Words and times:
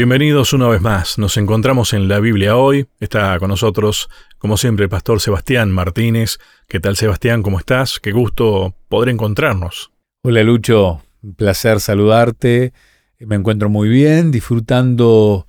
Bienvenidos 0.00 0.54
una 0.54 0.66
vez 0.66 0.80
más. 0.80 1.18
Nos 1.18 1.36
encontramos 1.36 1.92
en 1.92 2.08
la 2.08 2.20
Biblia 2.20 2.56
hoy. 2.56 2.86
Está 3.00 3.38
con 3.38 3.50
nosotros, 3.50 4.08
como 4.38 4.56
siempre, 4.56 4.84
el 4.84 4.88
pastor 4.88 5.20
Sebastián 5.20 5.70
Martínez. 5.70 6.38
¿Qué 6.68 6.80
tal, 6.80 6.96
Sebastián? 6.96 7.42
¿Cómo 7.42 7.58
estás? 7.58 8.00
Qué 8.00 8.10
gusto 8.10 8.74
poder 8.88 9.10
encontrarnos. 9.10 9.90
Hola, 10.22 10.42
Lucho. 10.42 11.02
Un 11.22 11.34
placer 11.34 11.80
saludarte. 11.80 12.72
Me 13.18 13.36
encuentro 13.36 13.68
muy 13.68 13.90
bien, 13.90 14.30
disfrutando. 14.30 15.46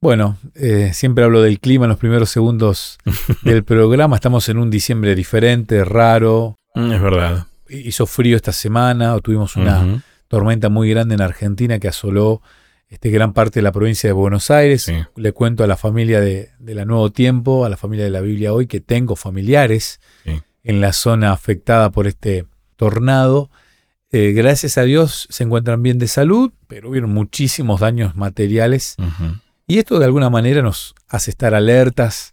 Bueno, 0.00 0.38
eh, 0.56 0.90
siempre 0.92 1.22
hablo 1.22 1.40
del 1.40 1.60
clima 1.60 1.84
en 1.84 1.90
los 1.90 1.98
primeros 1.98 2.30
segundos 2.30 2.98
del 3.42 3.62
programa. 3.62 4.16
Estamos 4.16 4.48
en 4.48 4.58
un 4.58 4.70
diciembre 4.70 5.14
diferente, 5.14 5.84
raro. 5.84 6.56
Mm, 6.74 6.90
es 6.90 7.00
verdad. 7.00 7.46
Hizo 7.68 8.06
frío 8.06 8.34
esta 8.34 8.50
semana, 8.50 9.16
tuvimos 9.20 9.54
una 9.54 10.02
tormenta 10.26 10.68
muy 10.68 10.90
grande 10.90 11.14
en 11.14 11.20
Argentina 11.20 11.78
que 11.78 11.86
asoló 11.86 12.42
este, 12.94 13.10
gran 13.10 13.32
parte 13.32 13.58
de 13.58 13.62
la 13.64 13.72
provincia 13.72 14.08
de 14.08 14.12
Buenos 14.12 14.52
Aires. 14.52 14.90
Le 15.16 15.32
cuento 15.32 15.64
a 15.64 15.66
la 15.66 15.76
familia 15.76 16.20
de, 16.20 16.50
la 16.60 16.84
Nuevo 16.84 17.10
Tiempo, 17.10 17.64
a 17.64 17.68
la 17.68 17.76
familia 17.76 18.04
de 18.04 18.12
la 18.12 18.20
Biblia 18.20 18.52
hoy, 18.52 18.68
que 18.68 18.80
tengo 18.80 19.16
familiares 19.16 20.00
en 20.62 20.80
la 20.80 20.92
zona 20.92 21.32
afectada 21.32 21.90
por 21.90 22.06
este 22.06 22.46
tornado. 22.76 23.50
Eh, 24.12 24.30
gracias 24.30 24.78
a 24.78 24.84
Dios 24.84 25.26
se 25.28 25.42
encuentran 25.42 25.82
bien 25.82 25.98
de 25.98 26.06
salud, 26.06 26.52
pero 26.68 26.90
hubieron 26.90 27.12
muchísimos 27.12 27.80
daños 27.80 28.14
materiales. 28.14 28.94
Y 29.66 29.78
esto 29.78 29.98
de 29.98 30.04
alguna 30.04 30.30
manera 30.30 30.62
nos 30.62 30.94
hace 31.08 31.32
estar 31.32 31.52
alertas 31.52 32.30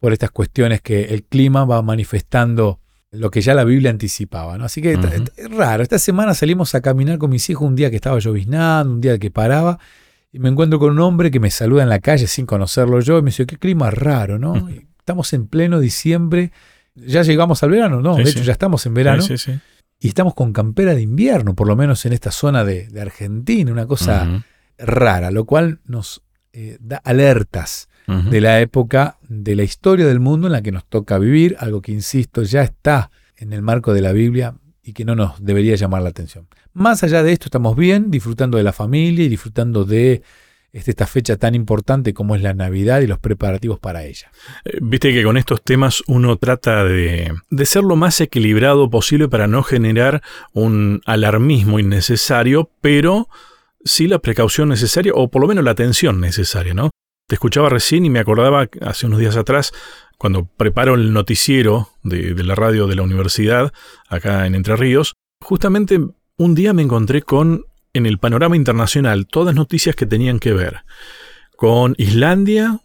por 0.00 0.12
estas 0.12 0.30
cuestiones 0.30 0.82
que 0.82 1.14
el 1.14 1.24
clima 1.24 1.64
va 1.64 1.80
manifestando 1.80 2.78
lo 3.14 3.30
que 3.30 3.40
ya 3.40 3.54
la 3.54 3.64
Biblia 3.64 3.90
anticipaba. 3.90 4.58
¿no? 4.58 4.64
Así 4.64 4.82
que 4.82 4.92
es 4.92 5.50
raro. 5.50 5.82
Esta 5.82 5.98
semana 5.98 6.34
salimos 6.34 6.74
a 6.74 6.80
caminar 6.80 7.18
con 7.18 7.30
mis 7.30 7.48
hijos 7.50 7.66
un 7.66 7.76
día 7.76 7.90
que 7.90 7.96
estaba 7.96 8.18
lloviznando, 8.18 8.94
un 8.94 9.00
día 9.00 9.18
que 9.18 9.30
paraba, 9.30 9.78
y 10.32 10.38
me 10.38 10.48
encuentro 10.48 10.78
con 10.78 10.90
un 10.90 11.00
hombre 11.00 11.30
que 11.30 11.40
me 11.40 11.50
saluda 11.50 11.82
en 11.82 11.88
la 11.88 12.00
calle 12.00 12.26
sin 12.26 12.46
conocerlo 12.46 13.00
yo, 13.00 13.18
y 13.18 13.22
me 13.22 13.26
dice, 13.26 13.46
qué 13.46 13.56
clima 13.56 13.90
raro, 13.90 14.38
¿no? 14.38 14.68
Estamos 14.98 15.32
en 15.32 15.46
pleno 15.46 15.80
diciembre, 15.80 16.52
ya 16.94 17.22
llegamos 17.22 17.62
al 17.62 17.70
verano, 17.70 18.00
¿no? 18.00 18.16
de 18.16 18.22
hecho, 18.22 18.42
ya 18.42 18.52
estamos 18.52 18.84
en 18.86 18.94
verano. 18.94 19.22
y 20.00 20.08
estamos 20.08 20.34
con 20.34 20.52
campera 20.52 20.94
de 20.94 21.02
invierno, 21.02 21.54
por 21.54 21.68
lo 21.68 21.76
menos 21.76 22.04
en 22.06 22.12
esta 22.12 22.30
zona 22.30 22.64
de, 22.64 22.88
Argentina, 23.00 23.70
una 23.70 23.86
cosa 23.86 24.44
rara, 24.76 25.30
lo 25.30 25.44
cual 25.44 25.80
nos 25.86 26.22
eh, 26.52 26.78
da 26.80 26.96
alertas 26.96 27.88
de 28.06 28.40
la 28.40 28.60
época 28.60 29.18
de 29.28 29.56
la 29.56 29.62
historia 29.62 30.06
del 30.06 30.20
mundo 30.20 30.48
en 30.48 30.52
la 30.52 30.62
que 30.62 30.72
nos 30.72 30.84
toca 30.84 31.18
vivir, 31.18 31.56
algo 31.58 31.80
que, 31.80 31.92
insisto, 31.92 32.42
ya 32.42 32.62
está 32.62 33.10
en 33.36 33.52
el 33.52 33.62
marco 33.62 33.94
de 33.94 34.02
la 34.02 34.12
Biblia 34.12 34.54
y 34.82 34.92
que 34.92 35.04
no 35.04 35.14
nos 35.14 35.42
debería 35.42 35.74
llamar 35.76 36.02
la 36.02 36.10
atención. 36.10 36.46
Más 36.74 37.02
allá 37.02 37.22
de 37.22 37.32
esto, 37.32 37.46
estamos 37.46 37.76
bien, 37.76 38.10
disfrutando 38.10 38.58
de 38.58 38.64
la 38.64 38.72
familia 38.72 39.24
y 39.24 39.28
disfrutando 39.28 39.84
de 39.84 40.22
este, 40.74 40.90
esta 40.90 41.06
fecha 41.06 41.36
tan 41.36 41.54
importante 41.54 42.12
como 42.12 42.34
es 42.34 42.42
la 42.42 42.52
Navidad 42.52 43.00
y 43.00 43.06
los 43.06 43.20
preparativos 43.20 43.78
para 43.78 44.04
ella. 44.04 44.32
Eh, 44.64 44.78
viste 44.82 45.12
que 45.14 45.22
con 45.22 45.36
estos 45.36 45.62
temas 45.62 46.02
uno 46.08 46.36
trata 46.36 46.84
de, 46.84 47.32
de, 47.48 47.66
ser 47.66 47.84
lo 47.84 47.94
más 47.94 48.20
equilibrado 48.20 48.90
posible 48.90 49.28
para 49.28 49.46
no 49.46 49.62
generar 49.62 50.20
un 50.52 51.00
alarmismo 51.06 51.78
innecesario, 51.78 52.70
pero 52.80 53.28
sí 53.84 54.08
la 54.08 54.18
precaución 54.18 54.68
necesaria, 54.68 55.12
o 55.14 55.28
por 55.28 55.42
lo 55.42 55.48
menos 55.48 55.64
la 55.64 55.70
atención 55.70 56.20
necesaria, 56.20 56.74
¿no? 56.74 56.90
Te 57.26 57.36
escuchaba 57.36 57.70
recién 57.70 58.04
y 58.04 58.10
me 58.10 58.18
acordaba 58.18 58.68
hace 58.82 59.06
unos 59.06 59.18
días 59.18 59.36
atrás, 59.36 59.72
cuando 60.18 60.44
preparo 60.44 60.94
el 60.94 61.12
noticiero 61.12 61.88
de, 62.02 62.34
la 62.44 62.54
radio 62.54 62.86
de 62.86 62.96
la 62.96 63.02
universidad, 63.02 63.72
acá 64.08 64.46
en 64.46 64.54
Entre 64.54 64.76
Ríos, 64.76 65.14
justamente 65.40 66.00
un 66.36 66.54
día 66.54 66.74
me 66.74 66.82
encontré 66.82 67.22
con, 67.22 67.64
en 67.94 68.04
el 68.04 68.18
panorama 68.18 68.56
internacional, 68.56 69.26
todas 69.26 69.54
noticias 69.54 69.96
que 69.96 70.04
tenían 70.06 70.38
que 70.38 70.52
ver 70.52 70.82
con 71.56 71.94
Islandia, 71.96 72.80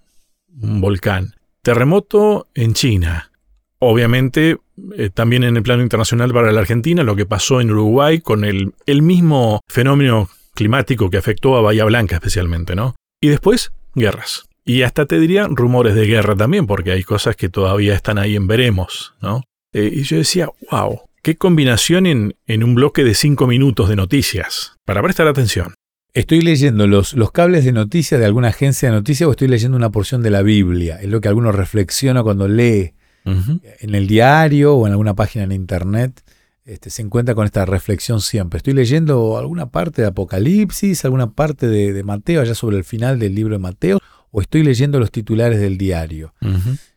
un 0.62 0.80
volcán, 0.80 1.34
terremoto 1.62 2.47
en 2.53 2.74
China, 2.74 3.31
obviamente 3.80 4.58
eh, 4.96 5.09
también 5.09 5.44
en 5.44 5.58
el 5.58 5.63
plano 5.63 5.84
internacional 5.84 6.31
para 6.31 6.53
la 6.53 6.62
Argentina, 6.62 7.03
lo 7.03 7.18
que 7.18 7.25
pasó 7.25 7.59
en 7.59 7.72
Uruguay 7.72 8.22
con 8.22 8.46
el, 8.46 8.74
el 8.86 9.02
mismo 9.02 9.59
fenómeno 9.68 10.30
climático 10.53 11.09
que 11.09 11.18
afectó 11.18 11.58
a 11.58 11.62
Bahía 11.62 11.84
Blanca 11.84 12.16
especialmente, 12.16 12.75
¿no? 12.75 12.96
Y 13.22 13.28
después 13.28 13.72
guerras. 13.95 14.45
Y 14.66 14.83
hasta 14.83 15.05
te 15.05 15.19
diría 15.19 15.47
rumores 15.50 15.95
de 15.95 16.05
guerra 16.05 16.35
también, 16.35 16.67
porque 16.67 16.91
hay 16.91 17.03
cosas 17.03 17.35
que 17.35 17.50
todavía 17.50 17.95
están 17.95 18.17
ahí 18.17 18.35
en 18.35 18.47
veremos, 18.47 19.16
¿no? 19.22 19.44
Eh, 19.73 19.89
y 19.94 20.03
yo 20.03 20.17
decía, 20.17 20.50
wow, 20.72 21.01
qué 21.23 21.35
combinación 21.35 22.05
en, 22.05 22.35
en, 22.47 22.63
un 22.63 22.75
bloque 22.75 23.03
de 23.03 23.13
cinco 23.13 23.47
minutos 23.47 23.89
de 23.89 23.95
noticias, 23.95 24.73
para 24.85 25.01
prestar 25.01 25.27
atención. 25.27 25.73
Estoy 26.13 26.41
leyendo 26.41 26.88
los, 26.88 27.13
los 27.13 27.31
cables 27.31 27.66
de 27.66 27.72
noticias 27.72 28.19
de 28.19 28.25
alguna 28.25 28.50
agencia 28.50 28.89
de 28.89 28.95
noticias 28.95 29.27
o 29.27 29.31
estoy 29.31 29.47
leyendo 29.47 29.77
una 29.77 29.91
porción 29.91 30.23
de 30.23 30.31
la 30.31 30.41
Biblia. 30.41 31.00
Es 31.01 31.09
lo 31.09 31.21
que 31.21 31.27
alguno 31.27 31.51
reflexiona 31.51 32.23
cuando 32.23 32.47
lee 32.47 32.94
en 33.25 33.94
el 33.94 34.07
diario 34.07 34.73
o 34.73 34.88
en 34.88 34.94
alguna 34.94 35.13
página 35.13 35.44
en 35.44 35.51
internet. 35.51 36.23
Este, 36.69 36.91
se 36.91 37.02
encuentra 37.02 37.34
con 37.34 37.46
esta 37.46 37.66
reflexión 37.66 38.22
siempre. 38.22 38.57
Estoy 38.57 38.74
leyendo 38.74 39.40
alguna 39.40 39.72
parte 39.72 40.03
de 40.03 40.09
Apocalipsis, 40.09 41.03
alguna 41.03 41.31
parte 41.31 41.68
de, 41.68 42.03
Mateo, 42.03 42.41
allá 42.41 42.53
sobre 42.53 42.78
el 42.78 42.84
final 42.84 43.18
del 43.18 43.34
libro 43.34 43.56
de 43.56 43.59
Mateo, 43.59 44.00
o 44.30 44.40
estoy 44.40 44.62
leyendo 44.62 45.00
los 45.00 45.09
titulares 45.09 45.59
del 45.59 45.80
diario. 45.80 46.35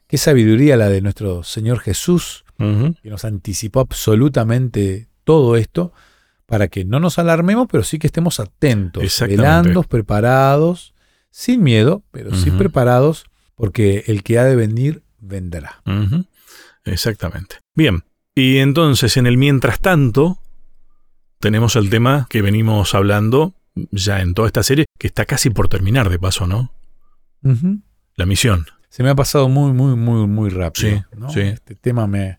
Qué 0.07 0.19
sabiduría 0.19 0.77
la 0.77 0.91
de 0.91 1.01
nuestro 1.01 1.43
Señor 1.43 1.81
Jesús, 1.81 2.45
que 2.59 3.09
nos 3.09 3.25
anticipó 3.25 3.81
absolutamente 3.81 5.09
todo 5.25 5.57
esto, 5.57 5.95
para 6.45 6.69
que 6.69 6.85
no 6.85 7.01
nos 7.01 7.19
alarmemos, 7.19 7.67
pero 7.71 7.83
sí 7.83 7.99
que 7.99 8.09
estemos 8.09 8.41
atentos, 8.41 9.21
velando, 9.21 9.85
preparados, 9.85 10.93
sin 11.31 11.63
miedo, 11.63 12.05
pero 12.11 12.35
sí 12.35 12.51
preparados, 12.51 13.25
porque 13.55 14.05
el 14.07 14.23
que 14.23 14.39
ha 14.39 14.45
de 14.45 14.55
venir 14.55 15.03
vendrá. 15.19 15.83
Exactamente. 16.85 17.57
Bien, 17.75 18.05
y 18.35 18.59
entonces, 18.59 19.17
en 19.17 19.27
el 19.27 19.37
mientras 19.37 19.81
tanto, 19.81 20.39
tenemos 21.39 21.77
el 21.77 21.91
tema 21.91 22.27
que 22.31 22.43
venimos 22.43 22.95
hablando 22.95 23.55
ya 23.91 24.21
en 24.21 24.35
toda 24.35 24.47
esta 24.47 24.63
serie, 24.63 24.87
que 24.99 25.07
está 25.07 25.25
casi 25.25 25.51
por 25.51 25.69
terminar 25.69 26.09
de 26.11 26.19
paso, 26.19 26.47
¿no? 26.47 26.73
La 28.15 28.27
misión. 28.27 28.67
Se 28.89 29.03
me 29.03 29.11
ha 29.11 29.15
pasado 29.15 29.49
muy, 29.49 29.73
muy, 29.73 29.97
muy, 29.97 30.27
muy 30.27 30.51
rápido. 30.51 31.05
Sí, 31.31 31.41
Este 31.41 31.75
tema 31.75 32.07
me, 32.07 32.39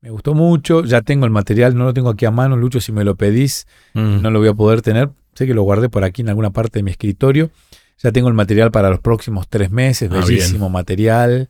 me, 0.00 0.10
gustó 0.10 0.34
mucho. 0.34 0.84
Ya 0.84 1.02
tengo 1.02 1.24
el 1.26 1.32
material, 1.32 1.76
no 1.76 1.84
lo 1.84 1.94
tengo 1.94 2.10
aquí 2.10 2.24
a 2.24 2.30
mano, 2.30 2.56
Lucho, 2.56 2.80
si 2.80 2.92
me 2.92 3.04
lo 3.04 3.16
pedís, 3.16 3.66
no 3.94 4.30
lo 4.30 4.38
voy 4.38 4.48
a 4.48 4.54
poder 4.54 4.80
tener. 4.82 5.10
Sé 5.34 5.46
que 5.46 5.54
lo 5.54 5.62
guardé 5.62 5.88
por 5.88 6.04
aquí 6.04 6.22
en 6.22 6.28
alguna 6.28 6.50
parte 6.50 6.78
de 6.78 6.82
mi 6.84 6.90
escritorio. 6.90 7.50
Ya 7.98 8.12
tengo 8.12 8.28
el 8.28 8.34
material 8.34 8.70
para 8.70 8.90
los 8.90 9.00
próximos 9.00 9.48
tres 9.48 9.70
meses, 9.70 10.08
ah, 10.12 10.14
bellísimo 10.14 10.70
material. 10.70 11.48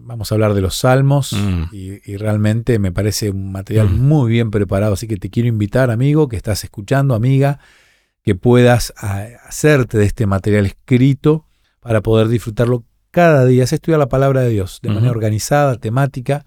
Vamos 0.00 0.30
a 0.30 0.36
hablar 0.36 0.54
de 0.54 0.60
los 0.60 0.76
salmos 0.76 1.32
mm. 1.32 1.64
y, 1.72 2.16
realmente 2.16 2.78
me 2.78 2.92
parece 2.92 3.30
un 3.30 3.50
material 3.50 3.88
mm. 3.88 4.00
muy 4.00 4.30
bien 4.30 4.50
preparado, 4.52 4.94
así 4.94 5.08
que 5.08 5.16
te 5.16 5.28
quiero 5.28 5.48
invitar, 5.48 5.90
amigo, 5.90 6.28
que 6.28 6.36
estás 6.36 6.62
escuchando, 6.62 7.16
amiga, 7.16 7.58
que 8.22 8.36
puedas 8.36 8.94
ah, 8.98 9.26
hacerte 9.44 9.98
de 9.98 10.04
este 10.04 10.26
material 10.26 10.66
escrito 10.66 11.46
para 11.80 12.00
poder 12.00 12.28
disfrutarlo 12.28 12.84
cada 13.10 13.44
día. 13.44 13.66
Se 13.66 13.74
estudia 13.74 13.98
la 13.98 14.08
palabra 14.08 14.42
de 14.42 14.50
Dios 14.50 14.78
de 14.82 14.90
manera 14.90 15.10
organizada, 15.10 15.76
temática. 15.76 16.46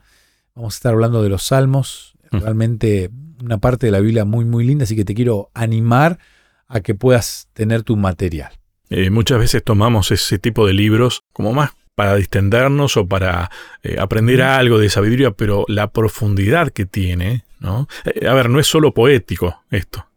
Vamos 0.55 0.75
a 0.75 0.77
estar 0.77 0.93
hablando 0.93 1.21
de 1.21 1.29
los 1.29 1.43
salmos, 1.43 2.13
mm. 2.31 2.37
realmente 2.37 3.11
una 3.43 3.57
parte 3.57 3.85
de 3.87 3.91
la 3.91 3.99
Biblia 3.99 4.23
muy, 4.23 4.45
muy 4.45 4.63
linda, 4.63 4.83
así 4.83 4.95
que 4.95 5.03
te 5.03 5.13
quiero 5.13 5.51
animar 5.53 6.19
a 6.67 6.79
que 6.79 6.95
puedas 6.95 7.49
tener 7.53 7.83
tu 7.83 7.97
material. 7.97 8.53
Eh, 8.89 9.09
muchas 9.09 9.39
veces 9.39 9.61
tomamos 9.63 10.11
ese 10.11 10.39
tipo 10.39 10.65
de 10.65 10.73
libros 10.73 11.23
como 11.33 11.51
más 11.51 11.71
para 12.01 12.15
distendernos 12.15 12.97
o 12.97 13.05
para 13.05 13.51
eh, 13.83 13.97
aprender 13.99 14.41
algo 14.41 14.79
de 14.79 14.89
sabiduría, 14.89 15.29
pero 15.29 15.65
la 15.67 15.91
profundidad 15.91 16.71
que 16.71 16.87
tiene, 16.87 17.45
¿no? 17.59 17.87
Eh, 18.05 18.27
a 18.27 18.33
ver, 18.33 18.49
no 18.49 18.59
es 18.59 18.65
solo 18.65 18.91
poético 18.91 19.61
esto, 19.69 20.07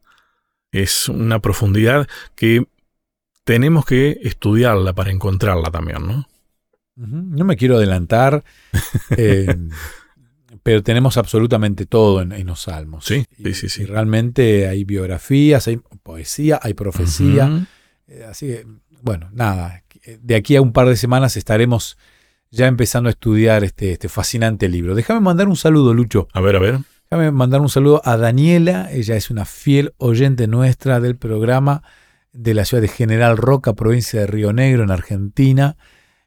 es 0.73 1.11
una 1.11 1.41
profundidad 1.41 2.09
que 2.37 2.65
tenemos 3.45 3.85
que 3.85 4.19
estudiarla 4.23 4.95
para 4.95 5.11
encontrarla 5.11 5.71
también, 5.71 6.07
¿no? 6.07 6.27
No 6.97 7.45
me 7.45 7.59
quiero 7.59 7.77
adelantar, 7.77 8.43
eh, 9.19 9.55
pero 10.63 10.83
tenemos 10.83 11.19
absolutamente 11.19 11.85
todo 11.85 12.23
en, 12.23 12.47
los 12.47 12.63
salmos. 12.63 13.05
Sí, 13.05 13.27
sí, 13.53 13.69
sí, 13.69 13.85
realmente 13.85 14.69
hay 14.69 14.85
biografías, 14.85 15.69
hay 15.69 15.81
poesía, 16.03 16.59
hay 16.63 16.73
profecía. 16.73 17.67
así 18.27 18.47
que, 18.47 18.67
bueno, 19.03 19.29
nada, 19.35 19.84
de 20.21 20.35
aquí 20.35 20.57
a 20.57 20.63
un 20.63 20.73
par 20.73 20.89
de 20.89 20.97
semanas 20.97 21.37
estaremos 21.37 21.97
ya 22.51 22.67
empezando 22.67 23.09
a 23.09 23.11
estudiar 23.11 23.65
este, 23.65 23.93
este 23.93 24.09
fascinante 24.09 24.69
libro. 24.69 24.95
Déjame 24.95 25.21
mandar 25.21 25.49
un 25.49 25.57
saludo, 25.57 25.93
Lucho. 25.93 26.29
A 26.33 26.41
ver, 26.41 26.57
a 26.57 26.61
ver. 26.61 26.79
Déjame 27.11 27.31
mandar 27.33 27.61
un 27.61 27.69
saludo 27.69 28.01
a 28.05 28.17
Daniela. 28.17 28.91
Ella 28.93 29.17
es 29.17 29.31
una 29.31 29.45
fiel 29.45 29.93
oyente 29.99 30.47
nuestra 30.47 31.01
del 31.01 31.17
programa 31.17 31.83
de 32.33 32.55
la 32.55 32.65
ciudad 32.65 32.83
de 32.83 32.89
General 32.89 33.37
Roca, 33.37 33.75
provincia 33.75 34.21
de 34.21 34.27
Río 34.27 34.53
Negro, 34.53 34.83
en 34.83 34.91
Argentina. 34.91 35.77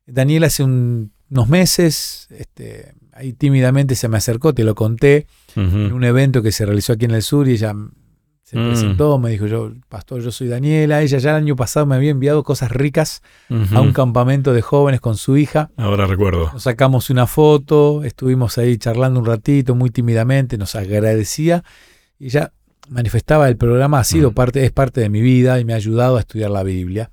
Daniela 0.06 0.48
hace 0.48 0.64
unos 0.64 1.50
meses, 1.50 2.28
este, 2.32 2.94
ahí 3.12 3.34
tímidamente 3.34 3.96
se 3.96 4.08
me 4.08 4.18
acercó, 4.18 4.54
te 4.54 4.64
lo 4.64 4.74
conté, 4.74 5.28
en 5.56 5.92
un 5.92 6.04
evento 6.04 6.42
que 6.42 6.52
se 6.52 6.66
realizó 6.66 6.94
aquí 6.94 7.06
en 7.06 7.12
el 7.12 7.24
sur 7.24 7.48
y 7.48 7.54
ella 7.54 7.74
Se 8.48 8.56
presentó, 8.56 9.20
me 9.20 9.30
dijo 9.30 9.46
yo, 9.46 9.74
pastor, 9.90 10.22
yo 10.22 10.32
soy 10.32 10.48
Daniela. 10.48 11.02
Ella 11.02 11.18
ya 11.18 11.32
el 11.32 11.36
año 11.36 11.58
pasado 11.58 11.86
me 11.86 11.98
había 11.98 12.12
enviado 12.12 12.44
cosas 12.44 12.72
ricas 12.72 13.22
a 13.74 13.82
un 13.82 13.92
campamento 13.92 14.54
de 14.54 14.62
jóvenes 14.62 15.02
con 15.02 15.18
su 15.18 15.36
hija. 15.36 15.70
Ahora 15.76 16.06
recuerdo. 16.08 16.52
Nos 16.54 16.64
sacamos 16.64 17.10
una 17.10 17.28
foto, 17.28 18.06
estuvimos 18.06 18.58
ahí 18.58 18.78
charlando 18.78 19.20
un 19.20 19.26
ratito, 19.26 19.76
muy 19.76 19.90
tímidamente, 19.90 20.58
nos 20.58 20.76
agradecía. 20.76 21.66
Y 22.20 22.28
ella 22.28 22.54
manifestaba 22.88 23.50
el 23.50 23.58
programa 23.58 24.00
ha 24.00 24.06
sido 24.06 24.32
parte, 24.32 24.64
es 24.64 24.72
parte 24.72 25.02
de 25.02 25.10
mi 25.10 25.20
vida 25.20 25.60
y 25.60 25.66
me 25.66 25.74
ha 25.74 25.76
ayudado 25.76 26.16
a 26.16 26.22
estudiar 26.22 26.50
la 26.50 26.64
Biblia. 26.64 27.12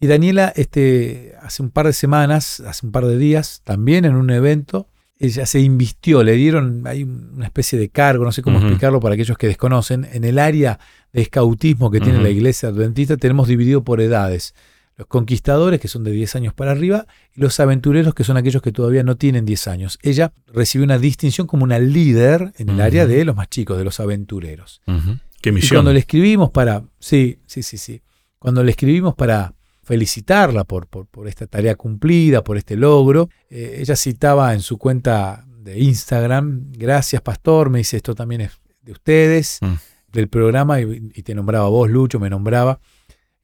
Y 0.00 0.08
Daniela, 0.08 0.52
este, 0.56 1.36
hace 1.40 1.62
un 1.62 1.70
par 1.70 1.86
de 1.86 1.92
semanas, 1.92 2.58
hace 2.58 2.84
un 2.84 2.90
par 2.90 3.06
de 3.06 3.16
días, 3.16 3.60
también 3.62 4.04
en 4.04 4.16
un 4.16 4.28
evento, 4.30 4.88
ella 5.18 5.46
se 5.46 5.60
invistió, 5.60 6.22
le 6.22 6.32
dieron, 6.32 6.86
hay 6.86 7.04
una 7.04 7.46
especie 7.46 7.78
de 7.78 7.88
cargo, 7.88 8.24
no 8.24 8.32
sé 8.32 8.42
cómo 8.42 8.58
explicarlo 8.58 9.00
para 9.00 9.14
aquellos 9.14 9.38
que 9.38 9.46
desconocen, 9.46 10.06
en 10.12 10.24
el 10.24 10.38
área 10.38 10.78
de 11.12 11.22
escautismo 11.22 11.90
que 11.90 12.00
tiene 12.00 12.20
la 12.20 12.30
iglesia 12.30 12.70
adventista 12.70 13.16
tenemos 13.16 13.48
dividido 13.48 13.84
por 13.84 14.00
edades. 14.00 14.54
Los 14.96 15.08
conquistadores, 15.08 15.80
que 15.80 15.88
son 15.88 16.04
de 16.04 16.12
10 16.12 16.36
años 16.36 16.54
para 16.54 16.70
arriba, 16.70 17.06
y 17.34 17.40
los 17.40 17.58
aventureros, 17.58 18.14
que 18.14 18.22
son 18.22 18.36
aquellos 18.36 18.62
que 18.62 18.70
todavía 18.70 19.02
no 19.02 19.16
tienen 19.16 19.44
10 19.44 19.66
años. 19.66 19.98
Ella 20.02 20.32
recibió 20.46 20.84
una 20.84 20.98
distinción 20.98 21.48
como 21.48 21.64
una 21.64 21.80
líder 21.80 22.52
en 22.58 22.68
el 22.68 22.80
área 22.80 23.04
de 23.06 23.24
los 23.24 23.34
más 23.34 23.48
chicos, 23.48 23.76
de 23.76 23.84
los 23.84 23.98
aventureros. 23.98 24.82
¿Qué 25.40 25.52
misión? 25.52 25.78
cuando 25.78 25.92
le 25.92 25.98
escribimos 25.98 26.50
para, 26.50 26.84
sí, 27.00 27.40
sí, 27.46 27.62
sí, 27.62 27.76
sí, 27.76 28.02
cuando 28.38 28.62
le 28.62 28.70
escribimos 28.70 29.14
para 29.14 29.54
felicitarla 29.84 30.64
por, 30.64 30.86
por, 30.86 31.28
esta 31.28 31.46
tarea 31.46 31.76
cumplida, 31.76 32.42
por 32.42 32.56
este 32.56 32.76
logro. 32.76 33.28
Eh, 33.50 33.76
ella 33.80 33.96
citaba 33.96 34.54
en 34.54 34.60
su 34.60 34.78
cuenta 34.78 35.44
de 35.46 35.78
Instagram, 35.80 36.72
gracias 36.72 37.22
pastor, 37.22 37.70
me 37.70 37.78
dice 37.78 37.96
esto 37.96 38.14
también 38.14 38.42
es 38.42 38.52
de 38.82 38.92
ustedes, 38.92 39.58
mm. 39.62 39.74
del 40.12 40.28
programa, 40.28 40.80
y, 40.80 41.22
te 41.22 41.34
nombraba 41.34 41.68
vos, 41.68 41.88
Lucho, 41.88 42.20
me 42.20 42.28
nombraba, 42.28 42.80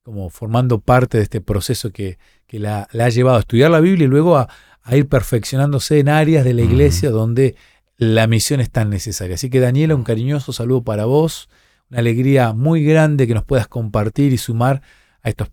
como 0.03 0.29
formando 0.29 0.81
parte 0.81 1.17
de 1.17 1.25
este 1.25 1.41
proceso 1.41 1.91
que, 1.93 2.19
la, 2.53 2.89
ha 2.93 3.09
llevado 3.09 3.39
a 3.39 3.41
estudiar 3.41 3.71
la 3.71 3.81
Biblia 3.81 4.05
y 4.05 4.09
luego 4.09 4.37
a, 4.37 4.49
ir 4.93 5.09
perfeccionándose 5.09 6.01
en 6.01 6.09
áreas 6.09 6.45
de 6.45 6.53
la 6.53 6.63
iglesia 6.63 7.11
donde 7.11 7.55
la 7.97 8.27
misión 8.27 8.61
es 8.61 8.71
tan 8.71 8.91
necesaria. 8.91 9.37
Así 9.37 9.49
que 9.49 9.61
Daniela, 9.61 9.95
un 9.95 10.03
cariñoso 10.03 10.53
saludo 10.53 10.83
para 10.83 11.05
vos, 11.05 11.49
una 11.91 12.01
alegría 12.01 12.55
muy 12.55 12.83
grande 12.83 13.29
que 13.29 13.35
nos 13.35 13.45
puedas 13.45 13.69
compartir 13.69 14.33
y 14.33 14.39
sumar 14.39 14.83
a 15.23 15.29
estos 15.29 15.51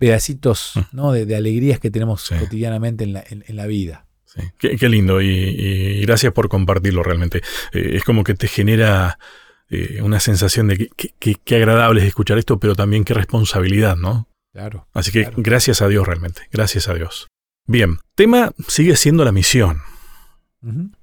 pedacitos 0.00 0.72
mm. 0.74 0.80
¿no? 0.96 1.12
de, 1.12 1.36
alegrías 1.36 1.78
que 1.78 1.90
tenemos 1.92 2.28
cotidianamente 2.28 3.04
en 3.04 3.12
la, 3.12 3.24
en, 3.28 3.56
la 3.56 3.66
vida. 3.66 4.06
Sí. 4.24 4.40
Qué, 4.58 4.88
lindo 4.88 5.20
y, 5.20 6.00
gracias 6.02 6.32
por 6.32 6.48
compartirlo 6.48 7.02
realmente. 7.02 7.42
Eh, 7.72 7.92
es 7.94 8.04
como 8.04 8.24
que 8.24 8.34
te 8.34 8.48
genera 8.48 9.18
eh, 9.68 10.00
una 10.02 10.18
sensación 10.18 10.68
de 10.68 10.88
que, 10.96 11.36
qué 11.44 11.56
agradable 11.56 12.00
es 12.00 12.06
escuchar 12.06 12.38
esto, 12.38 12.58
pero 12.58 12.74
también 12.74 13.04
qué 13.04 13.14
responsabilidad, 13.14 13.96
¿no? 13.96 14.28
Claro. 14.52 14.88
Así 14.92 15.12
que 15.12 15.30
gracias 15.36 15.82
a 15.82 15.88
Dios 15.88 16.06
realmente, 16.06 16.42
gracias 16.50 16.88
a 16.88 16.94
Dios. 16.94 17.28
Bien, 17.66 17.98
tema 18.16 18.52
sigue 18.66 18.96
siendo 18.96 19.24
la 19.24 19.32
misión. 19.32 19.82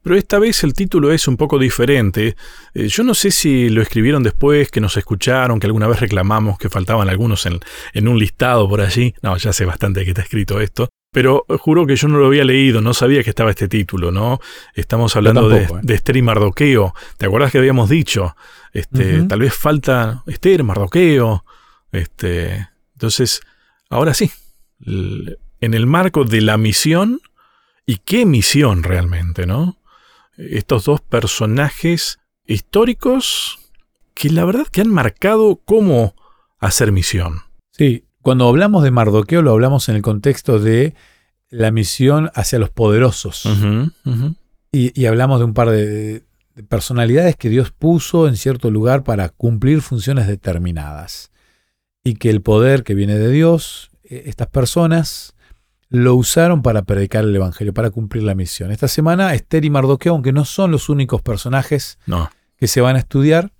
Pero 0.03 0.15
esta 0.15 0.37
vez 0.37 0.63
el 0.63 0.73
título 0.73 1.11
es 1.11 1.27
un 1.27 1.35
poco 1.35 1.57
diferente. 1.57 2.35
Eh, 2.75 2.87
yo 2.87 3.03
no 3.03 3.15
sé 3.15 3.31
si 3.31 3.69
lo 3.69 3.81
escribieron 3.81 4.21
después, 4.21 4.69
que 4.69 4.79
nos 4.79 4.97
escucharon, 4.97 5.59
que 5.59 5.65
alguna 5.65 5.87
vez 5.87 5.99
reclamamos 5.99 6.59
que 6.59 6.69
faltaban 6.69 7.09
algunos 7.09 7.47
en, 7.47 8.07
un 8.07 8.19
listado 8.19 8.69
por 8.69 8.81
allí. 8.81 9.15
No, 9.23 9.35
ya 9.37 9.53
sé 9.53 9.65
bastante 9.65 10.03
que 10.03 10.11
está 10.11 10.21
escrito 10.21 10.61
esto. 10.61 10.89
Pero 11.11 11.45
juro 11.59 11.87
que 11.87 11.95
yo 11.95 12.07
no 12.07 12.19
lo 12.19 12.27
había 12.27 12.43
leído, 12.43 12.81
no 12.81 12.93
sabía 12.93 13.23
que 13.23 13.31
estaba 13.31 13.49
este 13.49 13.67
título, 13.67 14.11
¿no? 14.11 14.39
Estamos 14.75 15.15
hablando 15.15 15.49
de, 15.49 15.63
¿eh? 15.63 15.67
de, 15.81 15.95
Esther 15.95 16.17
y 16.17 16.21
Mardoqueo. 16.21 16.93
¿Te 17.17 17.25
acuerdas 17.25 17.51
que 17.51 17.57
habíamos 17.57 17.89
dicho? 17.89 18.35
Este, 18.73 19.23
Tal 19.23 19.39
vez 19.39 19.55
falta 19.55 20.23
Esther, 20.27 20.63
Mardoqueo. 20.63 21.43
Este, 21.91 22.67
entonces, 22.93 23.41
ahora 23.89 24.13
sí. 24.13 24.29
En 24.85 25.73
el 25.73 25.87
marco 25.87 26.23
de 26.25 26.41
la 26.41 26.57
misión, 26.57 27.19
y 27.87 27.97
qué 27.99 28.25
misión 28.25 28.83
realmente, 28.83 29.47
¿no? 29.47 29.77
Estos 30.37 30.85
dos 30.85 31.01
personajes 31.01 32.19
históricos 32.45 33.57
que 34.13 34.29
la 34.29 34.45
verdad 34.45 34.67
que 34.67 34.81
han 34.81 34.89
marcado 34.89 35.61
cómo 35.63 36.13
hacer 36.59 36.91
misión. 36.91 37.41
Sí, 37.71 38.03
cuando 38.21 38.47
hablamos 38.47 38.83
de 38.83 38.91
Mardoqueo 38.91 39.41
lo 39.41 39.51
hablamos 39.51 39.87
en 39.89 39.95
el 39.95 40.01
contexto 40.01 40.59
de 40.59 40.95
la 41.49 41.71
misión 41.71 42.29
hacia 42.35 42.59
los 42.59 42.69
poderosos. 42.69 43.47
Y, 44.71 45.05
hablamos 45.05 45.39
de 45.39 45.45
un 45.45 45.53
par 45.53 45.69
de, 45.69 46.23
personalidades 46.67 47.37
que 47.37 47.49
Dios 47.49 47.71
puso 47.71 48.27
en 48.27 48.35
cierto 48.35 48.69
lugar 48.69 49.03
para 49.03 49.29
cumplir 49.29 49.81
funciones 49.81 50.27
determinadas. 50.27 51.31
Y 52.03 52.15
que 52.15 52.29
el 52.29 52.41
poder 52.41 52.83
que 52.83 52.95
viene 52.95 53.17
de 53.17 53.31
Dios, 53.31 53.91
eh, 54.03 54.23
estas 54.25 54.47
personas 54.47 55.35
lo 55.89 56.15
usaron 56.15 56.61
para 56.61 56.81
predicar 56.83 57.23
el 57.23 57.35
Evangelio, 57.35 57.73
para 57.73 57.89
cumplir 57.89 58.23
la 58.23 58.35
misión. 58.35 58.71
Esta 58.71 58.87
semana 58.87 59.33
Esther 59.33 59.63
y 59.65 59.69
Mardoqueo, 59.69 60.13
aunque 60.13 60.33
no 60.33 60.45
son 60.45 60.71
los 60.71 60.89
únicos 60.89 61.21
personajes 61.21 61.97
que 62.57 62.67
se 62.67 62.81
van 62.81 62.95
a 62.95 62.99
estudiar, 62.99 63.51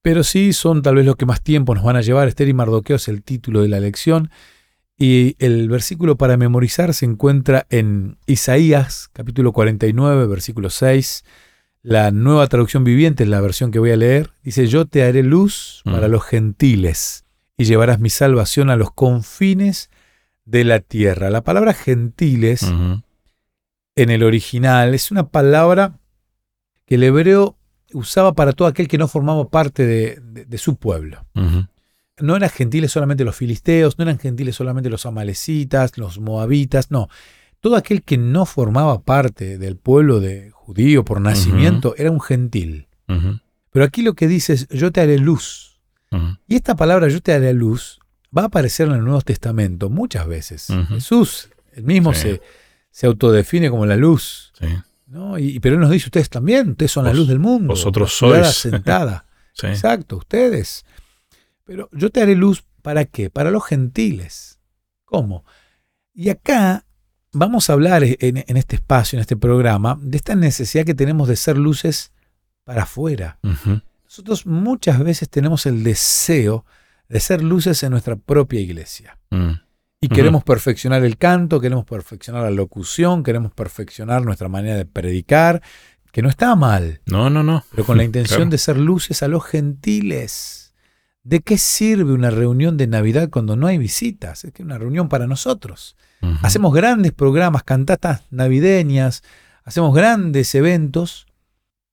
pero 0.00 0.24
sí 0.24 0.52
son 0.52 0.82
tal 0.82 0.96
vez 0.96 1.06
los 1.06 1.16
que 1.16 1.26
más 1.26 1.42
tiempo 1.42 1.74
nos 1.74 1.84
van 1.84 1.96
a 1.96 2.00
llevar. 2.00 2.28
Esther 2.28 2.48
y 2.48 2.54
Mardoqueo 2.54 2.96
es 2.96 3.08
el 3.08 3.22
título 3.22 3.62
de 3.62 3.68
la 3.68 3.80
lección. 3.80 4.30
Y 4.98 5.36
el 5.38 5.68
versículo 5.68 6.16
para 6.16 6.36
memorizar 6.36 6.94
se 6.94 7.06
encuentra 7.06 7.66
en 7.70 8.18
Isaías, 8.26 9.08
capítulo 9.12 9.52
49, 9.52 10.26
versículo 10.26 10.70
6. 10.70 11.24
La 11.82 12.12
nueva 12.12 12.46
traducción 12.46 12.84
viviente 12.84 13.24
es 13.24 13.28
la 13.28 13.40
versión 13.40 13.70
que 13.70 13.78
voy 13.78 13.90
a 13.90 13.96
leer. 13.96 14.30
Dice, 14.42 14.66
yo 14.68 14.86
te 14.86 15.02
haré 15.02 15.22
luz 15.22 15.82
para 15.84 16.08
mm. 16.08 16.10
los 16.10 16.24
gentiles 16.24 17.24
y 17.56 17.64
llevarás 17.64 18.00
mi 18.00 18.10
salvación 18.10 18.70
a 18.70 18.76
los 18.76 18.92
confines 18.92 19.90
de 20.44 20.64
la 20.64 20.80
tierra. 20.80 21.30
La 21.30 21.42
palabra 21.42 21.72
gentiles 21.72 22.62
en 23.96 24.10
el 24.10 24.22
original 24.22 24.94
es 24.94 25.10
una 25.10 25.28
palabra 25.28 25.98
que 26.86 26.96
el 26.96 27.04
hebreo 27.04 27.56
usaba 27.92 28.34
para 28.34 28.52
todo 28.52 28.68
aquel 28.68 28.88
que 28.88 28.98
no 28.98 29.08
formaba 29.08 29.48
parte 29.48 29.86
de, 29.86 30.58
su 30.58 30.76
pueblo. 30.76 31.24
No 32.18 32.36
eran 32.36 32.50
gentiles 32.50 32.92
solamente 32.92 33.24
los 33.24 33.36
filisteos, 33.36 33.98
no 33.98 34.02
eran 34.04 34.18
gentiles 34.18 34.56
solamente 34.56 34.90
los 34.90 35.06
amalecitas, 35.06 35.98
los 35.98 36.18
moabitas, 36.20 36.90
no. 36.90 37.08
Todo 37.60 37.76
aquel 37.76 38.02
que 38.02 38.18
no 38.18 38.44
formaba 38.44 39.02
parte 39.02 39.56
del 39.58 39.76
pueblo 39.76 40.20
de 40.20 40.50
judío 40.50 41.04
por 41.04 41.20
nacimiento 41.20 41.94
era 41.96 42.10
un 42.10 42.20
gentil. 42.20 42.88
Pero 43.70 43.84
aquí 43.84 44.02
lo 44.02 44.14
que 44.14 44.28
dice 44.28 44.54
es, 44.54 44.68
yo 44.68 44.92
te 44.92 45.00
haré 45.00 45.18
luz. 45.18 45.80
Y 46.46 46.56
esta 46.56 46.76
palabra, 46.76 47.08
yo 47.08 47.20
te 47.20 47.32
haré 47.32 47.54
luz, 47.54 48.01
va 48.36 48.42
a 48.42 48.46
aparecer 48.46 48.88
en 48.88 48.94
el 48.94 49.04
Nuevo 49.04 49.20
Testamento 49.22 49.90
muchas 49.90 50.26
veces. 50.26 50.68
Jesús, 50.88 51.50
el 51.72 51.84
mismo 51.84 52.14
se, 52.14 52.40
se, 52.90 53.06
autodefine 53.06 53.70
como 53.70 53.86
la 53.86 53.96
luz. 53.96 54.52
¿no? 55.06 55.38
Y, 55.38 55.60
pero 55.60 55.74
él 55.74 55.80
nos 55.80 55.90
dice, 55.90 56.06
ustedes 56.06 56.30
también, 56.30 56.70
ustedes 56.70 56.92
son 56.92 57.04
la 57.04 57.12
luz 57.12 57.28
del 57.28 57.38
mundo. 57.38 57.68
Vosotros 57.68 58.12
sois. 58.12 58.46
sentada. 58.48 59.26
Exacto, 59.62 60.16
ustedes. 60.16 60.84
Pero 61.64 61.88
yo 61.92 62.10
te 62.10 62.22
haré 62.22 62.34
luz 62.34 62.64
para 62.82 63.04
qué? 63.04 63.30
Para 63.30 63.50
los 63.50 63.64
gentiles. 63.64 64.58
¿Cómo? 65.04 65.44
Y 66.14 66.30
acá 66.30 66.84
vamos 67.32 67.68
a 67.68 67.74
hablar 67.74 68.02
en, 68.04 68.56
este 68.56 68.76
espacio, 68.76 69.16
en 69.16 69.20
este 69.20 69.36
programa, 69.36 69.98
de 70.00 70.16
esta 70.16 70.34
necesidad 70.34 70.84
que 70.84 70.94
tenemos 70.94 71.28
de 71.28 71.36
ser 71.36 71.58
luces 71.58 72.12
para 72.64 72.82
afuera. 72.82 73.38
Nosotros 74.04 74.46
muchas 74.46 74.98
veces 75.02 75.28
tenemos 75.28 75.66
el 75.66 75.82
deseo 75.82 76.64
de 77.12 77.20
ser 77.20 77.44
luces 77.44 77.82
en 77.82 77.90
nuestra 77.90 78.16
propia 78.16 78.58
iglesia. 78.58 79.18
Mm. 79.28 79.50
Y 80.00 80.08
queremos 80.08 80.42
perfeccionar 80.44 81.04
el 81.04 81.18
canto, 81.18 81.60
queremos 81.60 81.84
perfeccionar 81.84 82.42
la 82.42 82.50
locución, 82.50 83.22
queremos 83.22 83.52
perfeccionar 83.52 84.24
nuestra 84.24 84.48
manera 84.48 84.76
de 84.76 84.86
predicar, 84.86 85.62
que 86.10 86.22
no 86.22 86.30
está 86.30 86.56
mal. 86.56 87.02
No, 87.04 87.28
no, 87.28 87.42
no. 87.42 87.64
Pero 87.70 87.84
con 87.84 87.98
la 87.98 88.04
intención 88.10 88.48
de 88.48 88.56
ser 88.56 88.78
luces 88.78 89.22
a 89.22 89.28
los 89.28 89.44
gentiles. 89.44 90.74
¿De 91.22 91.40
qué 91.40 91.58
sirve 91.58 92.14
una 92.14 92.30
reunión 92.30 92.78
de 92.78 92.86
Navidad 92.86 93.28
cuando 93.28 93.56
no 93.56 93.66
hay 93.66 93.76
visitas? 93.76 94.44
Es 94.44 94.52
que 94.52 94.62
una 94.62 94.78
reunión 94.78 95.10
para 95.10 95.26
nosotros. 95.26 95.96
Hacemos 96.42 96.72
grandes 96.72 97.12
programas, 97.12 97.62
cantatas 97.62 98.22
navideñas, 98.30 99.22
hacemos 99.64 99.94
grandes 99.94 100.54
eventos, 100.54 101.26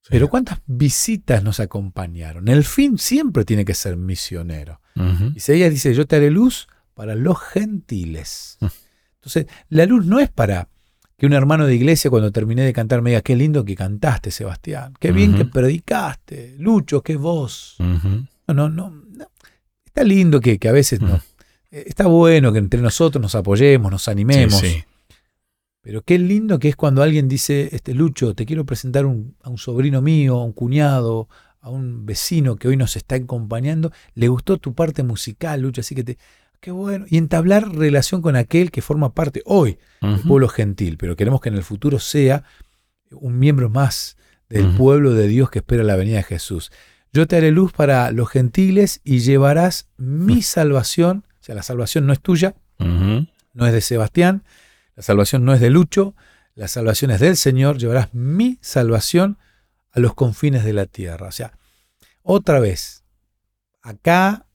pero 0.10 0.30
¿cuántas 0.30 0.62
visitas 0.66 1.44
nos 1.44 1.60
acompañaron? 1.60 2.48
El 2.48 2.64
fin 2.64 2.98
siempre 2.98 3.44
tiene 3.44 3.66
que 3.66 3.74
ser 3.74 3.98
misionero. 3.98 4.82
Isaías 5.36 5.72
dice, 5.72 5.94
yo 5.94 6.06
te 6.06 6.18
haré 6.18 6.30
luz 6.30 6.68
para 6.94 7.16
los 7.16 7.40
gentiles. 7.40 8.58
Mm. 8.60 8.66
Entonces, 9.16 9.46
la 9.70 9.86
luz 9.86 10.06
no 10.06 10.20
es 10.20 10.30
para 10.30 10.68
que 11.18 11.26
un 11.26 11.34
hermano 11.34 11.66
de 11.66 11.76
iglesia 11.76 12.10
cuando 12.10 12.32
terminé 12.32 12.64
de 12.64 12.74
cantar 12.74 13.02
me 13.02 13.12
diga, 13.12 13.22
qué 13.22 13.36
lindo 13.36 13.66
que 13.66 13.76
cantaste, 13.76 14.32
Sebastián, 14.32 14.94
qué 15.00 15.12
bien 15.12 15.36
que 15.36 15.46
predicaste, 15.46 16.56
Lucho, 16.58 17.02
qué 17.02 17.18
voz. 17.18 17.76
no, 17.80 18.54
no, 18.54 18.70
no, 18.70 18.94
Está 19.86 20.04
lindo 20.04 20.40
que, 20.40 20.58
a 20.68 20.72
veces 20.72 21.02
no. 21.02 21.20
Eh, 21.72 21.84
está 21.88 22.08
bueno 22.08 22.52
que 22.52 22.60
entre 22.60 22.82
nosotros 22.82 23.22
nos 23.22 23.36
apoyemos, 23.36 23.92
nos 23.92 24.08
animemos. 24.08 24.64
Pero 25.82 26.02
qué 26.02 26.18
lindo 26.18 26.58
que 26.58 26.70
es 26.70 26.76
cuando 26.76 27.04
alguien 27.04 27.28
dice, 27.28 27.70
este 27.72 27.94
Lucho, 27.94 28.34
te 28.34 28.46
quiero 28.46 28.66
presentar 28.66 29.06
a 29.06 29.50
un 29.50 29.58
sobrino 29.58 30.02
mío, 30.02 30.36
a 30.38 30.44
un 30.44 30.54
cuñado, 30.54 31.28
a 31.62 31.70
un 31.70 32.06
vecino 32.06 32.56
que 32.56 32.68
hoy 32.68 32.78
nos 32.78 32.96
está 32.96 33.16
acompañando, 33.16 33.92
le 34.16 34.28
gustó 34.28 34.58
tu 34.58 34.74
parte 34.74 35.04
musical, 35.04 35.62
Lucho, 35.62 35.82
así 35.82 35.96
que 35.96 36.04
te, 36.04 36.18
qué 36.60 36.72
bueno. 36.72 37.06
Y 37.10 37.18
entablar 37.18 37.70
relación 37.76 38.22
con 38.22 38.36
aquel 38.36 38.72
que 38.72 38.82
forma 38.82 39.14
parte 39.14 39.42
hoy 39.46 39.78
del 40.02 40.22
pueblo 40.22 40.48
gentil, 40.48 40.98
pero 40.98 41.16
queremos 41.16 41.42
que 41.42 41.50
en 41.50 41.56
el 41.56 41.64
futuro 41.64 42.00
sea 42.00 42.44
un 43.12 43.40
miembro 43.40 43.70
más 43.70 44.18
del 44.50 44.76
pueblo 44.76 45.14
de 45.14 45.28
Dios 45.28 45.50
que 45.52 45.60
espera 45.60 45.84
la 45.84 45.96
venida 45.96 46.18
de 46.18 46.24
Jesús. 46.24 46.72
Yo 47.12 47.28
te 47.28 47.38
haré 47.38 47.52
luz 47.52 47.72
para 47.72 48.12
los 48.12 48.30
gentiles 48.30 49.02
y 49.04 49.20
llevarás 49.20 49.88
mi 49.98 50.42
salvación, 50.42 51.26
o 51.40 51.44
sea, 51.44 51.56
la 51.56 51.64
salvación 51.64 52.06
no 52.06 52.14
es 52.14 52.20
tuya, 52.20 52.56
no 52.78 53.66
es 53.68 53.74
de 53.74 53.82
Sebastián, 53.82 54.44
la 54.96 55.04
salvación 55.04 55.46
no 55.46 55.54
es 55.54 55.60
de 55.60 55.70
Lucho, 55.70 56.16
la 56.56 56.68
salvación 56.68 57.12
es 57.12 57.20
del 57.20 57.38
Señor, 57.38 57.78
llevarás 57.78 58.14
mi 58.14 58.58
salvación 58.62 59.38
a 59.92 60.00
los 60.00 60.14
confines 60.14 60.64
de 60.64 60.74
la 60.74 60.86
tierra. 60.86 61.28
O 61.28 61.32
sea, 61.32 61.58
otra 62.22 62.60
vez, 62.60 63.04
acá, 63.82 64.46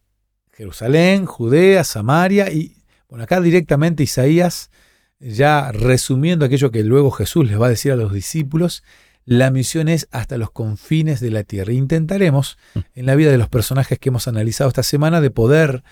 Jerusalén, 0.53 1.27
Judea, 1.27 1.85
Samaria, 1.85 2.51
y 2.53 2.85
bueno, 3.09 3.25
acá 3.25 3.41
directamente 3.41 4.03
Isaías, 4.03 4.71
ya 5.19 5.73
resumiendo 5.73 6.45
aquello 6.45 6.71
que 6.71 6.85
luego 6.85 7.11
Jesús 7.11 7.47
les 7.47 7.61
va 7.61 7.67
a 7.67 7.71
decir 7.71 7.93
a 7.93 7.97
los 7.97 8.13
discípulos, 8.13 8.83
la 9.25 9.51
misión 9.51 9.89
es 9.89 10.07
hasta 10.11 10.37
los 10.37 10.51
confines 10.51 11.21
de 11.21 11.31
la 11.31 11.45
tierra. 11.45 11.73
Intentaremos, 11.73 12.59
mm. 12.75 12.79
en 12.95 13.07
la 13.07 13.15
vida 13.15 13.31
de 13.31 13.39
los 13.39 13.49
personajes 13.49 13.99
que 13.99 14.11
hemos 14.11 14.29
analizado 14.29 14.69
esta 14.69 14.83
semana, 14.83 15.21
de 15.21 15.31
poder 15.31 15.83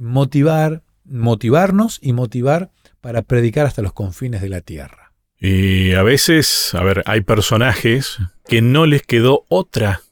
motivar, 0.00 0.82
motivarnos 1.04 1.98
y 2.02 2.12
motivar 2.12 2.70
para 3.00 3.22
predicar 3.22 3.66
hasta 3.66 3.82
los 3.82 3.92
confines 3.92 4.42
de 4.42 4.48
la 4.48 4.60
tierra. 4.60 5.01
Y 5.44 5.92
a 5.94 6.04
veces, 6.04 6.72
a 6.74 6.84
ver, 6.84 7.02
hay 7.04 7.22
personajes 7.22 8.18
que 8.46 8.62
no 8.62 8.86
les 8.86 9.02
quedó 9.02 9.44
otra 9.48 10.02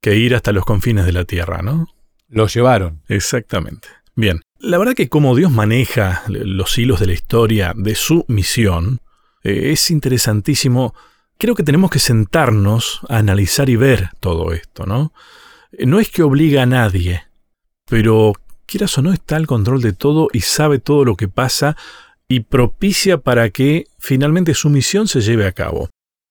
que 0.00 0.16
ir 0.16 0.34
hasta 0.34 0.52
los 0.52 0.64
confines 0.64 1.04
de 1.04 1.12
la 1.12 1.24
tierra, 1.24 1.60
¿no? 1.60 1.88
Lo 2.28 2.46
llevaron. 2.46 3.02
Exactamente. 3.06 3.88
Bien, 4.14 4.40
la 4.58 4.78
verdad 4.78 4.94
que 4.94 5.10
como 5.10 5.36
Dios 5.36 5.52
maneja 5.52 6.22
los 6.28 6.78
hilos 6.78 7.00
de 7.00 7.06
la 7.06 7.12
historia 7.12 7.74
de 7.76 7.94
su 7.94 8.24
misión, 8.28 9.00
eh, 9.42 9.72
es 9.72 9.90
interesantísimo 9.90 10.94
creo 11.38 11.54
que 11.54 11.62
tenemos 11.62 11.90
que 11.90 12.00
sentarnos 12.00 13.00
a 13.08 13.18
analizar 13.18 13.70
y 13.70 13.76
ver 13.76 14.10
todo 14.20 14.52
esto, 14.52 14.84
¿no? 14.86 15.12
No 15.78 16.00
es 16.00 16.10
que 16.10 16.22
obliga 16.22 16.62
a 16.62 16.66
nadie, 16.66 17.24
pero 17.88 18.32
quieras 18.66 18.98
o 18.98 19.02
no 19.02 19.12
está 19.12 19.36
al 19.36 19.46
control 19.46 19.80
de 19.80 19.92
todo 19.92 20.28
y 20.32 20.40
sabe 20.40 20.78
todo 20.78 21.04
lo 21.04 21.16
que 21.16 21.28
pasa 21.28 21.76
y 22.28 22.40
propicia 22.40 23.18
para 23.18 23.50
que 23.50 23.86
finalmente 23.98 24.54
su 24.54 24.68
misión 24.68 25.08
se 25.08 25.22
lleve 25.22 25.46
a 25.46 25.52
cabo. 25.52 25.88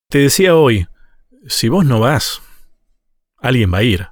Te 0.10 0.20
decía 0.20 0.56
hoy, 0.56 0.88
si 1.48 1.70
vos 1.70 1.86
no 1.86 2.00
vas, 2.00 2.42
alguien 3.38 3.74
va 3.74 3.80
a 3.80 3.84
ir. 3.84 4.08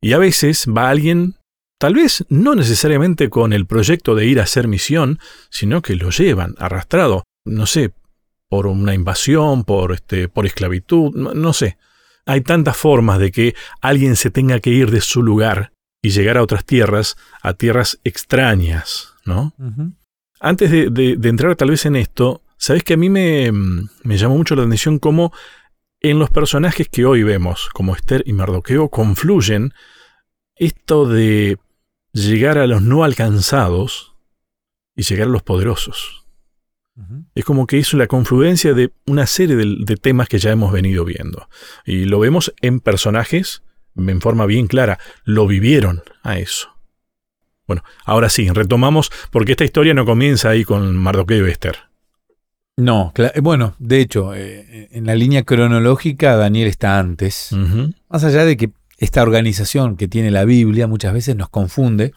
Y 0.00 0.12
a 0.12 0.18
veces 0.18 0.66
va 0.66 0.90
alguien, 0.90 1.36
tal 1.78 1.94
vez 1.94 2.24
no 2.28 2.54
necesariamente 2.54 3.28
con 3.28 3.52
el 3.52 3.66
proyecto 3.66 4.14
de 4.14 4.26
ir 4.26 4.40
a 4.40 4.44
hacer 4.44 4.68
misión, 4.68 5.18
sino 5.50 5.82
que 5.82 5.96
lo 5.96 6.10
llevan 6.10 6.54
arrastrado, 6.58 7.24
no 7.44 7.66
sé, 7.66 7.92
por 8.48 8.66
una 8.66 8.94
invasión, 8.94 9.64
por, 9.64 9.92
este, 9.92 10.28
por 10.28 10.46
esclavitud, 10.46 11.14
no, 11.14 11.52
sé. 11.52 11.78
Hay 12.26 12.42
tantas 12.42 12.76
formas 12.76 13.18
de 13.18 13.32
que 13.32 13.54
alguien 13.80 14.14
se 14.14 14.30
tenga 14.30 14.60
que 14.60 14.70
ir 14.70 14.90
de 14.90 15.00
su 15.00 15.22
lugar 15.22 15.72
y 16.02 16.10
llegar 16.10 16.36
a 16.36 16.42
otras 16.42 16.64
tierras, 16.64 17.16
a 17.40 17.54
tierras 17.54 17.98
extrañas, 18.04 19.14
¿no? 19.24 19.54
Antes 20.44 20.72
de, 20.72 21.18
entrar 21.22 21.54
tal 21.54 21.70
vez 21.70 21.86
en 21.86 21.94
esto, 21.94 22.42
sabes 22.56 22.82
que 22.82 22.94
a 22.94 22.96
mí 22.96 23.08
me, 23.08 23.52
me 24.02 24.18
llamó 24.18 24.36
mucho 24.36 24.56
la 24.56 24.62
atención 24.62 24.98
cómo 24.98 25.32
en 26.00 26.18
los 26.18 26.30
personajes 26.30 26.88
que 26.88 27.04
hoy 27.04 27.22
vemos, 27.22 27.68
como 27.72 27.94
Esther 27.94 28.24
y 28.26 28.32
Mardoqueo, 28.32 28.88
confluyen 28.88 29.72
esto 30.56 31.06
de 31.06 31.58
llegar 32.12 32.58
a 32.58 32.66
los 32.66 32.82
no 32.82 33.04
alcanzados 33.04 34.16
y 34.96 35.04
llegar 35.04 35.28
a 35.28 35.30
los 35.30 35.44
poderosos. 35.44 36.26
Es 37.36 37.44
como 37.44 37.68
que 37.68 37.78
hizo 37.78 37.96
la 37.96 38.08
confluencia 38.08 38.74
de 38.74 38.92
una 39.06 39.28
serie 39.28 39.54
de, 39.54 39.96
temas 39.96 40.28
que 40.28 40.40
ya 40.40 40.50
hemos 40.50 40.72
venido 40.72 41.04
viendo. 41.04 41.48
Y 41.86 42.04
lo 42.06 42.18
vemos 42.18 42.52
en 42.60 42.80
personajes 42.80 43.62
en 43.96 44.20
forma 44.20 44.44
bien 44.44 44.66
clara. 44.66 44.98
Lo 45.22 45.46
vivieron 45.46 46.02
a 46.24 46.38
eso. 46.38 46.72
Bueno, 47.72 47.84
ahora 48.04 48.28
sí, 48.28 48.50
retomamos, 48.50 49.10
porque 49.30 49.52
esta 49.52 49.64
historia 49.64 49.94
no 49.94 50.04
comienza 50.04 50.50
ahí 50.50 50.62
con 50.62 50.94
Mardoqueo 50.94 51.48
y 51.48 51.50
Esther. 51.50 51.76
No, 52.76 53.14
eh, 53.16 53.40
bueno, 53.40 53.74
de 53.78 54.00
hecho, 54.00 54.34
eh, 54.34 54.88
en 54.92 55.06
la 55.06 55.14
línea 55.14 55.42
cronológica 55.44 56.36
Daniel 56.36 56.68
está 56.68 56.98
antes. 56.98 57.48
Más 58.10 58.24
allá 58.24 58.44
de 58.44 58.58
que 58.58 58.72
esta 58.98 59.22
organización 59.22 59.96
que 59.96 60.06
tiene 60.06 60.30
la 60.30 60.44
Biblia 60.44 60.86
muchas 60.86 61.14
veces 61.14 61.34
nos 61.34 61.48
confunde, 61.48 62.12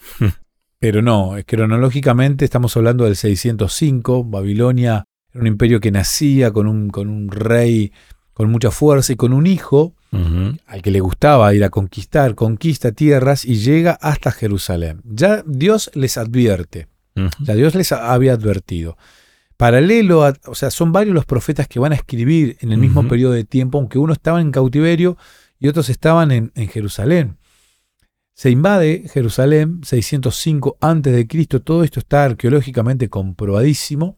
Pero 0.77 1.01
no, 1.01 1.35
cronológicamente 1.47 2.43
estamos 2.43 2.75
hablando 2.75 3.05
del 3.05 3.15
605, 3.15 4.25
Babilonia 4.25 5.05
era 5.31 5.41
un 5.41 5.47
imperio 5.47 5.79
que 5.79 5.89
nacía 5.89 6.51
con 6.51 6.67
un, 6.67 6.89
con 6.89 7.09
un 7.09 7.29
rey 7.31 7.93
con 8.33 8.51
mucha 8.51 8.71
fuerza 8.71 9.13
y 9.13 9.15
con 9.15 9.31
un 9.31 9.47
hijo 9.47 9.95
al 10.65 10.81
que 10.81 10.91
le 10.91 10.99
gustaba 10.99 11.53
ir 11.53 11.63
a 11.63 11.69
conquistar, 11.69 12.35
conquista 12.35 12.91
tierras 12.91 13.45
y 13.45 13.55
llega 13.55 13.91
hasta 14.01 14.31
Jerusalén. 14.31 15.01
Ya 15.03 15.43
Dios 15.45 15.91
les 15.93 16.17
advierte, 16.17 16.87
ya 17.39 17.55
Dios 17.55 17.75
les 17.75 17.91
había 17.91 18.33
advertido. 18.33 18.97
Paralelo, 19.57 20.25
a, 20.25 20.33
o 20.47 20.55
sea, 20.55 20.69
son 20.69 20.91
varios 20.91 21.15
los 21.15 21.25
profetas 21.25 21.67
que 21.67 21.79
van 21.79 21.93
a 21.93 21.95
escribir 21.95 22.57
en 22.59 22.71
el 22.71 22.77
mismo 22.77 23.07
periodo 23.07 23.33
de 23.33 23.45
tiempo, 23.45 23.77
aunque 23.77 23.97
uno 23.97 24.13
estaba 24.13 24.41
en 24.41 24.51
cautiverio 24.51 25.17
y 25.59 25.67
otros 25.67 25.89
estaban 25.89 26.31
en, 26.31 26.51
en 26.55 26.67
Jerusalén. 26.67 27.37
Se 28.33 28.49
invade 28.49 29.05
Jerusalén 29.13 29.79
605 29.83 30.77
a.C., 30.81 31.25
todo 31.63 31.85
esto 31.85 32.01
está 32.01 32.25
arqueológicamente 32.25 33.09
comprobadísimo, 33.09 34.17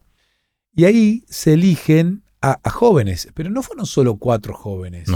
y 0.74 0.84
ahí 0.84 1.24
se 1.28 1.54
eligen 1.54 2.24
a, 2.40 2.58
jóvenes, 2.70 3.28
pero 3.34 3.50
no 3.50 3.62
fueron 3.62 3.86
solo 3.86 4.16
cuatro 4.16 4.54
jóvenes. 4.54 5.08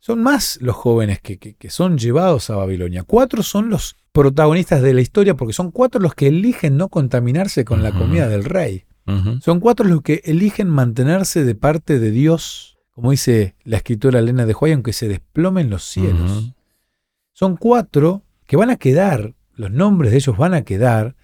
Son 0.00 0.22
más 0.22 0.58
los 0.62 0.74
jóvenes 0.74 1.20
que, 1.20 1.56
son 1.68 1.98
llevados 1.98 2.48
a 2.48 2.56
Babilonia. 2.56 3.04
Cuatro 3.04 3.42
son 3.42 3.68
los 3.68 3.96
protagonistas 4.12 4.80
de 4.80 4.94
la 4.94 5.02
historia 5.02 5.34
porque 5.34 5.52
son 5.52 5.70
cuatro 5.70 6.00
los 6.00 6.14
que 6.14 6.28
eligen 6.28 6.78
no 6.78 6.88
contaminarse 6.88 7.66
con 7.66 7.82
la 7.82 7.92
comida 7.92 8.26
del 8.28 8.44
rey. 8.44 8.84
Son 9.42 9.60
cuatro 9.60 9.86
los 9.86 10.02
que 10.02 10.22
eligen 10.24 10.68
mantenerse 10.68 11.44
de 11.44 11.54
parte 11.54 11.98
de 11.98 12.12
Dios, 12.12 12.78
como 12.92 13.10
dice 13.10 13.56
la 13.64 13.78
escritora 13.78 14.20
Elena 14.20 14.46
de 14.46 14.54
Huay, 14.54 14.72
aunque 14.72 14.92
se 14.92 15.08
desplomen 15.08 15.68
los 15.68 15.84
cielos. 15.84 16.54
Son 17.32 17.56
cuatro 17.56 18.22
que 18.46 18.56
van 18.56 18.70
a 18.70 18.76
quedar, 18.76 19.34
los 19.54 19.70
nombres 19.70 20.12
de 20.12 20.18
ellos 20.18 20.36
van 20.36 20.54
a 20.54 20.62
quedar 20.62 21.16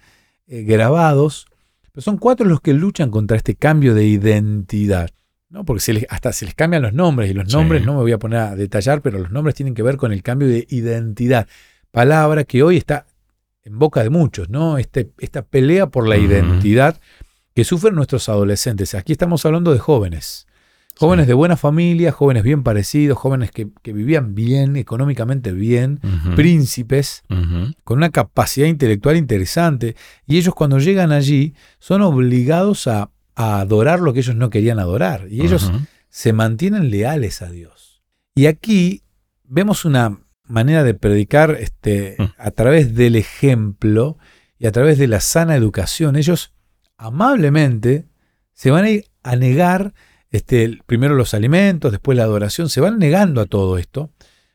eh, 0.47 0.63
grabados, 0.63 1.47
pero 1.91 2.03
son 2.03 2.17
cuatro 2.17 2.45
los 2.45 2.61
que 2.61 2.73
luchan 2.73 3.09
contra 3.09 3.37
este 3.37 3.55
cambio 3.55 3.95
de 3.95 4.05
identidad. 4.05 5.09
¿No? 5.49 5.65
Porque 5.65 6.05
hasta 6.09 6.33
se 6.33 6.45
les 6.45 6.55
cambian 6.55 6.81
los 6.81 6.93
nombres, 6.93 7.31
y 7.31 7.33
los 7.33 7.53
nombres 7.53 7.85
no 7.85 7.93
me 7.93 8.01
voy 8.01 8.11
a 8.11 8.19
poner 8.19 8.39
a 8.39 8.55
detallar, 8.55 9.01
pero 9.01 9.19
los 9.19 9.31
nombres 9.31 9.55
tienen 9.55 9.73
que 9.73 9.83
ver 9.83 9.97
con 9.97 10.11
el 10.11 10.23
cambio 10.23 10.47
de 10.47 10.67
identidad. 10.69 11.47
Palabra 11.91 12.43
que 12.43 12.63
hoy 12.63 12.77
está 12.77 13.05
en 13.63 13.79
boca 13.79 14.03
de 14.03 14.09
muchos, 14.09 14.49
¿no? 14.49 14.77
Este, 14.77 15.11
esta 15.19 15.41
pelea 15.41 15.87
por 15.87 16.07
la 16.07 16.17
identidad 16.17 16.99
que 17.53 17.63
sufren 17.63 17.95
nuestros 17.95 18.29
adolescentes. 18.29 18.93
Aquí 18.93 19.13
estamos 19.13 19.45
hablando 19.45 19.73
de 19.73 19.79
jóvenes. 19.79 20.47
Jóvenes 20.95 21.27
de 21.27 21.33
buena 21.33 21.57
familia, 21.57 22.11
jóvenes 22.11 22.41
bien 22.41 22.63
parecidos, 22.63 23.19
jóvenes 23.19 23.51
que, 23.51 23.69
vivían 23.83 24.33
bien, 24.33 24.75
económicamente 24.77 25.51
bien, 25.51 25.99
príncipes, 26.35 27.23
con 27.83 27.97
una 27.97 28.09
capacidad 28.09 28.65
intelectual 28.65 29.15
interesante. 29.15 29.95
Y 30.25 30.37
ellos 30.37 30.55
cuando 30.55 30.79
llegan 30.79 31.11
allí 31.11 31.53
son 31.79 32.01
obligados 32.01 32.87
a, 32.87 33.11
adorar 33.37 33.99
lo 33.99 34.13
que 34.13 34.19
ellos 34.19 34.35
no 34.35 34.49
querían 34.49 34.79
adorar. 34.79 35.27
Y 35.29 35.41
ellos 35.41 35.71
se 36.09 36.33
mantienen 36.33 36.89
leales 36.89 37.41
a 37.41 37.49
Dios. 37.49 38.01
Y 38.35 38.47
aquí 38.47 39.03
vemos 39.43 39.85
una 39.85 40.19
manera 40.43 40.83
de 40.83 40.93
predicar 40.93 41.51
este, 41.59 42.15
mm. 42.17 42.23
a 42.37 42.51
través 42.51 42.95
del 42.95 43.15
ejemplo 43.15 44.17
y 44.57 44.65
a 44.65 44.71
través 44.71 44.97
de 44.97 45.07
la 45.07 45.19
sana 45.19 45.55
educación. 45.55 46.15
Ellos 46.15 46.53
amablemente 46.97 48.07
se 48.53 48.71
van 48.71 48.85
a, 48.85 48.89
ir 48.89 49.05
a 49.21 49.35
negar 49.35 49.93
este, 50.31 50.79
primero 50.85 51.15
los 51.15 51.33
alimentos, 51.33 51.91
después 51.91 52.17
la 52.17 52.23
adoración, 52.23 52.69
se 52.69 52.81
van 52.81 52.97
negando 52.97 53.41
a 53.41 53.45
todo 53.45 53.77
esto, 53.77 54.11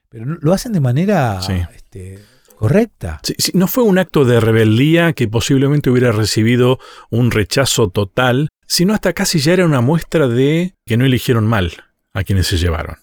pero 0.09 0.25
lo 0.27 0.53
hacen 0.53 0.73
de 0.73 0.81
manera 0.81 1.41
este, 1.75 2.19
correcta. 2.57 3.21
no 3.55 3.67
fue 3.67 3.85
un 3.85 3.99
acto 3.99 4.25
de 4.25 4.41
rebeldía 4.41 5.12
que 5.12 5.29
posiblemente 5.29 5.91
hubiera 5.91 6.12
recibido 6.12 6.79
un 7.11 7.31
rechazo 7.31 7.89
total, 7.89 8.49
sino 8.73 8.95
hasta 8.95 9.12
casi 9.12 9.38
ya 9.38 9.52
era 9.52 9.67
una 9.67 9.83
muestra 9.83 10.29
de 10.29 10.75
que 10.87 10.97
no 10.97 11.05
eligieron 11.05 11.47
mal 11.47 11.73
a 12.14 12.25
quienes 12.25 12.47
se 12.47 12.57
llevaron. 12.57 12.97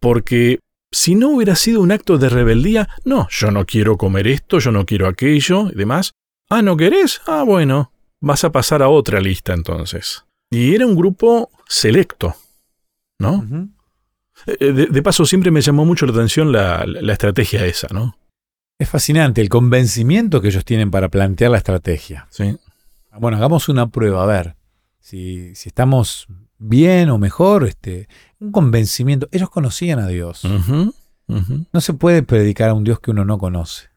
Porque 0.00 0.58
si 0.90 1.14
no 1.14 1.28
hubiera 1.28 1.54
sido 1.54 1.80
un 1.80 1.92
acto 1.92 2.18
de 2.18 2.28
rebeldía, 2.28 2.88
no, 3.04 3.28
yo 3.30 3.52
no 3.52 3.66
quiero 3.66 3.96
comer 3.96 4.26
esto, 4.26 4.58
yo 4.58 4.72
no 4.72 4.84
quiero 4.84 5.06
aquello 5.06 5.70
y 5.70 5.76
demás. 5.76 6.10
Ah, 6.48 6.62
¿no 6.62 6.76
querés? 6.76 7.20
Ah, 7.28 7.44
bueno, 7.44 7.92
vas 8.20 8.42
a 8.42 8.50
pasar 8.50 8.82
a 8.82 8.88
otra 8.88 9.20
lista 9.20 9.54
entonces. 9.54 10.24
Y 10.50 10.74
era 10.74 10.86
un 10.86 10.96
grupo 10.96 11.50
selecto, 11.68 12.34
¿no? 13.20 13.46
Eh, 14.46 14.72
de, 14.72 15.02
paso, 15.04 15.24
siempre 15.24 15.52
me 15.52 15.60
llamó 15.60 15.84
mucho 15.84 16.04
la 16.04 16.12
atención 16.12 16.50
la, 16.50 16.84
estrategia 17.12 17.64
esa, 17.64 17.86
¿no? 17.92 18.18
Es 18.76 18.88
fascinante 18.88 19.40
el 19.40 19.50
convencimiento 19.50 20.40
que 20.40 20.48
ellos 20.48 20.64
tienen 20.64 20.90
para 20.90 21.10
plantear 21.10 21.52
la 21.52 21.58
estrategia. 21.58 22.26
Sí. 22.30 22.56
Bueno, 23.20 23.36
hagamos 23.36 23.68
una 23.68 23.86
prueba, 23.88 24.24
a 24.24 24.26
ver 24.26 24.56
si, 25.00 25.54
si 25.54 25.68
estamos 25.68 26.28
bien 26.58 27.10
o 27.10 27.18
mejor, 27.18 27.64
este, 27.66 28.08
un 28.38 28.52
convencimiento. 28.52 29.28
Ellos 29.32 29.50
conocían 29.50 29.98
a 29.98 30.06
Dios. 30.06 30.42
No 31.26 31.80
se 31.80 31.94
puede 31.94 32.22
predicar 32.22 32.70
a 32.70 32.74
un 32.74 32.84
Dios 32.84 33.00
que 33.00 33.10
uno 33.10 33.24
no 33.24 33.38
conoce. 33.38 33.88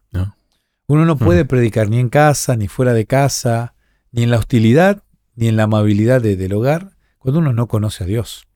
Uno 0.85 1.05
no 1.05 1.17
puede 1.17 1.45
predicar 1.45 1.89
ni 1.89 1.99
en 1.99 2.09
casa, 2.09 2.55
ni 2.55 2.67
fuera 2.67 2.93
de 2.93 3.05
casa, 3.05 3.73
ni 4.11 4.23
en 4.23 4.31
la 4.31 4.37
hostilidad, 4.37 5.03
ni 5.35 5.47
en 5.47 5.55
la 5.55 5.63
amabilidad 5.63 6.21
del 6.21 6.53
hogar, 6.53 6.91
cuando 7.17 7.39
uno 7.39 7.53
no 7.53 7.67
conoce 7.67 8.03
a 8.03 8.07
Dios. 8.07 8.47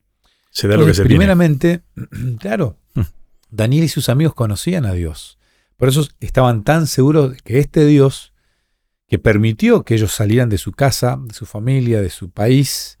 Se 0.50 0.68
da 0.68 0.76
lo 0.76 0.86
que 0.86 0.94
se 0.94 1.04
Primeramente, 1.04 1.82
claro, 2.38 2.78
mm. 2.94 3.02
Daniel 3.50 3.84
y 3.84 3.88
sus 3.88 4.08
amigos 4.08 4.34
conocían 4.34 4.86
a 4.86 4.92
Dios. 4.92 5.38
Por 5.76 5.88
eso 5.88 6.06
estaban 6.20 6.64
tan 6.64 6.86
seguros 6.86 7.32
de 7.32 7.36
que 7.38 7.58
este 7.58 7.86
Dios, 7.86 8.32
que 9.08 9.18
permitió 9.18 9.84
que 9.84 9.94
ellos 9.94 10.12
salieran 10.12 10.48
de 10.50 10.58
su 10.58 10.72
casa, 10.72 11.18
de 11.20 11.34
su 11.34 11.46
familia, 11.46 12.02
de 12.02 12.10
su 12.10 12.30
país, 12.30 12.98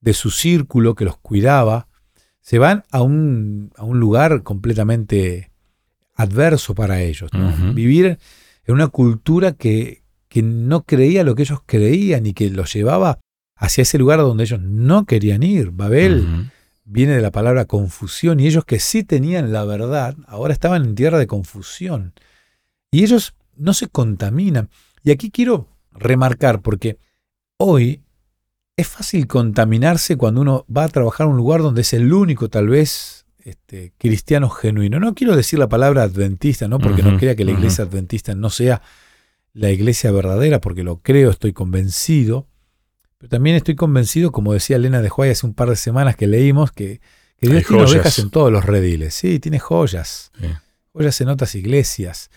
de 0.00 0.12
su 0.12 0.30
círculo 0.30 0.94
que 0.94 1.04
los 1.04 1.16
cuidaba, 1.16 1.88
se 2.40 2.58
van 2.58 2.84
a 2.90 3.02
un, 3.02 3.70
a 3.76 3.84
un 3.84 4.00
lugar 4.00 4.42
completamente 4.42 5.52
adverso 6.14 6.74
para 6.74 7.00
ellos. 7.02 7.30
Vivir 7.74 8.18
en 8.64 8.74
una 8.74 8.88
cultura 8.88 9.52
que, 9.52 10.02
que 10.28 10.42
no 10.42 10.82
creía 10.82 11.24
lo 11.24 11.34
que 11.34 11.42
ellos 11.42 11.60
creían 11.64 12.26
y 12.26 12.34
que 12.34 12.50
los 12.50 12.72
llevaba 12.72 13.20
hacia 13.54 13.82
ese 13.82 13.98
lugar 13.98 14.18
donde 14.20 14.44
ellos 14.44 14.60
no 14.60 15.06
querían 15.06 15.42
ir. 15.42 15.70
Babel 15.70 16.50
viene 16.84 17.14
de 17.14 17.22
la 17.22 17.30
palabra 17.30 17.66
confusión 17.66 18.40
y 18.40 18.46
ellos 18.46 18.64
que 18.64 18.80
sí 18.80 19.04
tenían 19.04 19.52
la 19.52 19.64
verdad, 19.64 20.16
ahora 20.26 20.52
estaban 20.52 20.84
en 20.84 20.94
tierra 20.94 21.18
de 21.18 21.26
confusión. 21.26 22.14
Y 22.90 23.04
ellos 23.04 23.34
no 23.56 23.74
se 23.74 23.88
contaminan. 23.88 24.70
Y 25.02 25.10
aquí 25.10 25.30
quiero 25.30 25.68
remarcar, 25.92 26.62
porque 26.62 26.98
hoy 27.56 28.02
es 28.76 28.86
fácil 28.86 29.26
contaminarse 29.26 30.16
cuando 30.16 30.40
uno 30.40 30.66
va 30.74 30.84
a 30.84 30.88
trabajar 30.88 31.26
en 31.26 31.32
un 31.32 31.36
lugar 31.36 31.62
donde 31.62 31.80
es 31.80 31.92
el 31.92 32.12
único 32.12 32.48
tal 32.48 32.68
vez 32.68 33.26
este, 33.38 33.92
cristiano 33.98 34.50
genuino. 34.50 35.00
No 35.00 35.14
quiero 35.14 35.34
decir 35.34 35.58
la 35.58 35.68
palabra 35.68 36.02
adventista, 36.02 36.68
¿no? 36.68 36.78
porque 36.78 37.02
no 37.02 37.18
crea 37.18 37.34
que 37.34 37.44
la 37.44 37.52
iglesia 37.52 37.84
adventista 37.84 38.34
no 38.34 38.50
sea 38.50 38.82
la 39.52 39.70
iglesia 39.70 40.12
verdadera, 40.12 40.60
porque 40.60 40.84
lo 40.84 40.98
creo, 40.98 41.30
estoy 41.30 41.52
convencido. 41.52 42.46
Pero 43.18 43.30
también 43.30 43.56
estoy 43.56 43.74
convencido, 43.74 44.30
como 44.30 44.52
decía 44.52 44.76
Elena 44.76 45.02
de 45.02 45.08
Juárez 45.08 45.38
hace 45.38 45.46
un 45.46 45.54
par 45.54 45.68
de 45.70 45.76
semanas 45.76 46.14
que 46.14 46.28
leímos, 46.28 46.70
que, 46.70 47.00
Dios 47.40 47.64
tiene 47.66 47.82
ovejas 47.82 48.18
en 48.18 48.30
todos 48.30 48.52
los 48.52 48.64
rediles. 48.64 49.14
Sí, 49.14 49.38
tiene 49.38 49.58
joyas. 49.58 50.30
Joyas 50.92 51.20
en 51.20 51.28
otras 51.28 51.54
iglesias, 51.54 52.30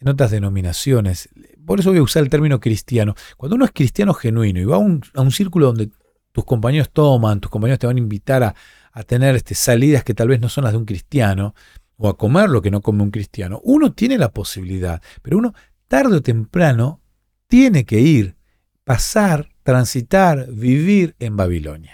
en 0.00 0.08
otras 0.08 0.30
denominaciones. 0.30 1.28
Por 1.66 1.80
eso 1.80 1.90
voy 1.90 1.98
a 1.98 2.02
usar 2.02 2.22
el 2.22 2.30
término 2.30 2.60
cristiano. 2.60 3.14
Cuando 3.36 3.56
uno 3.56 3.64
es 3.64 3.72
cristiano 3.72 4.14
genuino 4.14 4.60
y 4.60 4.64
va 4.64 4.76
a 4.76 4.78
un, 4.78 5.02
a 5.14 5.20
un 5.22 5.30
círculo 5.30 5.66
donde 5.66 5.90
tus 6.32 6.44
compañeros 6.44 6.90
toman, 6.92 7.40
tus 7.40 7.50
compañeros 7.50 7.78
te 7.78 7.86
van 7.86 7.96
a 7.96 8.00
invitar 8.00 8.42
a, 8.42 8.54
a 8.92 9.02
tener 9.02 9.34
este, 9.36 9.54
salidas 9.54 10.04
que 10.04 10.14
tal 10.14 10.28
vez 10.28 10.40
no 10.40 10.48
son 10.48 10.64
las 10.64 10.72
de 10.72 10.78
un 10.78 10.84
cristiano, 10.84 11.54
o 11.96 12.08
a 12.08 12.16
comer 12.16 12.50
lo 12.50 12.62
que 12.62 12.70
no 12.70 12.80
come 12.80 13.02
un 13.02 13.10
cristiano, 13.10 13.60
uno 13.64 13.92
tiene 13.92 14.18
la 14.18 14.32
posibilidad, 14.32 15.00
pero 15.22 15.38
uno 15.38 15.54
tarde 15.88 16.16
o 16.16 16.22
temprano 16.22 17.00
tiene 17.46 17.84
que 17.84 18.00
ir, 18.00 18.36
pasar, 18.84 19.48
transitar, 19.62 20.48
vivir 20.50 21.14
en 21.18 21.36
Babilonia. 21.36 21.92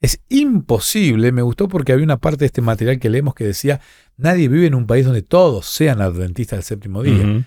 Es 0.00 0.20
imposible, 0.28 1.30
me 1.30 1.42
gustó 1.42 1.68
porque 1.68 1.92
había 1.92 2.04
una 2.04 2.18
parte 2.18 2.40
de 2.40 2.46
este 2.46 2.60
material 2.60 2.98
que 2.98 3.10
leemos 3.10 3.34
que 3.34 3.44
decía, 3.44 3.80
nadie 4.16 4.48
vive 4.48 4.66
en 4.66 4.74
un 4.74 4.86
país 4.86 5.04
donde 5.04 5.22
todos 5.22 5.66
sean 5.66 6.00
adventistas 6.00 6.58
del 6.58 6.64
séptimo 6.64 7.02
día. 7.02 7.44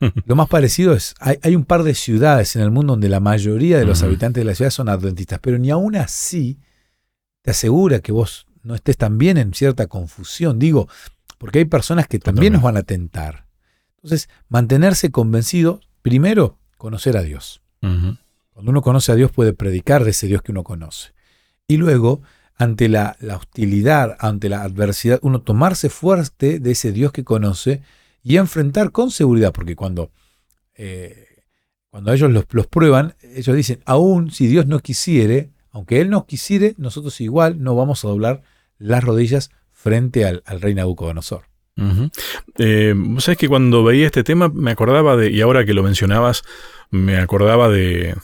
Lo 0.26 0.36
más 0.36 0.48
parecido 0.48 0.92
es, 0.92 1.14
hay, 1.20 1.56
un 1.56 1.64
par 1.64 1.82
de 1.82 1.94
ciudades 1.94 2.56
en 2.56 2.62
el 2.62 2.70
mundo 2.70 2.92
donde 2.92 3.08
la 3.08 3.20
mayoría 3.20 3.78
de 3.78 3.84
los 3.84 4.02
habitantes 4.02 4.40
de 4.42 4.44
la 4.44 4.54
ciudad 4.54 4.70
son 4.70 4.88
adventistas, 4.88 5.38
pero 5.40 5.58
ni 5.58 5.70
aún 5.70 5.96
así 5.96 6.58
te 7.42 7.52
asegura 7.52 8.00
que 8.00 8.12
vos 8.12 8.46
no 8.62 8.74
estés 8.74 8.96
también 8.96 9.36
en 9.36 9.54
cierta 9.54 9.86
confusión. 9.86 10.58
Digo, 10.58 10.88
porque 11.38 11.60
hay 11.60 11.64
personas 11.66 12.08
que 12.08 12.18
también 12.18 12.54
nos 12.54 12.62
van 12.62 12.76
a 12.76 12.82
tentar. 12.82 13.46
Entonces, 13.96 14.28
mantenerse 14.48 15.10
convencido, 15.10 15.80
primero, 16.02 16.58
conocer 16.76 17.16
a 17.16 17.22
Dios. 17.22 17.62
Cuando 17.80 18.70
uno 18.70 18.82
conoce 18.82 19.12
a 19.12 19.14
Dios 19.14 19.30
puede 19.30 19.52
predicar 19.52 20.04
de 20.04 20.10
ese 20.10 20.26
Dios 20.26 20.40
que 20.40 20.52
uno 20.52 20.64
conoce. 20.64 21.12
Y 21.66 21.76
luego, 21.76 22.22
ante 22.56 22.88
la, 22.88 23.16
hostilidad, 23.36 24.16
ante 24.20 24.48
la 24.48 24.62
adversidad, 24.62 25.18
uno 25.22 25.42
tomarse 25.42 25.90
fuerte 25.90 26.60
de 26.60 26.70
ese 26.70 26.92
Dios 26.92 27.12
que 27.12 27.24
conoce 27.24 27.82
y 28.24 28.38
enfrentar 28.38 28.90
con 28.90 29.10
seguridad, 29.10 29.52
porque 29.52 29.76
cuando, 29.76 30.10
eh, 30.74 31.42
cuando 31.90 32.12
ellos 32.12 32.32
los, 32.32 32.66
prueban, 32.66 33.14
ellos 33.22 33.54
dicen, 33.54 33.80
aún 33.84 34.30
si 34.30 34.46
Dios 34.46 34.66
no 34.66 34.80
quisiere, 34.80 35.50
aunque 35.70 36.00
Él 36.00 36.08
no 36.08 36.26
quisiere, 36.26 36.74
nosotros 36.78 37.20
igual 37.20 37.62
no 37.62 37.76
vamos 37.76 38.02
a 38.04 38.08
doblar 38.08 38.42
las 38.78 39.04
rodillas 39.04 39.50
frente 39.72 40.24
al, 40.24 40.42
rey 40.60 40.74
Nabucodonosor. 40.74 41.44
Eh, 42.58 42.94
Sabes 43.18 43.36
que 43.36 43.48
cuando 43.48 43.84
veía 43.84 44.06
este 44.06 44.24
tema 44.24 44.48
me 44.48 44.70
acordaba 44.70 45.16
de, 45.16 45.30
y 45.30 45.42
ahora 45.42 45.66
que 45.66 45.74
lo 45.74 45.82
mencionabas, 45.82 46.42
me 46.90 47.18
acordaba 47.18 47.68
de, 47.68 48.14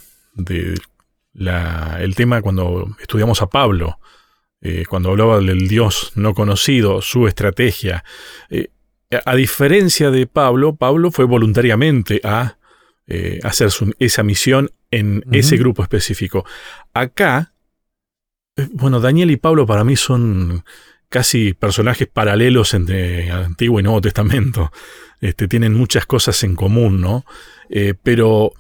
el 1.34 2.14
tema 2.14 2.40
cuando 2.40 2.96
estudiamos 3.00 3.42
a 3.42 3.48
Pablo, 3.48 3.98
eh, 4.62 4.84
cuando 4.88 5.10
hablaba 5.10 5.40
del 5.40 5.68
Dios 5.68 6.12
no 6.14 6.32
conocido, 6.32 7.02
su 7.02 7.26
estrategia. 7.26 8.02
A 9.25 9.35
diferencia 9.35 10.11
de 10.11 10.27
Pablo, 10.27 10.77
Pablo 10.77 11.11
fue 11.11 11.25
voluntariamente 11.25 12.20
a 12.23 12.57
hacer 13.42 13.70
esa 13.99 14.23
misión 14.23 14.70
en 14.92 15.25
ese 15.33 15.57
grupo 15.57 15.83
específico. 15.83 16.44
Acá, 16.94 17.53
bueno, 18.73 19.01
Daniel 19.01 19.33
y 19.33 19.37
Pablo 19.37 19.66
para 19.66 19.83
mí 19.83 19.96
son 19.96 20.62
casi 21.11 21.55
personajes 21.55 22.09
paralelos 22.09 22.73
entre 22.73 23.31
Antiguo 23.31 23.81
y 23.81 23.83
Nuevo 23.83 24.01
Testamento. 24.01 24.73
Este, 25.20 25.49
tienen 25.49 25.75
muchas 25.75 26.07
cosas 26.07 26.42
en 26.44 26.57
común, 26.57 27.01
¿no? 27.01 27.27
Eh, 27.68 27.94
pero 28.01 28.53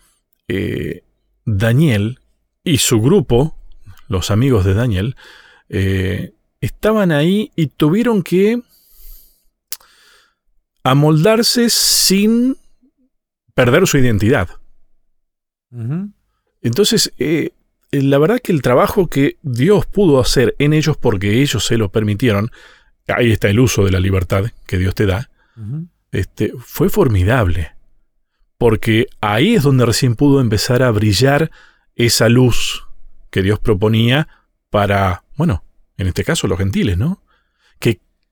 eh, 0.48 1.04
Daniel 1.46 2.18
y 2.62 2.78
su 2.78 3.00
grupo, 3.00 3.56
los 4.08 4.30
amigos 4.30 4.64
de 4.64 4.74
Daniel, 4.74 5.16
eh, 5.68 6.32
estaban 6.60 7.12
ahí 7.12 7.52
y 7.56 7.68
tuvieron 7.68 8.22
que 8.22 8.60
amoldarse 10.90 11.70
sin 11.70 12.56
perder 13.54 13.86
su 13.86 13.96
identidad. 13.98 14.48
Entonces, 16.62 17.12
eh, 17.18 17.52
la 17.92 18.18
verdad 18.18 18.40
que 18.42 18.50
el 18.50 18.60
trabajo 18.60 19.06
que 19.06 19.36
Dios 19.42 19.86
pudo 19.86 20.20
hacer 20.20 20.56
en 20.58 20.72
ellos 20.72 20.96
porque 20.96 21.42
ellos 21.42 21.64
se 21.64 21.78
lo 21.78 21.92
permitieron, 21.92 22.50
ahí 23.06 23.30
está 23.30 23.48
el 23.48 23.60
uso 23.60 23.84
de 23.84 23.92
la 23.92 24.00
libertad 24.00 24.46
que 24.66 24.78
Dios 24.78 24.96
te 24.96 25.06
da, 25.06 25.30
este, 26.10 26.52
fue 26.58 26.88
formidable. 26.88 27.72
Porque 28.58 29.06
ahí 29.20 29.54
es 29.54 29.62
donde 29.62 29.86
recién 29.86 30.16
pudo 30.16 30.40
empezar 30.40 30.82
a 30.82 30.90
brillar 30.90 31.52
esa 31.94 32.28
luz 32.28 32.84
que 33.30 33.42
Dios 33.42 33.60
proponía 33.60 34.26
para, 34.70 35.22
bueno, 35.36 35.62
en 35.96 36.08
este 36.08 36.24
caso 36.24 36.48
los 36.48 36.58
gentiles, 36.58 36.98
¿no? 36.98 37.22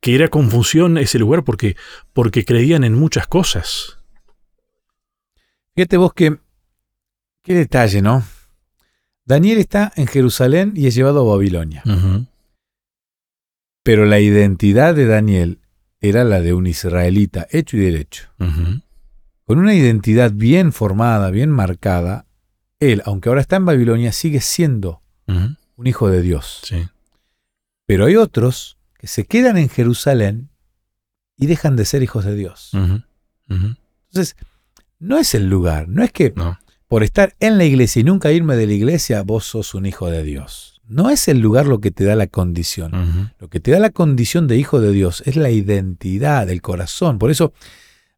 Que, 0.00 0.14
era 0.14 0.28
confusión 0.28 0.98
ese 0.98 1.18
lugar 1.18 1.44
porque, 1.44 1.76
porque 2.12 2.44
creían 2.44 2.84
en 2.84 2.94
muchas 2.94 3.26
cosas. 3.26 3.98
Fíjate 5.74 5.96
vos 5.96 6.12
que, 6.14 6.38
qué 7.42 7.54
detalle, 7.54 8.02
¿no? 8.02 8.24
Daniel 9.24 9.58
está 9.58 9.92
en 9.96 10.06
Jerusalén 10.06 10.72
y 10.74 10.87
es 10.87 10.94
llevado 10.94 11.20
a 11.20 11.37
Babilonia. 11.37 11.82
Pero 13.82 14.06
la 14.06 14.20
identidad 14.20 14.94
de 14.94 15.06
Daniel 15.06 15.61
era 16.00 16.24
la 16.24 16.40
de 16.40 16.54
un 16.54 16.66
israelita 16.66 17.46
hecho 17.50 17.76
y 17.76 17.80
derecho. 17.80 18.30
Con 19.44 19.58
una 19.58 19.74
identidad 19.74 20.32
bien 20.32 20.72
formada, 20.72 21.30
bien 21.30 21.50
marcada, 21.50 22.26
él, 22.80 23.02
aunque 23.04 23.28
ahora 23.28 23.40
está 23.40 23.56
en 23.56 23.66
Babilonia, 23.66 24.12
sigue 24.12 24.40
siendo 24.40 25.02
un 25.26 25.87
hijo 25.87 26.08
de 26.11 26.22
Dios. 26.22 26.62
Pero 27.87 28.06
hay 28.06 28.16
otros 28.16 28.77
que 28.98 29.06
se 29.06 29.24
quedan 29.24 29.56
en 29.56 29.68
Jerusalén 29.68 30.50
y 31.37 31.46
dejan 31.46 31.76
de 31.76 31.84
ser 31.84 32.02
hijos 32.02 32.24
de 32.24 32.34
Dios. 32.34 32.72
Entonces, 33.48 34.37
no 34.98 35.18
es 35.18 35.34
el 35.34 35.48
lugar, 35.48 35.88
no 35.88 36.02
es 36.02 36.12
que 36.12 36.34
por 36.88 37.02
estar 37.02 37.34
en 37.40 37.58
la 37.58 37.64
iglesia 37.64 38.00
y 38.00 38.04
nunca 38.04 38.32
irme 38.32 38.56
de 38.56 38.66
la 38.66 38.72
iglesia, 38.72 39.22
vos 39.22 39.44
sos 39.44 39.74
un 39.74 39.87
hijo 39.87 40.11
de 40.11 40.22
Dios. 40.22 40.80
No 40.88 41.11
es 41.11 41.28
el 41.28 41.38
lugar 41.38 41.66
lo 41.66 41.80
que 41.80 41.90
te 41.90 42.04
da 42.04 42.16
la 42.16 42.26
condición. 42.26 43.32
Lo 43.38 43.48
que 43.48 43.61
te 43.61 43.70
da 43.70 43.78
la 43.78 43.90
condición 43.90 44.48
de 44.48 44.56
hijo 44.56 44.80
de 44.80 44.90
Dios 44.90 45.22
es 45.26 45.37
la 45.37 45.50
identidad, 45.50 46.46
del 46.46 46.62
corazón. 46.62 47.18
Por 47.18 47.30
eso 47.30 47.52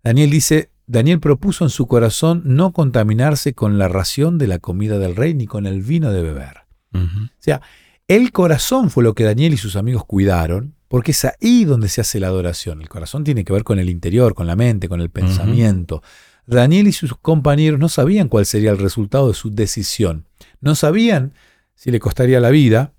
Daniel 0.03 0.31
dice, 0.31 0.71
Daniel 0.87 1.21
propuso 1.21 1.65
en 1.65 1.71
su 1.71 1.87
corazón 1.87 2.43
no 2.45 2.73
contaminarse 2.73 3.55
con 3.55 3.77
la 3.79 3.89
ración 3.89 4.39
de 4.39 4.47
la 4.47 4.61
comida 4.61 4.99
del 4.99 5.17
rey 5.17 5.35
ni 5.35 5.47
con 5.47 5.67
el 5.67 5.83
vino 5.83 6.11
de 6.13 6.23
beber. 6.23 6.63
O 6.93 6.99
sea, 7.39 7.61
El 8.11 8.33
corazón 8.33 8.91
fue 8.91 9.05
lo 9.05 9.15
que 9.15 9.23
Daniel 9.23 9.55
y 9.55 9.57
sus 9.57 9.77
amigos 9.77 10.05
cuidaron, 10.05 10.75
porque 10.89 11.13
es 11.13 11.25
ahí 11.25 11.65
donde 11.65 11.89
se 11.89 12.01
hace 12.01 12.19
la 12.19 12.27
adoración. 12.27 12.81
El 12.81 12.89
corazón 12.89 13.23
tiene 13.23 13.45
que 13.45 13.53
ver 13.53 13.63
con 13.63 13.79
el 13.79 13.89
interior, 13.89 14.35
con 14.35 14.49
la 14.49 14.57
mente, 14.57 14.89
con 14.89 15.01
el 15.01 15.11
pensamiento. 15.11 16.03
Daniel 16.45 16.89
y 16.89 16.93
sus 16.93 17.17
compañeros 17.17 17.79
no 17.79 17.89
sabían 17.89 18.27
cuál 18.27 18.47
sería 18.47 18.73
el 18.73 18.79
resultado 18.79 19.29
de 19.29 19.35
su 19.35 19.55
decisión. 19.55 20.27
No 20.61 20.75
sabían 20.75 21.35
si 21.77 21.93
le 21.93 22.01
costaría 22.01 22.41
la 22.41 22.51
vida, 22.51 22.95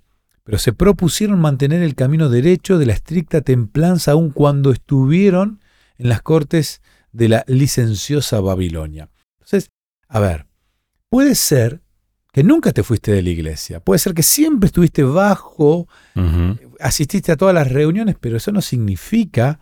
pero 0.46 0.58
se 0.58 0.72
propusieron 0.72 1.42
mantener 1.42 1.82
el 1.82 1.96
camino 1.96 2.30
derecho 2.30 2.78
de 2.78 2.86
la 2.86 2.94
estricta 2.94 3.42
templanza 3.42 4.14
aun 4.14 4.30
cuando 4.30 4.72
estuvieron 4.72 5.60
en 5.98 6.08
las 6.08 6.22
cortes 6.22 6.82
de 7.12 7.28
la 7.28 7.44
licenciosa 7.48 8.40
Babilonia. 8.40 9.10
Entonces, 9.42 9.72
a 10.08 10.22
ver, 10.22 10.46
puede 11.10 11.36
ser 11.36 11.81
que 12.32 12.44
nunca 12.44 12.72
te 12.72 12.84
fuiste 12.84 13.12
de 13.12 13.22
la 13.22 13.30
iglesia, 13.30 13.80
puede 13.82 14.00
ser 14.00 14.14
que 14.14 14.24
siempre 14.24 14.68
estuviste 14.68 15.04
bajo, 15.04 15.88
asististe 16.80 17.32
a 17.32 17.38
todas 17.38 17.54
las 17.54 17.70
reuniones, 17.70 18.16
pero 18.20 18.38
eso 18.38 18.52
no 18.52 18.62
significa 18.62 19.60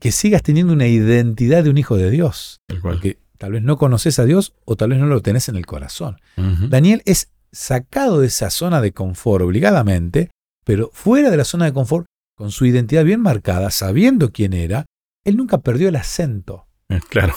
que 0.00 0.12
sigas 0.12 0.42
teniendo 0.42 0.72
una 0.72 0.86
identidad 0.86 1.64
de 1.64 1.70
un 1.70 1.78
hijo 1.78 1.96
de 1.96 2.10
Dios. 2.10 2.60
Porque 2.82 3.18
tal 3.36 3.52
vez 3.52 3.62
no 3.62 3.76
conoces 3.76 4.18
a 4.18 4.24
Dios 4.24 4.54
o 4.64 4.76
tal 4.76 4.90
vez 4.90 4.98
no 4.98 5.06
lo 5.06 5.22
tenés 5.22 5.48
en 5.48 5.56
el 5.56 5.66
corazón. 5.66 6.18
Daniel 6.36 7.02
es 7.04 7.30
sacado 7.52 8.20
de 8.20 8.26
esa 8.26 8.50
zona 8.50 8.80
de 8.80 8.92
confort 8.92 9.44
obligadamente, 9.44 10.30
pero 10.64 10.90
fuera 10.92 11.30
de 11.30 11.36
la 11.36 11.44
zona 11.44 11.66
de 11.66 11.72
confort, 11.72 12.06
con 12.36 12.50
su 12.50 12.66
identidad 12.66 13.04
bien 13.04 13.20
marcada, 13.20 13.70
sabiendo 13.70 14.32
quién 14.32 14.52
era, 14.52 14.86
él 15.24 15.36
nunca 15.36 15.58
perdió 15.58 15.88
el 15.88 15.96
acento. 15.96 16.67
Eh, 16.90 17.00
claro. 17.08 17.34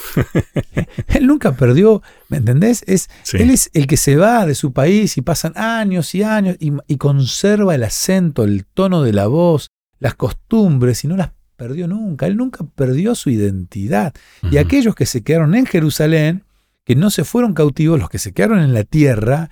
él 1.07 1.27
nunca 1.27 1.53
perdió, 1.53 2.01
¿me 2.29 2.37
entendés? 2.37 2.83
Es, 2.87 3.09
Él 3.33 3.49
es 3.49 3.69
el 3.73 3.85
que 3.85 3.97
se 3.97 4.15
va 4.15 4.45
de 4.45 4.55
su 4.55 4.71
país 4.71 5.17
y 5.17 5.21
pasan 5.21 5.53
años 5.57 6.15
y 6.15 6.23
años 6.23 6.55
y, 6.59 6.97
conserva 6.97 7.75
el 7.75 7.83
acento, 7.83 8.43
el 8.43 8.65
tono 8.65 9.03
de 9.03 9.11
la 9.11 9.27
voz, 9.27 9.67
las 9.99 10.15
costumbres 10.15 11.03
y 11.03 11.07
no 11.07 11.17
las 11.17 11.31
perdió 11.57 11.87
nunca. 11.87 12.27
Él 12.27 12.37
nunca 12.37 12.65
perdió 12.75 13.13
su 13.13 13.29
identidad. 13.29 14.13
Y 14.49 14.57
aquellos 14.57 14.95
que 14.95 15.05
se 15.05 15.21
quedaron 15.21 15.53
en 15.55 15.65
Jerusalén, 15.65 16.43
que 16.85 16.95
no 16.95 17.09
se 17.09 17.25
fueron 17.25 17.53
cautivos, 17.53 17.99
los 17.99 18.09
que 18.09 18.19
se 18.19 18.33
quedaron 18.33 18.59
en 18.59 18.73
la 18.73 18.85
tierra, 18.85 19.49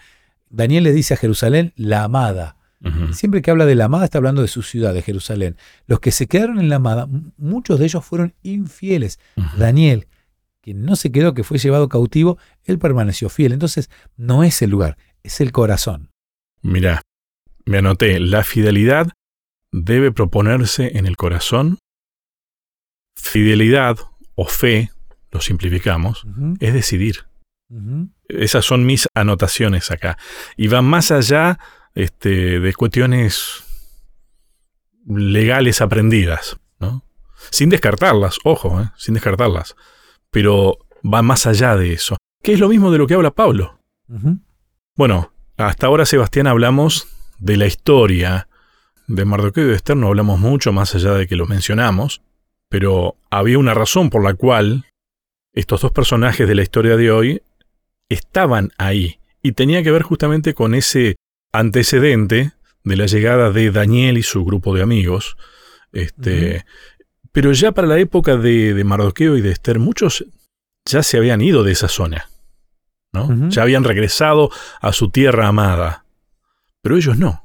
Daniel 0.49 0.85
le 0.85 0.93
dice 0.93 1.13
a 1.13 1.17
Jerusalén, 1.17 1.73
la 1.75 2.03
amada. 2.05 2.55
Siempre 3.11 3.41
que 3.41 3.51
habla 3.51 3.65
de 3.65 3.75
la 3.75 3.85
amada 3.85 4.05
está 4.05 4.19
hablando 4.19 4.41
de 4.41 4.47
su 4.47 4.61
ciudad, 4.61 4.93
de 4.93 5.01
Jerusalén. 5.01 5.57
Los 5.85 5.99
que 5.99 6.11
se 6.11 6.27
quedaron 6.27 6.59
en 6.59 6.69
la 6.69 6.77
amada, 6.77 7.07
muchos 7.37 7.77
de 7.77 7.85
ellos 7.85 8.05
fueron 8.05 8.33
infieles. 8.41 9.19
Daniel, 9.57 10.07
que 10.61 10.73
no 10.73 10.95
se 10.95 11.11
quedó, 11.11 11.33
que 11.33 11.43
fue 11.43 11.57
llevado 11.57 11.89
cautivo, 11.89 12.37
él 12.63 12.79
permaneció 12.79 13.29
fiel. 13.29 13.51
Entonces, 13.51 13.89
no 14.15 14.43
es 14.43 14.61
el 14.61 14.69
lugar, 14.69 14.97
es 15.23 15.41
el 15.41 15.51
corazón. 15.51 16.11
Mira, 16.61 17.01
me 17.65 17.79
anoté, 17.79 18.19
la 18.19 18.43
fidelidad 18.43 19.11
debe 19.71 20.11
proponerse 20.11 20.97
en 20.97 21.05
el 21.05 21.17
corazón. 21.17 21.79
Fidelidad 23.15 23.97
o 24.35 24.45
fe, 24.45 24.91
lo 25.31 25.41
simplificamos, 25.41 26.25
es 26.59 26.73
decidir. 26.73 27.25
Esas 28.27 28.65
son 28.65 28.85
mis 28.85 29.07
anotaciones 29.13 29.91
acá. 29.91 30.17
Y 30.57 30.67
van 30.67 30.85
más 30.85 31.11
allá 31.11 31.59
este, 31.95 32.59
de 32.59 32.73
cuestiones 32.73 33.63
legales 35.05 35.81
aprendidas, 35.81 36.57
¿no? 36.79 37.03
Sin 37.51 37.69
descartarlas, 37.69 38.37
ojo, 38.43 38.81
¿eh? 38.81 38.91
sin 38.97 39.13
descartarlas. 39.13 39.75
Pero 40.29 40.77
va 41.03 41.21
más 41.21 41.47
allá 41.47 41.75
de 41.75 41.93
eso. 41.93 42.17
Que 42.43 42.53
es 42.53 42.59
lo 42.59 42.69
mismo 42.69 42.91
de 42.91 42.97
lo 42.97 43.07
que 43.07 43.15
habla 43.15 43.31
Pablo. 43.31 43.79
Bueno, 44.95 45.31
hasta 45.57 45.87
ahora, 45.87 46.05
Sebastián, 46.05 46.47
hablamos 46.47 47.07
de 47.39 47.57
la 47.57 47.65
historia 47.65 48.47
de 49.07 49.25
Mardoqueo 49.25 49.65
y 49.65 49.69
de 49.69 49.75
Esther, 49.75 49.97
no 49.97 50.07
hablamos 50.07 50.39
mucho 50.39 50.71
más 50.71 50.93
allá 50.95 51.13
de 51.13 51.27
que 51.27 51.35
lo 51.35 51.47
mencionamos, 51.47 52.21
pero 52.69 53.15
había 53.29 53.57
una 53.57 53.73
razón 53.73 54.09
por 54.09 54.23
la 54.23 54.35
cual 54.35 54.85
estos 55.53 55.81
dos 55.81 55.91
personajes 55.91 56.47
de 56.47 56.55
la 56.55 56.61
historia 56.61 56.95
de 56.95 57.11
hoy 57.11 57.41
estaban 58.07 58.71
ahí. 58.77 59.19
Y 59.41 59.53
tenía 59.53 59.83
que 59.83 59.91
ver 59.91 60.03
justamente 60.03 60.53
con 60.53 60.75
ese 60.75 61.15
antecedente 61.51 62.53
de 62.83 62.95
la 62.95 63.05
llegada 63.05 63.51
de 63.51 63.71
Daniel 63.71 64.17
y 64.17 64.23
su 64.23 64.43
grupo 64.45 64.75
de 64.75 64.81
amigos. 64.81 65.37
Este, 65.91 66.65
Pero 67.31 67.51
ya 67.53 67.71
para 67.71 67.87
la 67.87 67.99
época 67.99 68.37
de, 68.37 68.81
Mardoqueo 68.83 69.37
y 69.37 69.41
de 69.41 69.51
Esther, 69.51 69.79
muchos 69.79 70.25
ya 70.85 71.03
se 71.03 71.17
habían 71.17 71.41
ido 71.41 71.63
de 71.63 71.71
esa 71.71 71.87
zona. 71.87 72.29
¿no? 73.11 73.49
Ya 73.49 73.63
habían 73.63 73.83
regresado 73.83 74.51
a 74.81 74.93
su 74.93 75.09
tierra 75.09 75.47
amada. 75.47 76.05
Pero 76.81 76.95
ellos 76.97 77.17
no. 77.17 77.43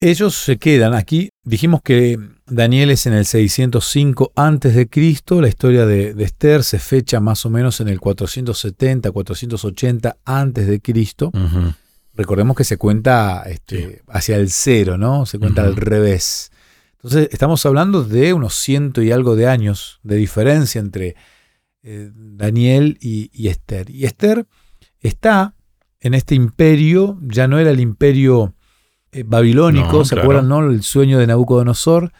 Ellos 0.00 0.34
se 0.34 0.58
quedan 0.58 0.94
aquí. 0.94 1.30
Dijimos 1.44 1.82
que 1.82 2.18
Daniel 2.46 2.90
es 2.90 3.06
en 3.06 3.14
el 3.14 3.24
605 3.24 4.32
antes 4.36 4.74
de 4.74 4.88
Cristo. 4.88 5.40
La 5.40 5.48
historia 5.48 5.86
de, 5.86 6.14
Esther 6.22 6.62
se 6.62 6.78
fecha 6.78 7.20
más 7.20 7.44
o 7.44 7.50
menos 7.50 7.80
en 7.80 7.88
el 7.88 7.98
470, 7.98 9.10
480 9.10 10.16
antes 10.24 10.66
de 10.66 10.80
Cristo. 10.80 11.32
Recordemos 12.18 12.56
que 12.56 12.64
se 12.64 12.76
cuenta 12.76 13.44
este, 13.46 14.02
hacia 14.08 14.36
el 14.36 14.50
cero, 14.50 14.98
¿no? 14.98 15.24
Se 15.24 15.38
cuenta 15.38 15.62
al 15.62 15.76
revés. 15.76 16.50
Entonces 16.94 17.28
estamos 17.30 17.64
hablando 17.64 18.02
de 18.02 18.32
unos 18.32 18.54
ciento 18.54 19.02
y 19.02 19.12
algo 19.12 19.36
de 19.36 19.46
años 19.46 20.00
de 20.02 20.16
diferencia 20.16 20.80
entre 20.80 21.14
eh, 21.84 22.10
Daniel 22.12 22.98
y, 23.00 23.46
Esther. 23.46 23.88
Y 23.88 24.04
Esther 24.04 24.46
está 24.98 25.54
en 26.00 26.14
este 26.14 26.34
imperio, 26.34 27.20
ya 27.22 27.46
no 27.46 27.60
era 27.60 27.70
el 27.70 27.78
imperio 27.78 28.52
eh, 29.12 29.22
babilónico, 29.24 30.04
¿se 30.04 30.18
acuerdan? 30.18 30.48
No? 30.48 30.68
El 30.68 30.82
sueño 30.82 31.20
de 31.20 31.28
Nabucodonosor. 31.28 32.12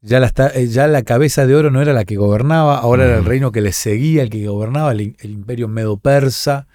Ya 0.00 0.20
la, 0.20 0.32
eh, 0.54 0.68
ya 0.68 0.86
la, 0.86 1.02
cabeza 1.02 1.44
de 1.44 1.56
oro 1.56 1.72
no 1.72 1.82
era 1.82 1.92
la 1.92 2.04
que 2.04 2.14
gobernaba, 2.14 2.78
ahora 2.78 3.04
era 3.04 3.18
el 3.18 3.24
reino 3.24 3.50
que 3.50 3.62
le 3.62 3.72
seguía, 3.72 4.22
el 4.22 4.30
que 4.30 4.46
gobernaba, 4.46 4.92
el, 4.92 5.16
imperio 5.22 5.66
medo-persa. 5.66 6.68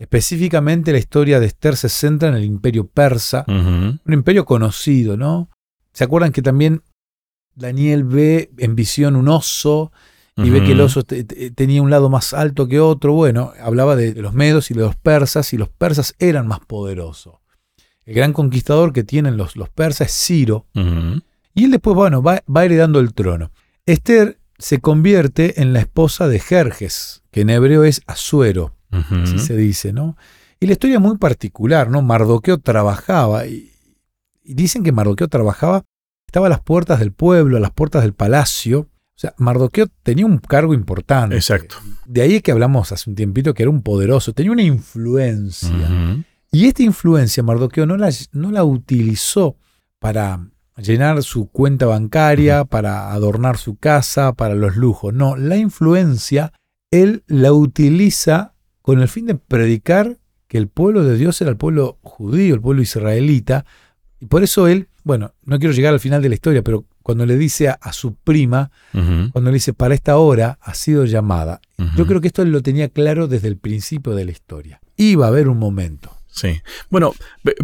Específicamente 0.00 0.92
la 0.92 0.98
historia 0.98 1.40
de 1.40 1.46
Esther 1.46 1.76
se 1.76 1.90
centra 1.90 2.30
en 2.30 2.34
el 2.34 2.44
imperio 2.44 2.86
persa, 2.86 3.44
un 3.46 4.00
imperio 4.06 4.46
conocido, 4.46 5.18
¿no? 5.18 5.50
¿Se 5.92 6.04
acuerdan 6.04 6.32
que 6.32 6.40
también 6.40 6.82
Daniel 7.54 8.04
ve 8.04 8.50
en 8.56 8.74
visión 8.74 9.14
un 9.14 9.28
oso 9.28 9.92
y 10.38 10.48
ve 10.48 10.64
que 10.64 10.72
el 10.72 10.80
oso 10.80 11.02
tenía 11.02 11.82
un 11.82 11.90
lado 11.90 12.08
más 12.08 12.32
alto 12.32 12.66
que 12.66 12.80
otro? 12.80 13.12
Bueno, 13.12 13.52
hablaba 13.60 13.94
de 13.94 14.14
los 14.14 14.32
medos 14.32 14.70
y 14.70 14.74
de 14.74 14.80
los 14.80 14.96
persas 14.96 15.52
y 15.52 15.58
los 15.58 15.68
persas 15.68 16.14
eran 16.18 16.48
más 16.48 16.60
poderosos. 16.60 17.34
El 18.06 18.14
gran 18.14 18.32
conquistador 18.32 18.94
que 18.94 19.04
tienen 19.04 19.36
los, 19.36 19.54
los 19.54 19.68
persas 19.68 20.08
es 20.08 20.14
Ciro. 20.14 20.64
Y 21.54 21.64
él 21.64 21.70
después, 21.72 21.94
bueno, 21.94 22.22
va, 22.22 22.42
heredando 22.64 23.00
el 23.00 23.12
trono. 23.12 23.52
Esther 23.84 24.38
se 24.56 24.80
convierte 24.80 25.60
en 25.60 25.74
la 25.74 25.80
esposa 25.80 26.26
de 26.26 26.38
Jerjes, 26.38 27.22
que 27.30 27.42
en 27.42 27.50
hebreo 27.50 27.84
es 27.84 28.00
Así 28.90 29.38
se 29.38 29.56
dice, 29.56 29.92
¿no? 29.92 30.16
Y 30.58 30.66
la 30.66 30.72
historia 30.72 30.96
es 30.96 31.02
muy 31.02 31.16
particular, 31.16 31.88
¿no? 31.88 32.02
Mardoqueo 32.02 32.58
trabajaba, 32.58 33.46
y, 33.46 33.72
dicen 34.44 34.82
que 34.82 34.92
Mardoqueo 34.92 35.28
trabajaba, 35.28 35.84
estaba 36.26 36.46
a 36.46 36.50
las 36.50 36.60
puertas 36.60 36.98
del 36.98 37.12
pueblo, 37.12 37.56
a 37.56 37.60
las 37.60 37.70
puertas 37.70 38.02
del 38.02 38.12
palacio. 38.12 38.80
O 38.80 39.20
sea, 39.20 39.34
Mardoqueo 39.38 39.86
tenía 40.02 40.26
un 40.26 40.38
cargo 40.38 40.74
importante. 40.74 41.36
Exacto. 41.36 41.76
De 42.06 42.22
ahí 42.22 42.36
es 42.36 42.42
que 42.42 42.52
hablamos 42.52 42.92
hace 42.92 43.08
un 43.08 43.16
tiempito 43.16 43.54
que 43.54 43.62
era 43.62 43.70
un 43.70 43.82
poderoso, 43.82 44.32
tenía 44.32 44.52
una 44.52 44.62
influencia. 44.62 45.88
Y 46.52 46.66
esta 46.66 46.82
influencia 46.82 47.42
Mardoqueo 47.42 47.86
no 47.86 47.96
la, 47.96 48.10
no 48.32 48.50
la 48.50 48.64
utilizó 48.64 49.56
para 49.98 50.46
llenar 50.76 51.22
su 51.22 51.48
cuenta 51.48 51.86
bancaria, 51.86 52.64
para 52.64 53.12
adornar 53.12 53.56
su 53.58 53.76
casa, 53.76 54.32
para 54.32 54.54
los 54.54 54.76
lujos. 54.76 55.12
No, 55.14 55.36
la 55.36 55.56
influencia 55.56 56.52
él 56.90 57.22
la 57.26 57.52
utiliza 57.52 58.54
con 58.82 59.00
el 59.00 59.08
fin 59.08 59.26
de 59.26 59.34
predicar 59.34 60.18
que 60.48 60.58
el 60.58 60.68
pueblo 60.68 61.04
de 61.04 61.16
Dios 61.16 61.40
era 61.40 61.50
el 61.50 61.56
pueblo 61.56 61.98
judío, 62.02 62.54
el 62.54 62.60
pueblo 62.60 62.82
israelita. 62.82 63.64
Y 64.20 64.26
por 64.26 64.42
eso 64.42 64.66
él, 64.66 64.88
bueno, 65.04 65.32
no 65.44 65.58
quiero 65.58 65.72
llegar 65.72 65.92
al 65.92 66.00
final 66.00 66.22
de 66.22 66.28
la 66.28 66.34
historia, 66.34 66.62
pero 66.62 66.86
cuando 67.02 67.24
le 67.24 67.36
dice 67.36 67.68
a, 67.68 67.92
su 67.92 68.14
prima, 68.14 68.70
cuando 68.92 69.50
le 69.50 69.54
dice, 69.54 69.72
para 69.72 69.94
esta 69.94 70.16
hora 70.16 70.58
ha 70.60 70.74
sido 70.74 71.04
llamada, 71.04 71.60
yo 71.96 72.06
creo 72.06 72.20
que 72.20 72.28
esto 72.28 72.42
él 72.42 72.52
lo 72.52 72.62
tenía 72.62 72.88
claro 72.88 73.26
desde 73.26 73.48
el 73.48 73.56
principio 73.56 74.14
de 74.14 74.24
la 74.24 74.32
historia. 74.32 74.80
Iba 74.96 75.26
a 75.26 75.28
haber 75.28 75.48
un 75.48 75.58
momento. 75.58 76.16
Sí. 76.28 76.60
Bueno, 76.90 77.14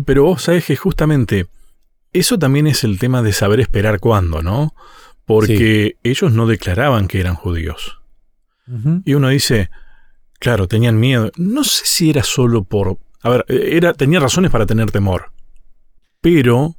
pero 0.04 0.24
vos 0.24 0.42
sabés 0.42 0.64
que 0.64 0.76
justamente 0.76 1.46
eso 2.12 2.38
también 2.38 2.66
es 2.66 2.82
el 2.84 2.98
tema 2.98 3.22
de 3.22 3.32
saber 3.32 3.60
esperar 3.60 4.00
cuándo, 4.00 4.42
¿no? 4.42 4.74
Porque 5.24 5.96
ellos 6.02 6.32
no 6.32 6.46
declaraban 6.46 7.08
que 7.08 7.20
eran 7.20 7.34
judíos. 7.34 7.98
Y 9.04 9.14
uno 9.14 9.28
dice, 9.28 9.70
claro, 10.38 10.68
tenían 10.68 10.98
miedo. 10.98 11.30
No 11.36 11.64
sé 11.64 11.84
si 11.84 12.10
era 12.10 12.22
solo 12.22 12.64
por... 12.64 12.98
A 13.22 13.30
ver, 13.30 13.44
era, 13.48 13.92
tenía 13.92 14.20
razones 14.20 14.50
para 14.50 14.66
tener 14.66 14.90
temor. 14.90 15.32
Pero 16.20 16.76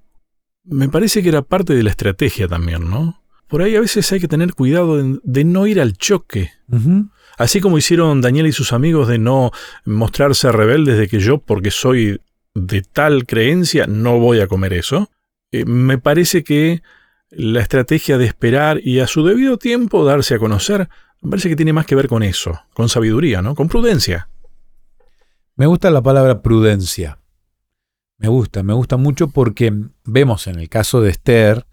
me 0.63 0.89
parece 0.89 1.23
que 1.23 1.29
era 1.29 1.41
parte 1.41 1.73
de 1.73 1.83
la 1.83 1.89
estrategia 1.89 2.47
también, 2.47 2.89
¿no? 2.89 3.21
Por 3.47 3.61
ahí 3.61 3.75
a 3.75 3.81
veces 3.81 4.11
hay 4.11 4.19
que 4.19 4.27
tener 4.27 4.53
cuidado 4.53 4.97
de, 4.97 5.43
no 5.45 5.67
ir 5.67 5.79
al 5.79 5.93
choque. 5.93 6.51
Así 7.37 7.61
como 7.61 7.77
hicieron 7.77 8.19
Daniel 8.19 8.47
y 8.47 8.51
sus 8.51 8.73
amigos 8.73 9.07
de 9.07 9.19
no 9.19 9.51
mostrarse 9.85 10.51
rebeldes 10.51 10.97
de 10.97 11.07
que 11.07 11.19
yo, 11.19 11.37
porque 11.37 11.71
soy 11.71 12.19
de 12.53 12.81
tal 12.81 13.25
creencia, 13.25 13.85
no 13.87 14.19
voy 14.19 14.41
a 14.41 14.47
comer 14.47 14.73
eso. 14.73 15.09
Eh, 15.51 15.63
me 15.65 15.97
parece 15.97 16.43
que 16.43 16.81
la 17.29 17.61
estrategia 17.61 18.17
de 18.17 18.25
esperar 18.25 18.79
y 18.83 18.99
a 18.99 19.07
su 19.07 19.25
debido 19.25 19.57
tiempo 19.57 20.03
darse 20.03 20.35
a 20.35 20.39
conocer, 20.39 20.89
me 21.21 21.29
parece 21.31 21.49
que 21.49 21.55
tiene 21.55 21.73
más 21.73 21.85
que 21.85 21.95
ver 21.95 22.07
con 22.07 22.23
eso, 22.23 22.59
con 22.73 22.89
sabiduría, 22.89 23.41
¿no? 23.41 23.55
Con 23.55 23.67
prudencia. 23.67 24.29
Me 25.55 25.65
gusta 25.65 25.89
la 25.89 26.01
palabra 26.01 26.41
prudencia. 26.41 27.19
Me 28.17 28.27
gusta, 28.27 28.63
me 28.63 28.73
gusta 28.73 28.97
mucho 28.97 29.27
porque 29.27 29.73
vemos 30.03 30.47
en 30.47 30.59
el 30.59 30.69
caso 30.69 31.01
de 31.01 31.11
Esther, 31.11 31.65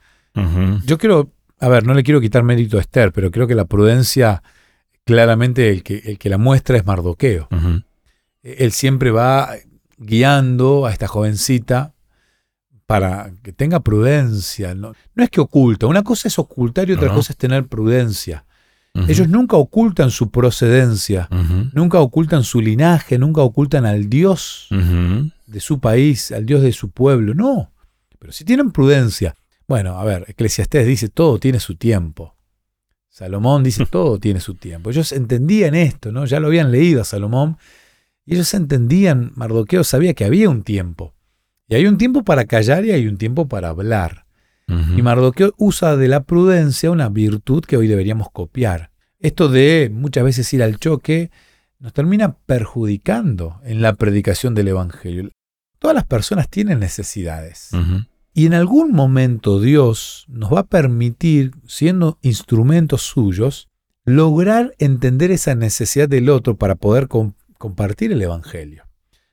yo 0.84 0.98
quiero, 0.98 1.30
a 1.60 1.68
ver, 1.68 1.86
no 1.86 1.94
le 1.94 2.02
quiero 2.02 2.20
quitar 2.20 2.42
mérito 2.42 2.76
a 2.76 2.80
Esther, 2.80 3.12
pero 3.12 3.30
creo 3.30 3.46
que 3.46 3.54
la 3.54 3.66
prudencia, 3.66 4.42
claramente 5.04 5.70
el 5.70 5.84
que, 5.84 5.98
el 5.98 6.18
que 6.18 6.28
la 6.28 6.38
muestra 6.38 6.76
es 6.76 6.84
Mardoqueo. 6.84 7.48
Él 8.42 8.72
siempre 8.72 9.10
va 9.10 9.50
guiando 9.96 10.86
a 10.86 10.92
esta 10.92 11.06
jovencita 11.06 11.94
para 12.86 13.32
que 13.42 13.52
tenga 13.52 13.80
prudencia. 13.80 14.74
No, 14.74 14.92
no 15.14 15.24
es 15.24 15.30
que 15.30 15.40
oculta, 15.40 15.86
una 15.86 16.02
cosa 16.02 16.28
es 16.28 16.38
ocultar 16.38 16.90
y 16.90 16.94
otra 16.94 17.14
cosa 17.14 17.32
es 17.32 17.36
tener 17.36 17.66
prudencia. 17.66 18.44
Ellos 18.94 19.28
nunca 19.28 19.56
ocultan 19.56 20.10
su 20.10 20.30
procedencia, 20.30 21.28
nunca 21.72 22.00
ocultan 22.00 22.44
su 22.44 22.60
linaje, 22.60 23.18
nunca 23.18 23.42
ocultan 23.42 23.86
al 23.86 24.08
Dios 24.08 24.68
de 25.46 25.60
su 25.60 25.80
país, 25.80 26.30
al 26.30 26.46
Dios 26.46 26.62
de 26.62 26.72
su 26.72 26.90
pueblo, 26.90 27.34
no. 27.34 27.72
Pero 28.18 28.32
si 28.32 28.44
tienen 28.44 28.70
prudencia, 28.70 29.34
bueno, 29.66 29.98
a 29.98 30.04
ver, 30.04 30.24
Eclesiastés 30.28 30.86
dice 30.86 31.08
todo 31.08 31.38
tiene 31.38 31.58
su 31.58 31.74
tiempo. 31.74 32.36
Salomón 33.08 33.62
dice 33.62 33.84
todo 33.86 34.18
tiene 34.18 34.40
su 34.40 34.54
tiempo. 34.54 34.90
Ellos 34.90 35.12
entendían 35.12 35.74
esto, 35.74 36.12
¿no? 36.12 36.24
Ya 36.24 36.40
lo 36.40 36.46
habían 36.46 36.70
leído 36.70 37.02
a 37.02 37.04
Salomón 37.04 37.58
y 38.24 38.34
ellos 38.34 38.54
entendían, 38.54 39.32
Mardoqueo 39.34 39.84
sabía 39.84 40.14
que 40.14 40.24
había 40.24 40.48
un 40.48 40.62
tiempo. 40.62 41.14
Y 41.68 41.74
hay 41.74 41.86
un 41.86 41.98
tiempo 41.98 42.24
para 42.24 42.44
callar 42.44 42.84
y 42.84 42.92
hay 42.92 43.06
un 43.06 43.18
tiempo 43.18 43.48
para 43.48 43.70
hablar. 43.70 44.23
Y 44.66 45.02
Mardoqueo 45.02 45.52
usa 45.58 45.96
de 45.96 46.08
la 46.08 46.24
prudencia 46.24 46.90
una 46.90 47.08
virtud 47.08 47.64
que 47.64 47.76
hoy 47.76 47.86
deberíamos 47.86 48.30
copiar. 48.30 48.90
Esto 49.20 49.48
de 49.48 49.90
muchas 49.92 50.24
veces 50.24 50.52
ir 50.54 50.62
al 50.62 50.78
choque 50.78 51.30
nos 51.78 51.92
termina 51.92 52.36
perjudicando 52.46 53.60
en 53.64 53.82
la 53.82 53.94
predicación 53.94 54.54
del 54.54 54.68
Evangelio. 54.68 55.30
Todas 55.78 55.94
las 55.94 56.04
personas 56.04 56.48
tienen 56.48 56.80
necesidades. 56.80 57.70
Y 58.32 58.46
en 58.46 58.54
algún 58.54 58.92
momento 58.92 59.60
Dios 59.60 60.24
nos 60.28 60.52
va 60.52 60.60
a 60.60 60.66
permitir, 60.66 61.52
siendo 61.66 62.18
instrumentos 62.22 63.02
suyos, 63.02 63.68
lograr 64.04 64.74
entender 64.78 65.30
esa 65.30 65.54
necesidad 65.54 66.08
del 66.08 66.30
otro 66.30 66.56
para 66.56 66.74
poder 66.74 67.08
compartir 67.58 68.12
el 68.12 68.22
Evangelio. 68.22 68.84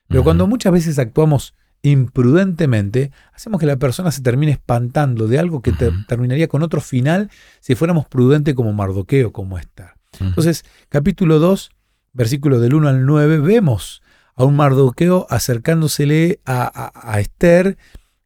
Pero 0.08 0.24
cuando 0.24 0.46
muchas 0.46 0.72
veces 0.72 0.98
actuamos 0.98 1.54
imprudentemente, 1.82 3.10
hacemos 3.32 3.60
que 3.60 3.66
la 3.66 3.76
persona 3.76 4.10
se 4.12 4.22
termine 4.22 4.52
espantando 4.52 5.26
de 5.26 5.38
algo 5.38 5.62
que 5.62 5.72
terminaría 6.08 6.48
con 6.48 6.62
otro 6.62 6.80
final 6.80 7.30
si 7.60 7.74
fuéramos 7.74 8.06
prudentes 8.06 8.54
como 8.54 8.72
Mardoqueo, 8.72 9.32
como 9.32 9.58
Esther. 9.58 9.90
Entonces, 10.20 10.64
capítulo 10.88 11.38
2, 11.38 11.70
versículo 12.12 12.60
del 12.60 12.74
1 12.74 12.88
al 12.88 13.06
9, 13.06 13.38
vemos 13.38 14.02
a 14.34 14.44
un 14.44 14.56
Mardoqueo 14.56 15.26
acercándosele 15.28 16.40
a, 16.44 16.92
a 16.94 17.20
Esther 17.20 17.76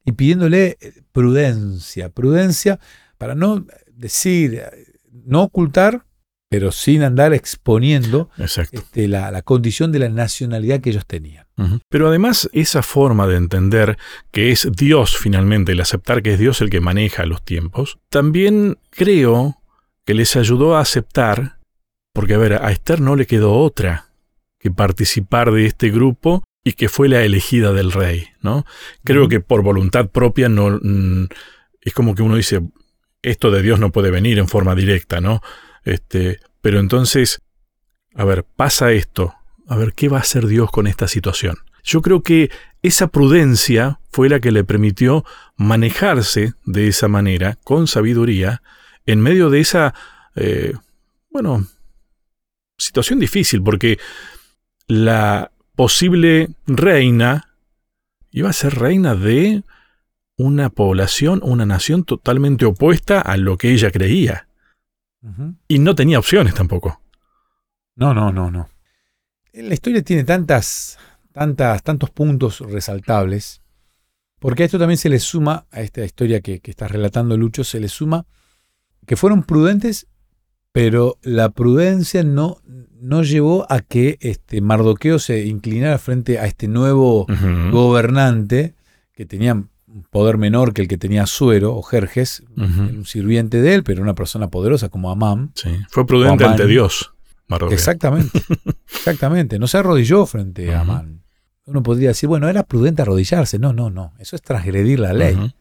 y 0.04 0.12
pidiéndole 0.12 0.78
prudencia, 1.12 2.10
prudencia 2.10 2.78
para 3.18 3.34
no 3.34 3.66
decir, 3.92 4.62
no 5.24 5.42
ocultar 5.42 6.05
pero 6.56 6.72
sin 6.72 7.02
andar 7.02 7.34
exponiendo 7.34 8.30
este, 8.38 9.08
la, 9.08 9.42
condición 9.42 9.92
de 9.92 9.98
la 9.98 10.08
nacionalidad 10.08 10.80
que 10.80 10.88
ellos 10.88 11.04
tenían. 11.04 11.44
Pero 11.90 12.08
además 12.08 12.48
esa 12.54 12.82
forma 12.82 13.26
de 13.26 13.36
entender 13.36 13.98
que 14.30 14.52
es 14.52 14.66
Dios 14.74 15.18
finalmente, 15.18 15.72
el 15.72 15.82
aceptar 15.82 16.22
que 16.22 16.32
es 16.32 16.38
Dios 16.38 16.62
el 16.62 16.70
que 16.70 16.80
maneja 16.80 17.26
los 17.26 17.44
tiempos, 17.44 17.98
también 18.08 18.78
creo 18.88 19.60
que 20.06 20.14
les 20.14 20.34
ayudó 20.34 20.76
a 20.76 20.80
aceptar, 20.80 21.58
porque 22.14 22.32
a 22.32 22.38
ver, 22.38 22.54
a 22.54 22.72
Esther 22.72 23.02
no 23.02 23.14
le 23.14 23.26
quedó 23.26 23.52
otra 23.52 24.06
que 24.58 24.70
participar 24.70 25.52
de 25.52 25.66
este 25.66 25.90
grupo 25.90 26.42
y 26.64 26.72
que 26.72 26.88
fue 26.88 27.10
la 27.10 27.22
elegida 27.22 27.74
del 27.74 27.92
rey, 27.92 28.28
¿no? 28.40 28.64
Creo 29.04 29.28
que 29.28 29.40
por 29.40 29.62
voluntad 29.62 30.08
propia 30.08 30.48
no 30.48 30.80
mm, 30.82 31.26
es 31.82 31.92
como 31.92 32.14
que 32.14 32.22
uno 32.22 32.36
dice 32.36 32.62
esto 33.20 33.50
de 33.50 33.60
Dios 33.60 33.78
no 33.78 33.92
puede 33.92 34.10
venir 34.10 34.38
en 34.38 34.48
forma 34.48 34.74
directa, 34.74 35.20
¿no? 35.20 35.42
Este, 35.86 36.40
pero 36.60 36.80
entonces, 36.80 37.40
a 38.14 38.24
ver, 38.24 38.44
pasa 38.44 38.92
esto. 38.92 39.34
A 39.68 39.76
ver, 39.76 39.94
¿qué 39.94 40.08
va 40.08 40.18
a 40.18 40.20
hacer 40.20 40.46
Dios 40.46 40.70
con 40.70 40.86
esta 40.86 41.08
situación? 41.08 41.56
Yo 41.84 42.02
creo 42.02 42.22
que 42.22 42.50
esa 42.82 43.06
prudencia 43.06 44.00
fue 44.10 44.28
la 44.28 44.40
que 44.40 44.50
le 44.50 44.64
permitió 44.64 45.24
manejarse 45.56 46.54
de 46.64 46.88
esa 46.88 47.06
manera, 47.06 47.56
con 47.62 47.86
sabiduría, 47.86 48.62
en 49.06 49.20
medio 49.20 49.48
de 49.48 49.60
esa, 49.60 49.94
eh, 50.34 50.74
bueno, 51.30 51.66
situación 52.76 53.20
difícil, 53.20 53.62
porque 53.62 53.98
la 54.88 55.52
posible 55.76 56.48
reina 56.66 57.54
iba 58.32 58.50
a 58.50 58.52
ser 58.52 58.74
reina 58.74 59.14
de 59.14 59.62
una 60.36 60.68
población, 60.68 61.40
una 61.44 61.64
nación 61.64 62.02
totalmente 62.02 62.64
opuesta 62.64 63.20
a 63.20 63.36
lo 63.36 63.56
que 63.56 63.72
ella 63.72 63.92
creía. 63.92 64.45
Y 65.68 65.78
no 65.78 65.94
tenía 65.94 66.18
opciones 66.18 66.54
tampoco. 66.54 67.00
No, 67.96 68.14
no, 68.14 68.32
no, 68.32 68.50
no. 68.50 68.68
La 69.52 69.74
historia 69.74 70.02
tiene 70.02 70.24
tantas, 70.24 70.98
tantas, 71.32 71.82
tantos 71.82 72.10
puntos 72.10 72.60
resaltables, 72.60 73.62
porque 74.38 74.62
a 74.62 74.66
esto 74.66 74.78
también 74.78 74.98
se 74.98 75.08
le 75.08 75.18
suma, 75.18 75.66
a 75.70 75.80
esta 75.80 76.04
historia 76.04 76.40
que, 76.40 76.60
que 76.60 76.70
estás 76.70 76.90
relatando, 76.90 77.36
Lucho, 77.36 77.64
se 77.64 77.80
le 77.80 77.88
suma 77.88 78.26
que 79.06 79.16
fueron 79.16 79.44
prudentes, 79.44 80.08
pero 80.72 81.18
la 81.22 81.50
prudencia 81.50 82.22
no, 82.22 82.58
no 83.00 83.22
llevó 83.22 83.66
a 83.70 83.80
que 83.80 84.18
este 84.20 84.60
Mardoqueo 84.60 85.18
se 85.18 85.46
inclinara 85.46 85.98
frente 85.98 86.38
a 86.38 86.46
este 86.46 86.68
nuevo 86.68 87.26
gobernante 87.70 88.74
que 89.12 89.24
tenían 89.24 89.70
poder 90.10 90.38
menor 90.38 90.72
que 90.72 90.82
el 90.82 90.88
que 90.88 90.98
tenía 90.98 91.26
Suero 91.26 91.74
o 91.74 91.82
Jerjes, 91.82 92.44
un 92.56 93.04
sirviente 93.04 93.60
de 93.60 93.74
él, 93.74 93.82
pero 93.82 94.02
una 94.02 94.14
persona 94.14 94.48
poderosa 94.48 94.88
como 94.88 95.10
Amán. 95.10 95.52
Sí, 95.54 95.70
fue 95.90 96.06
prudente 96.06 96.44
ante 96.44 96.66
Dios. 96.66 97.12
Exactamente, 97.70 98.42
exactamente. 98.88 99.58
No 99.58 99.66
se 99.66 99.78
arrodilló 99.78 100.26
frente 100.26 100.74
a 100.74 100.80
Amán. 100.80 101.22
Uno 101.66 101.82
podría 101.82 102.08
decir, 102.08 102.28
bueno, 102.28 102.48
era 102.48 102.62
prudente 102.64 103.02
arrodillarse. 103.02 103.58
No, 103.58 103.72
no, 103.72 103.90
no. 103.90 104.14
Eso 104.18 104.36
es 104.36 104.42
transgredir 104.42 105.00
la 105.00 105.12
ley. 105.12 105.52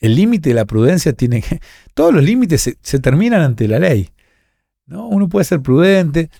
El 0.00 0.14
límite 0.16 0.50
de 0.50 0.54
la 0.54 0.66
prudencia 0.66 1.12
tiene 1.14 1.40
que. 1.40 1.60
Todos 1.94 2.12
los 2.12 2.22
límites 2.22 2.76
se, 2.80 2.98
terminan 2.98 3.40
ante 3.40 3.66
la 3.68 3.78
ley. 3.78 4.10
¿no? 4.86 5.08
Uno 5.08 5.28
puede 5.28 5.44
ser 5.44 5.60
prudente. 5.60 6.30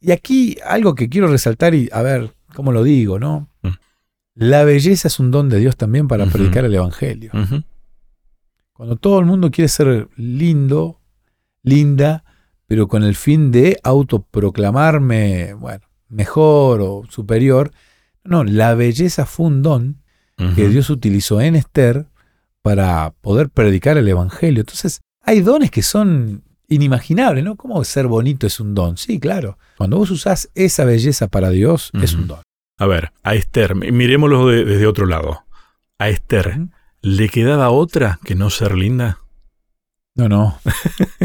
Y 0.00 0.12
aquí 0.12 0.56
algo 0.64 0.94
que 0.94 1.08
quiero 1.08 1.28
resaltar, 1.28 1.74
y 1.74 1.88
a 1.92 2.02
ver, 2.02 2.34
¿cómo 2.54 2.72
lo 2.72 2.82
digo? 2.82 3.18
¿no? 3.18 3.48
La 4.36 4.64
belleza 4.64 5.08
es 5.08 5.18
un 5.18 5.30
don 5.30 5.48
de 5.48 5.58
Dios 5.58 5.78
también 5.78 6.08
para 6.08 6.26
predicar 6.26 6.66
el 6.66 6.74
Evangelio. 6.74 7.32
Cuando 8.74 8.96
todo 8.96 9.18
el 9.18 9.24
mundo 9.24 9.50
quiere 9.50 9.68
ser 9.68 10.08
lindo, 10.16 11.00
linda, 11.62 12.22
pero 12.66 12.86
con 12.86 13.02
el 13.02 13.14
fin 13.14 13.50
de 13.50 13.78
autoproclamarme, 13.82 15.54
bueno, 15.54 15.86
mejor 16.08 16.82
o 16.82 17.04
superior, 17.08 17.72
no, 18.24 18.44
la 18.44 18.74
belleza 18.74 19.24
fue 19.24 19.46
un 19.46 19.62
don 19.62 20.02
que 20.54 20.68
Dios 20.68 20.90
utilizó 20.90 21.40
en 21.40 21.56
Esther 21.56 22.06
para 22.60 23.14
poder 23.22 23.48
predicar 23.48 23.96
el 23.96 24.06
Evangelio. 24.06 24.60
Entonces, 24.60 25.00
hay 25.22 25.40
dones 25.40 25.70
que 25.70 25.82
son 25.82 26.42
inimaginables, 26.68 27.42
¿no? 27.42 27.56
¿Cómo 27.56 27.82
ser 27.84 28.06
bonito 28.06 28.46
es 28.46 28.60
un 28.60 28.74
don? 28.74 28.98
Sí, 28.98 29.18
claro. 29.18 29.56
Cuando 29.78 29.96
vos 29.96 30.10
usás 30.10 30.50
esa 30.54 30.84
belleza 30.84 31.28
para 31.28 31.48
Dios, 31.48 31.90
es 31.94 32.12
un 32.12 32.26
don. 32.26 32.40
A 32.78 32.86
ver, 32.86 33.12
a 33.22 33.34
Esther, 33.34 33.74
miremoslo 33.74 34.48
desde 34.48 34.86
otro 34.86 35.06
lado. 35.06 35.44
A 35.98 36.10
Esther, 36.10 36.58
¿le 37.00 37.28
quedaba 37.28 37.70
otra 37.70 38.18
que 38.24 38.34
no 38.34 38.50
ser 38.50 38.76
linda? 38.76 39.20
No, 40.14 40.28
no. 40.28 40.60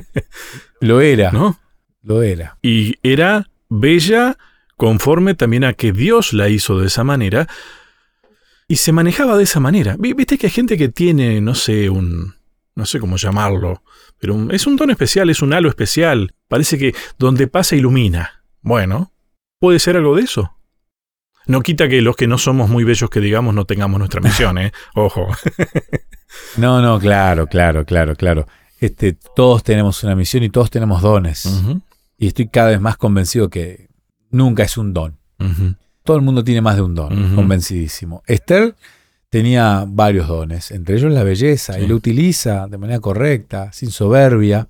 Lo 0.80 1.02
era. 1.02 1.32
¿No? 1.32 1.60
Lo 2.02 2.24
era. 2.24 2.58
Y 2.62 2.96
era 3.04 3.50
bella 3.70 4.38
conforme 4.78 5.36
también 5.36 5.64
a 5.64 5.74
que 5.74 5.92
Dios 5.92 6.34
la 6.34 6.50
hizo 6.50 6.80
de 6.80 6.88
esa 6.88 7.04
manera 7.04 7.48
y 8.68 8.78
se 8.78 8.94
manejaba 8.94 9.38
de 9.38 9.44
esa 9.44 9.60
manera. 9.60 9.98
Viste 10.00 10.38
que 10.38 10.48
hay 10.48 10.52
gente 10.52 10.78
que 10.78 10.88
tiene, 10.88 11.42
no 11.42 11.56
sé, 11.56 11.90
un... 11.90 12.36
no 12.76 12.86
sé 12.86 13.00
cómo 13.00 13.18
llamarlo, 13.18 13.84
pero 14.18 14.50
es 14.52 14.66
un 14.66 14.78
tono 14.78 14.94
especial, 14.94 15.30
es 15.30 15.42
un 15.42 15.54
halo 15.54 15.68
especial. 15.68 16.34
Parece 16.48 16.78
que 16.78 16.96
donde 17.20 17.48
pasa 17.48 17.76
ilumina. 17.76 18.44
Bueno, 18.62 19.12
puede 19.60 19.80
ser 19.80 19.98
algo 19.98 20.16
de 20.16 20.24
eso. 20.24 20.56
No 21.52 21.62
quita 21.62 21.90
que 21.90 22.02
los 22.02 22.16
que 22.16 22.28
no 22.28 22.38
somos 22.38 22.70
muy 22.70 22.86
bellos 22.86 23.10
que 23.10 23.20
digamos 23.20 23.54
no 23.54 23.66
tengamos 23.66 24.00
nuestra 24.00 24.22
misión, 24.30 24.58
¿eh? 24.58 24.72
Ojo. 24.96 25.28
no, 26.56 26.82
no, 26.82 26.98
claro, 26.98 27.48
claro, 27.48 27.86
claro, 27.86 28.16
claro. 28.16 28.48
Este, 28.80 29.18
todos 29.36 29.62
tenemos 29.62 30.02
una 30.06 30.16
misión 30.16 30.44
y 30.44 30.50
todos 30.50 30.72
tenemos 30.72 31.02
dones. 31.02 31.62
Y 32.18 32.28
estoy 32.28 32.48
cada 32.48 32.70
vez 32.70 32.80
más 32.80 32.96
convencido 32.96 33.50
que 33.50 33.90
nunca 34.30 34.64
es 34.64 34.78
un 34.78 34.94
don. 34.94 35.18
todo 36.04 36.16
el 36.16 36.24
mundo 36.24 36.42
tiene 36.42 36.62
más 36.62 36.78
de 36.78 36.84
un 36.84 36.96
don, 36.96 37.36
convencidísimo. 37.36 38.24
Esther 38.28 38.74
tenía 39.30 39.84
varios 39.86 40.30
dones, 40.30 40.72
entre 40.72 40.96
ellos 40.96 41.12
la 41.12 41.24
belleza, 41.24 41.80
y 41.80 41.86
lo 41.86 41.96
utiliza 41.96 42.68
de 42.68 42.78
manera 42.78 43.02
correcta, 43.02 43.74
sin 43.74 43.92
soberbia, 43.92 44.68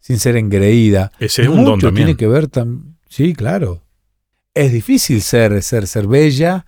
sin 0.00 0.18
ser 0.18 0.36
engreída. 0.36 1.12
Ese 1.18 1.42
es 1.42 1.48
un 1.48 1.64
don 1.64 1.80
también. 1.80 2.06
tiene 2.06 2.16
que 2.18 2.28
ver 2.28 2.48
también. 2.48 2.96
Sí, 3.08 3.32
claro. 3.32 3.83
Es 4.54 4.72
difícil 4.72 5.20
ser, 5.20 5.62
ser, 5.62 5.86
ser 5.86 6.06
bella 6.06 6.64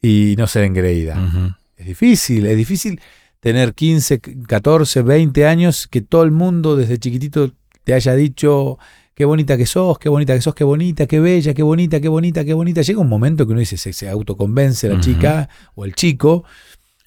y 0.00 0.34
no 0.38 0.46
ser 0.46 0.64
engreída. 0.64 1.56
Es 1.76 1.86
difícil, 1.86 2.46
es 2.46 2.56
difícil 2.56 3.00
tener 3.40 3.74
15, 3.74 4.20
14, 4.46 5.02
20 5.02 5.46
años 5.46 5.88
que 5.88 6.00
todo 6.00 6.22
el 6.22 6.30
mundo 6.30 6.76
desde 6.76 6.98
chiquitito 6.98 7.52
te 7.82 7.92
haya 7.92 8.14
dicho 8.14 8.78
qué 9.14 9.24
bonita 9.24 9.56
que 9.56 9.66
sos, 9.66 9.98
qué 9.98 10.08
bonita 10.08 10.34
que 10.34 10.40
sos, 10.40 10.54
qué 10.54 10.64
bonita, 10.64 11.06
qué 11.06 11.20
bella, 11.20 11.54
qué 11.54 11.62
bonita, 11.62 12.00
qué 12.00 12.08
bonita, 12.08 12.44
qué 12.44 12.54
bonita. 12.54 12.82
Llega 12.82 13.00
un 13.00 13.08
momento 13.08 13.46
que 13.46 13.52
uno 13.52 13.60
dice, 13.60 13.76
se, 13.76 14.08
autoconvence 14.08 14.88
la 14.88 15.00
chica 15.00 15.48
o 15.74 15.84
el 15.84 15.94
chico. 15.94 16.44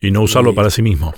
Y 0.01 0.11
no 0.11 0.21
usarlo 0.21 0.53
para 0.53 0.69
sí 0.69 0.81
mismo. 0.81 1.13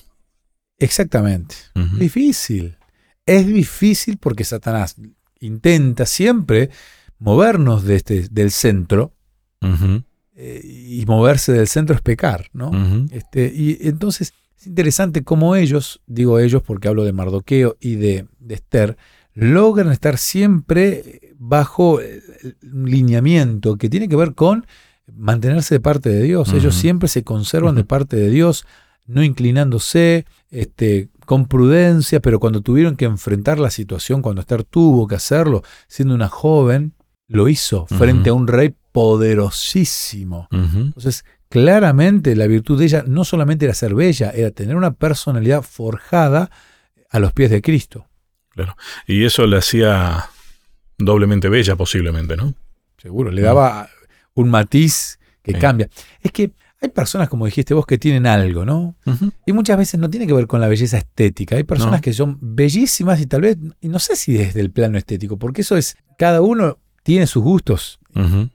Exactamente. 0.77 1.55
Difícil. 1.97 2.77
Es 3.25 3.45
difícil 3.45 4.17
porque 4.17 4.43
Satanás 4.43 4.95
intenta 5.39 6.05
siempre 6.05 6.69
movernos 7.19 7.83
de 7.83 7.95
este, 7.95 8.27
del 8.31 8.51
centro. 8.51 9.13
Eh, 10.41 10.61
y 10.63 11.05
moverse 11.05 11.51
del 11.51 11.67
centro 11.67 11.93
es 11.93 12.01
pecar, 12.01 12.47
¿no? 12.53 12.71
este, 13.11 13.51
y 13.53 13.77
entonces 13.81 14.33
es 14.57 14.67
interesante 14.67 15.23
cómo 15.23 15.57
ellos, 15.57 16.01
digo 16.07 16.39
ellos 16.39 16.61
porque 16.61 16.87
hablo 16.87 17.03
de 17.03 17.11
Mardoqueo 17.11 17.75
y 17.81 17.95
de, 17.95 18.25
Esther, 18.47 18.97
logran 19.33 19.91
estar 19.91 20.17
siempre 20.17 21.35
bajo 21.37 21.99
un 22.63 22.89
lineamiento 22.89 23.75
que 23.75 23.89
tiene 23.89 24.07
que 24.07 24.15
ver 24.15 24.33
con 24.33 24.65
mantenerse 25.13 25.75
de 25.75 25.79
parte 25.81 26.09
de 26.09 26.23
Dios. 26.23 26.53
Ellos 26.53 26.75
siempre 26.75 27.09
se 27.09 27.23
conservan 27.23 27.75
de 27.75 27.83
parte 27.83 28.15
de 28.15 28.29
Dios, 28.29 28.65
no 29.07 29.23
inclinándose, 29.23 30.25
este, 30.51 31.09
con 31.25 31.47
prudencia, 31.47 32.21
pero 32.21 32.39
cuando 32.39 32.61
tuvieron 32.61 32.95
que 32.95 33.05
enfrentar 33.05 33.59
la 33.59 33.69
situación, 33.71 34.21
cuando 34.21 34.41
Esther 34.41 34.63
tuvo 34.63 35.07
que 35.07 35.15
hacerlo, 35.15 35.63
siendo 35.87 36.15
una 36.15 36.29
joven, 36.29 36.93
lo 37.29 37.47
hizo 37.47 37.85
frente 37.87 38.31
a 38.31 38.33
un 38.33 38.47
rey 38.47 38.75
poderosísimo. 38.91 40.49
Entonces, 40.51 41.23
claramente 41.47 42.35
la 42.35 42.47
virtud 42.47 42.79
de 42.79 42.85
ella 42.85 43.03
no 43.07 43.23
solamente 43.23 43.65
era 43.65 43.73
ser 43.73 43.95
bella, 43.95 44.31
era 44.31 44.51
tener 44.51 44.75
una 44.75 44.91
personalidad 44.91 45.61
forjada 45.61 46.51
a 47.09 47.19
los 47.19 47.31
pies 47.31 47.51
de 47.51 47.61
Cristo. 47.61 48.07
Claro. 48.49 48.75
Y 49.07 49.23
eso 49.23 49.45
le 49.45 49.57
hacía 49.57 50.25
doblemente 50.97 51.49
bella 51.49 51.75
posiblemente, 51.75 52.35
¿no? 52.35 52.55
Seguro, 52.97 53.31
le 53.31 53.41
daba 53.41 53.89
un 54.33 54.49
matiz 54.49 55.19
que 55.41 55.53
cambia. 55.53 55.87
Es 56.21 56.31
que 56.31 56.51
hay 56.81 56.89
personas, 56.89 57.29
como 57.29 57.45
dijiste 57.45 57.73
vos, 57.73 57.85
que 57.85 57.97
tienen 57.97 58.25
algo, 58.25 58.65
¿no? 58.65 58.95
Y 59.45 59.53
muchas 59.53 59.77
veces 59.77 59.99
no 59.99 60.09
tiene 60.09 60.25
que 60.25 60.33
ver 60.33 60.47
con 60.47 60.61
la 60.61 60.67
belleza 60.67 60.97
estética. 60.97 61.55
Hay 61.55 61.63
personas 61.63 62.01
que 62.01 62.11
son 62.11 62.39
bellísimas 62.41 63.21
y 63.21 63.27
tal 63.27 63.41
vez, 63.41 63.57
y 63.81 63.87
no 63.87 63.99
sé 63.99 64.15
si 64.15 64.33
desde 64.33 64.61
el 64.61 64.71
plano 64.71 64.97
estético, 64.97 65.37
porque 65.37 65.61
eso 65.61 65.77
es, 65.77 65.95
cada 66.17 66.41
uno 66.41 66.79
tiene 67.09 67.25
sus 67.25 67.41
gustos 67.41 67.99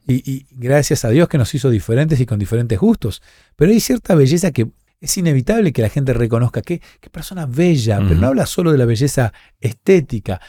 y, 0.07 0.47
gracias 0.53 1.05
a 1.05 1.09
Dios 1.09 1.29
que 1.29 1.39
nos 1.39 1.53
hizo 1.57 1.71
diferentes 1.71 2.21
y 2.21 2.25
con 2.25 2.39
diferentes 2.39 2.79
gustos. 2.79 3.21
Pero 3.57 3.73
hay 3.73 3.81
cierta 3.81 4.15
belleza 4.15 4.53
que 4.53 4.71
es 5.01 5.19
inevitable 5.19 5.73
que 5.73 5.83
la 5.83 5.89
gente 5.89 6.13
reconozca. 6.13 6.63
Qué, 6.63 6.81
qué 7.01 7.11
persona 7.11 7.47
bella, 7.47 7.99
pero 7.99 8.15
no 8.15 8.29
habla 8.29 8.47
solo 8.47 8.71
de 8.71 8.79
la 8.79 8.85
belleza 8.85 9.33
estética. 9.61 10.41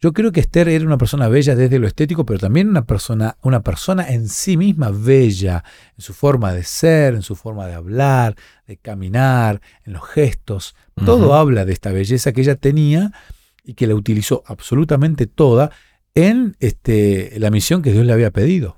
Yo 0.00 0.12
creo 0.12 0.30
que 0.30 0.38
Esther 0.38 0.68
era 0.68 0.84
una 0.84 0.98
persona 0.98 1.26
bella 1.26 1.56
desde 1.56 1.80
lo 1.80 1.88
estético, 1.88 2.24
pero 2.24 2.38
también 2.38 2.68
una 2.68 2.84
persona, 2.84 3.36
una 3.42 3.60
persona 3.64 4.08
en 4.08 4.28
sí 4.28 4.56
misma 4.56 4.92
bella, 4.92 5.64
en 5.96 6.00
su 6.00 6.14
forma 6.14 6.52
de 6.52 6.62
ser, 6.62 7.14
en 7.14 7.22
su 7.22 7.34
forma 7.34 7.66
de 7.66 7.74
hablar, 7.74 8.36
de 8.68 8.76
caminar, 8.76 9.60
en 9.84 9.94
los 9.94 10.04
gestos. 10.04 10.76
Todo 11.04 11.34
habla 11.34 11.64
de 11.64 11.72
esta 11.72 11.90
belleza 11.90 12.30
que 12.30 12.42
ella 12.42 12.54
tenía 12.54 13.10
y 13.64 13.74
que 13.74 13.88
la 13.88 13.96
utilizó 13.96 14.44
absolutamente 14.46 15.26
toda 15.26 15.72
en 16.18 16.56
este, 16.58 17.32
la 17.38 17.50
misión 17.50 17.80
que 17.80 17.92
Dios 17.92 18.04
le 18.04 18.12
había 18.12 18.32
pedido. 18.32 18.76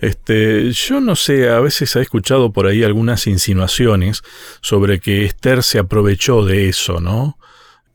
este, 0.00 0.70
yo 0.70 1.00
no 1.00 1.16
sé, 1.16 1.50
a 1.50 1.58
veces 1.58 1.96
he 1.96 2.00
escuchado 2.00 2.52
por 2.52 2.68
ahí 2.68 2.84
algunas 2.84 3.26
insinuaciones 3.26 4.22
sobre 4.60 5.00
que 5.00 5.24
Esther 5.24 5.64
se 5.64 5.80
aprovechó 5.80 6.44
de 6.44 6.68
eso, 6.68 7.00
¿no? 7.00 7.36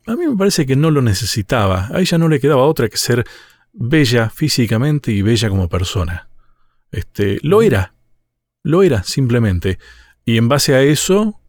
A 0.06 0.16
mí 0.16 0.26
me 0.26 0.36
parece 0.36 0.66
que 0.66 0.76
no 0.76 0.90
lo 0.90 1.00
necesitaba. 1.00 1.88
A 1.94 2.00
ella 2.00 2.18
no 2.18 2.28
le 2.28 2.40
quedaba 2.40 2.64
otra 2.64 2.90
que 2.90 2.98
ser 2.98 3.24
bella 3.72 4.28
físicamente 4.28 5.12
y 5.12 5.22
bella 5.22 5.48
como 5.48 5.68
persona. 5.70 6.28
Este, 6.90 7.38
lo 7.42 7.62
era. 7.62 7.94
Lo 8.62 8.82
era, 8.82 9.02
simplemente. 9.02 9.78
Y 10.26 10.36
en 10.36 10.48
base 10.48 10.74
a 10.74 10.82
eso, 10.82 11.40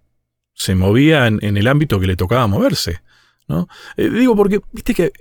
se 0.53 0.73
movía 0.73 1.27
en, 1.27 1.57
el 1.57 1.67
ámbito 1.67 1.99
que 1.99 2.07
le 2.07 2.15
tocaba 2.15 2.47
moverse. 2.47 3.01
¿no? 3.49 3.67
Eh, 3.97 4.09
digo, 4.09 4.37
porque, 4.37 4.61
viste 4.71 4.93
que 4.93 5.11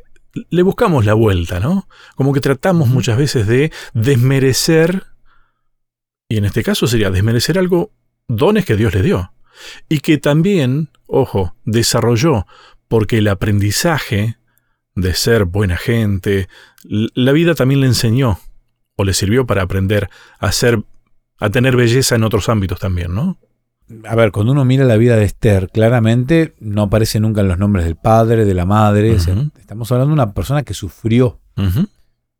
le 0.51 0.62
buscamos 0.62 1.05
la 1.05 1.14
vuelta, 1.14 1.61
¿no? 1.61 1.88
Como 2.14 2.33
que 2.33 2.40
tratamos 2.40 2.88
muchas 2.88 3.18
veces 3.18 3.46
de 3.46 3.72
desmerecer, 3.94 5.05
y 6.29 6.37
en 6.37 6.44
este 6.44 6.62
caso 6.62 6.87
sería 6.87 7.11
desmerecer 7.11 7.59
algo, 7.59 7.92
dones 8.29 8.64
que 8.64 8.77
Dios 8.77 8.94
le 8.94 9.03
dio, 9.03 9.33
y 9.88 10.01
que 10.01 10.18
también, 10.18 10.90
ojo, 11.07 11.55
desarrolló, 11.64 12.46
porque 12.88 13.18
el 13.18 13.29
aprendizaje 13.29 14.38
de 14.94 15.14
ser 15.14 15.44
buena 15.44 15.77
gente, 15.77 16.48
la 16.85 17.33
vida 17.33 17.55
también 17.55 17.81
le 17.81 17.87
enseñó, 17.87 18.38
o 18.96 19.05
le 19.05 19.14
sirvió 19.14 19.46
para 19.46 19.62
aprender 19.62 20.11
a 20.38 20.53
ser, 20.53 20.83
a 21.38 21.51
tener 21.51 21.77
belleza 21.77 22.16
en 22.16 22.24
otros 22.24 22.48
ámbitos 22.48 22.81
también, 22.81 23.14
¿no? 23.14 23.38
A 24.05 24.14
ver, 24.14 24.33
cuando 24.33 24.53
uno 24.53 24.64
mira 24.64 24.85
la 24.85 24.96
vida 24.96 25.16
de 25.16 25.24
Esther, 25.24 25.70
claramente 25.72 26.55
no 26.61 26.83
aparece 26.83 27.20
nunca 27.20 27.40
en 27.40 27.48
los 27.48 27.59
nombres 27.59 27.85
del 27.85 27.96
padre, 27.96 28.44
de 28.44 28.55
la 28.55 28.66
madre. 28.66 29.16
estamos 29.59 29.90
hablando 29.90 30.11
de 30.11 30.14
una 30.14 30.35
persona 30.35 30.62
que 30.62 30.74
sufrió. 30.74 31.40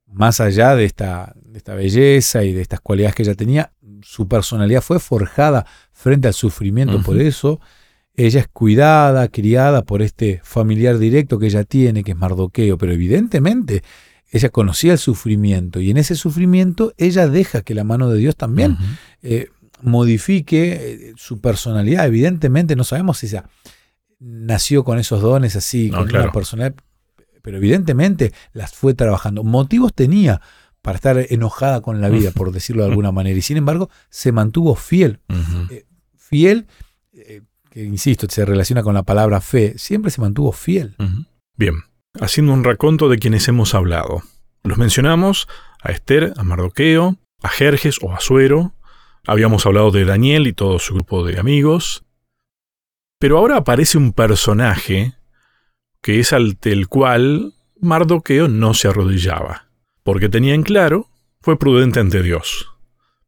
Más 0.07 0.41
allá 0.41 0.75
de 0.75 0.85
esta, 0.85 1.35
de 1.43 1.59
esta 1.59 1.75
belleza 1.75 2.45
y 2.45 2.53
de 2.53 2.63
estas 2.63 2.81
cualidades 2.81 3.15
que 3.15 3.23
ella 3.23 3.35
tenía, 3.35 3.73
su 4.03 4.29
personalidad 4.29 4.81
fue 4.81 5.01
forjada 5.01 5.67
frente 5.93 6.29
al 6.29 6.35
sufrimiento. 6.35 7.03
Por 7.03 7.21
eso 7.21 7.61
ella 8.15 8.41
es 8.41 8.49
cuidada, 8.49 9.29
criada 9.29 9.83
por 9.83 10.03
este 10.03 10.41
familiar 10.45 10.99
directo 10.99 11.39
que 11.39 11.47
ella 11.47 11.65
tiene, 11.65 12.05
que 12.05 12.13
es 12.13 12.17
Mardoqueo. 12.17 12.79
Pero 12.79 12.93
evidentemente 12.93 13.83
ella 14.31 14.51
conocía 14.51 14.93
el 14.93 14.99
sufrimiento 14.99 15.81
y 15.81 15.91
en 15.91 15.97
ese 15.97 16.15
sufrimiento 16.15 16.93
ella 16.99 17.29
deja 17.29 17.63
que 17.63 17.75
la 17.75 17.85
mano 17.85 18.11
de 18.11 18.19
Dios 18.19 18.37
también 18.37 18.77
modifique 19.83 20.73
eh, 20.73 21.13
su 21.17 21.41
personalidad. 21.41 22.07
Evidentemente 22.07 22.77
no 22.77 22.85
sabemos 22.85 23.19
si 23.19 23.27
ella 23.27 23.45
nació 24.19 24.85
con 24.85 24.99
esos 24.99 25.23
dones 25.23 25.57
así, 25.57 25.91
con 25.91 26.09
una 26.09 26.33
personalidad, 26.33 26.77
pero 27.43 27.57
evidentemente 27.57 28.33
las 28.53 28.73
fue 28.73 28.95
trabajando. 28.95 29.45
Motivos 29.45 29.95
tenía 29.95 30.41
para 30.83 30.97
estar 30.97 31.27
enojada 31.31 31.81
con 31.81 32.01
la 32.01 32.09
vida, 32.09 32.31
por 32.31 32.53
decirlo 32.53 32.83
de 32.85 32.91
alguna 32.91 33.13
manera, 33.13 33.39
y 33.39 33.43
sin 33.43 33.57
embargo 33.57 33.91
se 34.11 34.33
mantuvo 34.33 34.75
fiel. 34.75 35.21
Eh, 35.71 35.87
fiel, 36.17 36.67
eh, 37.13 37.43
que 37.71 37.85
insisto, 37.85 38.27
se 38.29 38.45
relaciona 38.45 38.83
con 38.83 38.95
la 38.95 39.03
palabra 39.03 39.41
fe, 39.41 39.75
siempre 39.77 40.11
se 40.11 40.21
mantuvo 40.21 40.53
fiel. 40.53 40.97
Bien, 41.57 41.75
haciendo 42.21 42.53
un 42.53 42.65
raconto 42.65 43.09
de 43.09 43.19
quienes 43.19 43.49
hemos 43.49 43.75
hablado. 43.75 44.23
Los 44.63 44.79
mencionamos 44.79 45.49
a 45.83 45.93
Esther, 45.93 46.33
a 46.37 46.43
Mardoqueo, 46.43 47.17
a 47.43 47.49
Jerjes 47.49 47.99
o 48.03 48.13
a 48.13 48.21
Suero, 48.21 48.73
Habíamos 49.29 49.67
hablado 49.67 49.91
de 49.91 50.07
Daniel 50.07 50.47
y 50.47 50.55
todo 50.55 50.79
su 50.79 50.95
grupo 50.95 51.23
de 51.23 51.39
amigos. 51.39 52.03
Pero 53.19 53.37
ahora 53.37 53.59
aparece 53.59 53.99
un 53.99 54.15
personaje 54.15 55.17
que 56.01 56.19
es 56.19 56.33
ante 56.33 56.73
el 56.73 56.89
cual 56.89 57.53
Mardoqueo 57.79 58.49
no 58.49 58.73
se 58.73 58.89
arrodillaba, 58.89 59.69
porque 60.03 60.31
tenía 60.31 60.55
en 60.55 60.63
claro, 60.63 61.11
fue 61.43 61.59
prudente 61.59 62.01
ante 62.01 62.23
Dios. 62.23 62.71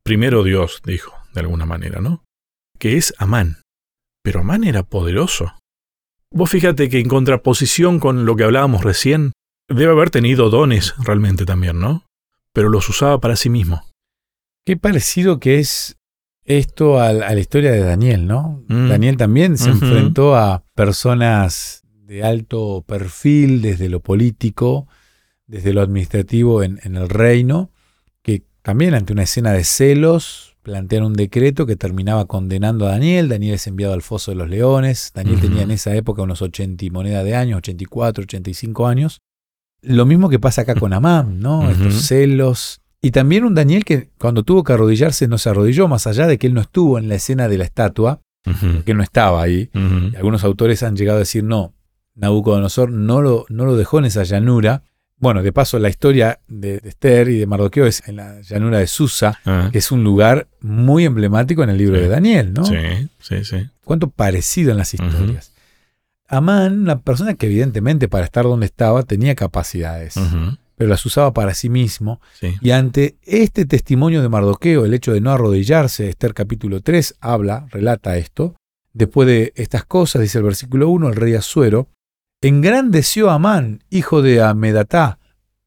Primero 0.02 0.42
Dios, 0.42 0.80
dijo, 0.86 1.12
de 1.34 1.40
alguna 1.40 1.66
manera, 1.66 2.00
¿no? 2.00 2.24
Que 2.78 2.96
es 2.96 3.12
Amán. 3.18 3.58
Pero 4.22 4.40
Amán 4.40 4.64
era 4.64 4.84
poderoso. 4.84 5.52
Vos 6.30 6.48
fíjate 6.48 6.88
que 6.88 6.98
en 6.98 7.08
contraposición 7.08 8.00
con 8.00 8.24
lo 8.24 8.36
que 8.36 8.44
hablábamos 8.44 8.84
recién, 8.84 9.32
debe 9.68 9.92
haber 9.92 10.08
tenido 10.08 10.48
dones 10.48 10.94
realmente 10.96 11.44
también, 11.44 11.78
¿no? 11.78 12.06
Pero 12.54 12.70
los 12.70 12.88
usaba 12.88 13.20
para 13.20 13.36
sí 13.36 13.50
mismo. 13.50 13.89
Qué 14.64 14.76
parecido 14.76 15.40
que 15.40 15.58
es 15.58 15.96
esto 16.44 17.00
a, 17.00 17.12
la 17.12 17.38
historia 17.38 17.70
de 17.70 17.80
Daniel, 17.80 18.26
¿no? 18.26 18.62
Mm. 18.68 18.88
Daniel 18.88 19.16
también 19.16 19.56
se 19.56 19.70
enfrentó 19.70 20.36
a 20.36 20.64
personas 20.74 21.82
de 22.06 22.24
alto 22.24 22.84
perfil 22.86 23.62
desde 23.62 23.88
lo 23.88 24.00
político, 24.00 24.88
desde 25.46 25.72
lo 25.72 25.80
administrativo 25.80 26.62
en, 26.62 26.80
el 26.82 27.08
reino, 27.08 27.70
que 28.22 28.42
también 28.62 28.94
ante 28.94 29.12
una 29.12 29.22
escena 29.22 29.52
de 29.52 29.64
celos 29.64 30.56
plantean 30.62 31.04
un 31.04 31.14
decreto 31.14 31.66
que 31.66 31.76
terminaba 31.76 32.26
condenando 32.26 32.86
a 32.86 32.90
Daniel. 32.90 33.28
Daniel 33.28 33.54
es 33.54 33.66
enviado 33.66 33.94
al 33.94 34.02
foso 34.02 34.32
de 34.32 34.36
los 34.36 34.48
leones. 34.48 35.12
Daniel 35.14 35.40
tenía 35.40 35.62
en 35.62 35.70
esa 35.70 35.94
época 35.94 36.22
unos 36.22 36.42
80 36.42 36.84
y 36.84 36.90
moneda 36.90 37.24
de 37.24 37.36
años, 37.36 37.58
84, 37.58 38.24
85 38.24 38.86
años. 38.86 39.20
Lo 39.82 40.04
mismo 40.04 40.28
que 40.28 40.38
pasa 40.38 40.62
acá 40.62 40.74
con 40.74 40.92
Amán, 40.92 41.38
¿no? 41.38 41.70
Estos 41.70 41.94
celos 42.06 42.82
Y 43.02 43.12
también 43.12 43.44
un 43.44 43.54
Daniel 43.54 43.84
que 43.84 44.10
cuando 44.18 44.42
tuvo 44.42 44.62
que 44.62 44.72
arrodillarse 44.72 45.26
no 45.26 45.38
se 45.38 45.48
arrodilló, 45.48 45.88
más 45.88 46.06
allá 46.06 46.26
de 46.26 46.38
que 46.38 46.46
él 46.46 46.54
no 46.54 46.60
estuvo 46.60 46.98
en 46.98 47.08
la 47.08 47.14
escena 47.14 47.48
de 47.48 47.58
la 47.58 47.64
estatua, 47.64 48.20
que 48.44 48.90
él 48.90 48.96
no 48.96 49.02
estaba 49.02 49.42
ahí. 49.42 49.70
algunos 50.16 50.44
autores 50.44 50.82
han 50.82 50.96
llegado 50.96 51.16
a 51.16 51.20
decir, 51.20 51.44
no, 51.44 51.74
Nabucodonosor 52.14 52.90
no 52.90 53.22
lo, 53.22 53.46
no 53.48 53.64
lo 53.64 53.76
dejó 53.76 53.98
en 53.98 54.04
esa 54.06 54.22
llanura. 54.24 54.82
Bueno, 55.16 55.42
de 55.42 55.52
paso, 55.52 55.78
la 55.78 55.88
historia 55.88 56.40
de, 56.48 56.80
Esther 56.84 57.28
y 57.28 57.38
de 57.38 57.46
Mardoqueo 57.46 57.86
es 57.86 58.02
en 58.06 58.16
la 58.16 58.40
llanura 58.40 58.78
de 58.78 58.86
Susa, 58.86 59.38
ah. 59.44 59.68
que 59.70 59.78
es 59.78 59.92
un 59.92 60.02
lugar 60.02 60.48
muy 60.60 61.04
emblemático 61.04 61.62
en 61.62 61.70
el 61.70 61.78
libro 61.78 61.98
de 61.98 62.08
Daniel, 62.08 62.52
¿no? 62.54 62.64
Sí, 62.64 62.76
sí, 63.18 63.44
sí. 63.44 63.68
Cuánto 63.84 64.08
parecido 64.08 64.70
en 64.70 64.78
las 64.78 64.94
historias. 64.94 65.52
Amán, 66.26 66.80
una 66.80 67.00
persona 67.00 67.34
que 67.34 67.46
evidentemente 67.46 68.08
para 68.08 68.24
estar 68.24 68.44
donde 68.44 68.66
estaba 68.66 69.02
tenía 69.02 69.34
capacidades, 69.34 70.14
pero 70.80 70.88
las 70.88 71.04
usaba 71.04 71.34
para 71.34 71.52
sí 71.52 71.68
mismo. 71.68 72.22
Y 72.62 72.70
ante 72.70 73.18
este 73.24 73.66
testimonio 73.66 74.22
de 74.22 74.30
Mardoqueo, 74.30 74.86
el 74.86 74.94
hecho 74.94 75.12
de 75.12 75.20
no 75.20 75.30
arrodillarse, 75.30 76.08
Esther 76.08 76.32
capítulo 76.32 76.80
3 76.80 77.16
habla, 77.20 77.66
relata 77.68 78.16
esto. 78.16 78.54
Después 78.94 79.28
de 79.28 79.52
estas 79.56 79.84
cosas, 79.84 80.22
dice 80.22 80.38
el 80.38 80.44
versículo 80.44 80.88
1, 80.88 81.10
el 81.10 81.16
rey 81.16 81.34
Asuero, 81.34 81.88
engrandeció 82.40 83.28
a 83.28 83.34
Amán, 83.34 83.84
hijo 83.90 84.22
de 84.22 84.40
Amedatá, 84.40 85.18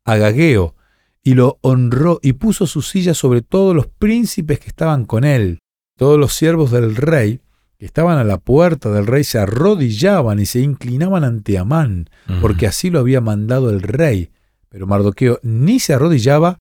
Agageo, 0.03 0.73
y 1.21 1.35
lo 1.35 1.59
honró 1.61 2.19
y 2.23 2.33
puso 2.33 2.65
su 2.65 2.81
silla 2.81 3.13
sobre 3.13 3.43
todos 3.43 3.75
los 3.75 3.85
príncipes 3.85 4.59
que 4.59 4.69
estaban 4.69 5.05
con 5.05 5.25
él. 5.25 5.59
Todos 5.95 6.19
los 6.19 6.33
siervos 6.33 6.71
del 6.71 6.95
rey 6.95 7.39
que 7.77 7.85
estaban 7.85 8.17
a 8.17 8.23
la 8.23 8.39
puerta 8.39 8.89
del 8.89 9.05
rey 9.05 9.23
se 9.23 9.37
arrodillaban 9.37 10.39
y 10.39 10.47
se 10.47 10.61
inclinaban 10.61 11.23
ante 11.23 11.59
Amán, 11.59 12.09
porque 12.41 12.65
así 12.65 12.89
lo 12.89 12.97
había 12.97 13.21
mandado 13.21 13.69
el 13.69 13.83
rey. 13.83 14.31
Pero 14.73 14.87
Mardoqueo 14.87 15.39
ni 15.43 15.79
se 15.79 15.93
arrodillaba 15.93 16.57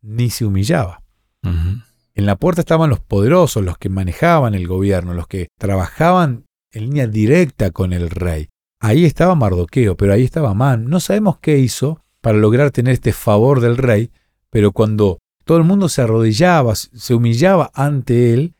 ni 0.00 0.30
se 0.30 0.44
humillaba. 0.44 1.02
En 1.42 2.24
la 2.24 2.36
puerta 2.36 2.60
estaban 2.60 2.90
los 2.90 3.00
poderosos, 3.00 3.64
los 3.64 3.76
que 3.76 3.88
manejaban 3.88 4.54
el 4.54 4.68
gobierno, 4.68 5.14
los 5.14 5.26
que 5.26 5.48
trabajaban 5.58 6.44
en 6.70 6.84
línea 6.84 7.08
directa 7.08 7.72
con 7.72 7.92
el 7.92 8.08
rey. 8.08 8.48
Ahí 8.80 9.04
estaba 9.04 9.34
Mardoqueo, 9.34 9.96
pero 9.96 10.12
ahí 10.12 10.22
estaba 10.22 10.50
Amán. 10.50 10.84
No 10.84 11.00
sabemos 11.00 11.38
qué 11.40 11.58
hizo 11.58 12.04
para 12.20 12.38
lograr 12.38 12.70
tener 12.70 12.94
este 12.94 13.12
favor 13.12 13.60
del 13.60 13.78
rey, 13.78 14.12
pero 14.48 14.70
cuando 14.70 15.18
todo 15.44 15.58
el 15.58 15.64
mundo 15.64 15.88
se 15.88 16.02
arrodillaba, 16.02 16.76
se 16.76 17.14
humillaba 17.14 17.72
ante 17.74 18.32
él, 18.32 18.54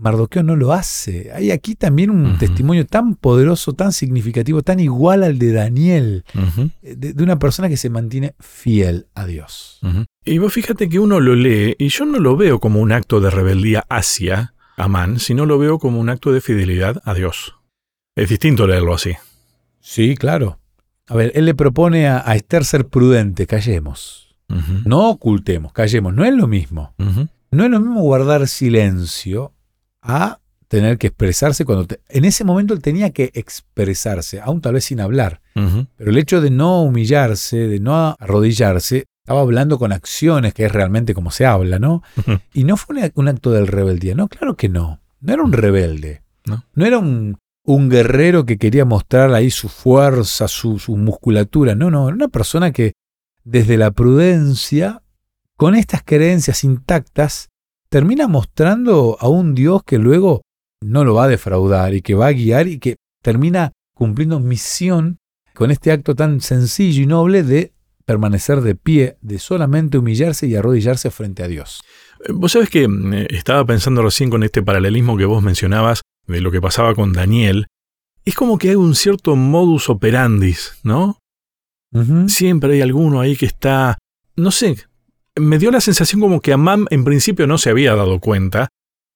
Mardoqueo 0.00 0.42
no 0.42 0.56
lo 0.56 0.72
hace. 0.72 1.30
Hay 1.32 1.50
aquí 1.50 1.74
también 1.74 2.10
un 2.10 2.38
testimonio 2.38 2.86
tan 2.86 3.16
poderoso, 3.16 3.74
tan 3.74 3.92
significativo, 3.92 4.62
tan 4.62 4.80
igual 4.80 5.22
al 5.22 5.38
de 5.38 5.52
Daniel, 5.52 6.24
eh, 6.82 6.96
de, 6.96 7.22
una 7.22 7.38
persona 7.38 7.68
que 7.68 7.76
se 7.76 7.90
mantiene 7.90 8.34
fiel 8.40 9.06
a 9.14 9.26
Dios. 9.26 9.80
Y 10.24 10.38
vos 10.38 10.52
fíjate 10.52 10.88
que 10.88 10.98
uno 10.98 11.20
lo 11.20 11.34
lee 11.34 11.76
y 11.78 11.88
yo 11.88 12.06
no 12.06 12.18
lo 12.18 12.36
veo 12.36 12.60
como 12.60 12.80
un 12.80 12.92
acto 12.92 13.20
de 13.20 13.30
rebeldía 13.30 13.84
hacia 13.88 14.54
Amán, 14.76 15.18
sino 15.18 15.44
lo 15.44 15.58
veo 15.58 15.78
como 15.78 16.00
un 16.00 16.08
acto 16.08 16.32
de 16.32 16.40
fidelidad 16.40 17.02
a 17.04 17.12
Dios. 17.12 17.56
Es 18.16 18.28
distinto 18.30 18.66
leerlo 18.66 18.94
así. 18.94 19.12
Sí, 19.80 20.16
claro. 20.16 20.58
A 21.08 21.14
ver, 21.14 21.32
él 21.34 21.44
le 21.44 21.54
propone 21.54 22.08
a, 22.08 22.20
Esther 22.34 22.64
ser 22.64 22.86
prudente, 22.86 23.46
callemos. 23.46 24.34
No 24.84 25.10
ocultemos, 25.10 25.72
callemos. 25.72 26.12
No 26.12 26.24
es 26.24 26.34
lo 26.34 26.48
mismo. 26.48 26.94
No 27.50 27.64
es 27.64 27.70
lo 27.70 27.80
mismo 27.80 28.00
guardar 28.00 28.48
silencio 28.48 29.52
a 30.02 30.38
tener 30.68 30.98
que 30.98 31.08
expresarse 31.08 31.64
cuando... 31.64 31.86
en 32.08 32.24
ese 32.24 32.44
momento 32.44 32.74
él 32.74 32.80
tenía 32.80 33.10
que 33.10 33.30
expresarse, 33.34 34.40
aún 34.40 34.60
tal 34.60 34.74
vez 34.74 34.84
sin 34.84 35.00
hablar. 35.00 35.40
Pero 35.54 36.10
el 36.10 36.16
hecho 36.16 36.40
de 36.40 36.50
no 36.50 36.82
humillarse, 36.82 37.56
de 37.56 37.80
no 37.80 38.16
arrodillarse, 38.18 39.04
estaba 39.24 39.40
hablando 39.40 39.78
con 39.78 39.92
acciones, 39.92 40.54
que 40.54 40.64
es 40.64 40.72
realmente 40.72 41.12
como 41.12 41.30
se 41.30 41.44
habla, 41.44 41.78
¿no? 41.78 42.02
Y 42.54 42.64
no 42.64 42.76
fue 42.76 43.10
un 43.14 43.28
acto 43.28 43.50
de 43.50 43.66
rebeldía, 43.66 44.14
no, 44.14 44.28
claro 44.28 44.56
que 44.56 44.68
no. 44.68 45.00
No 45.20 45.32
era 45.34 45.42
un 45.42 45.52
rebelde. 45.52 46.22
No, 46.46 46.64
no 46.74 46.86
era 46.86 46.98
un, 46.98 47.36
un 47.64 47.88
guerrero 47.88 48.44
que 48.44 48.58
quería 48.58 48.84
mostrar 48.84 49.32
ahí 49.34 49.50
su 49.50 49.68
fuerza, 49.68 50.48
su, 50.48 50.78
musculatura. 50.96 51.74
No, 51.74 51.90
no, 51.90 52.08
era 52.08 52.14
una 52.14 52.28
persona 52.28 52.72
que 52.72 52.92
desde 53.44 53.76
la 53.76 53.90
prudencia, 53.90 55.02
con 55.56 55.74
estas 55.74 56.02
creencias 56.02 56.64
intactas, 56.64 57.49
termina 57.90 58.28
mostrando 58.28 59.16
a 59.20 59.28
un 59.28 59.54
Dios 59.54 59.82
que 59.84 59.98
luego 59.98 60.42
no 60.82 61.04
lo 61.04 61.14
va 61.14 61.24
a 61.24 61.28
defraudar 61.28 61.94
y 61.94 62.02
que 62.02 62.14
va 62.14 62.28
a 62.28 62.32
guiar 62.32 62.68
y 62.68 62.78
que 62.78 62.96
termina 63.22 63.72
cumpliendo 63.94 64.40
misión 64.40 65.18
con 65.54 65.70
este 65.70 65.92
acto 65.92 66.14
tan 66.14 66.40
sencillo 66.40 67.02
y 67.02 67.06
noble 67.06 67.42
de 67.42 67.74
permanecer 68.06 68.60
de 68.62 68.74
pie, 68.74 69.18
de 69.20 69.38
solamente 69.38 69.98
humillarse 69.98 70.46
y 70.46 70.56
arrodillarse 70.56 71.10
frente 71.10 71.42
a 71.42 71.48
Dios. 71.48 71.82
Vos 72.28 72.52
sabés 72.52 72.70
que 72.70 72.84
eh, 72.84 73.26
estaba 73.30 73.64
pensando 73.64 74.02
recién 74.02 74.30
con 74.30 74.42
este 74.42 74.62
paralelismo 74.62 75.16
que 75.16 75.26
vos 75.26 75.42
mencionabas 75.42 76.00
de 76.26 76.40
lo 76.40 76.50
que 76.50 76.60
pasaba 76.60 76.94
con 76.94 77.12
Daniel, 77.12 77.66
es 78.24 78.34
como 78.34 78.58
que 78.58 78.70
hay 78.70 78.76
un 78.76 78.94
cierto 78.94 79.36
modus 79.36 79.88
operandis, 79.88 80.78
¿no? 80.82 81.18
Siempre 82.28 82.74
hay 82.74 82.80
alguno 82.82 83.20
ahí 83.20 83.36
que 83.36 83.46
está, 83.46 83.98
no 84.36 84.50
sé, 84.50 84.76
me 85.40 85.58
dio 85.58 85.70
la 85.70 85.80
sensación 85.80 86.20
como 86.20 86.40
que 86.40 86.52
Amam 86.52 86.86
en 86.90 87.04
principio 87.04 87.46
no 87.46 87.58
se 87.58 87.70
había 87.70 87.94
dado 87.94 88.20
cuenta 88.20 88.68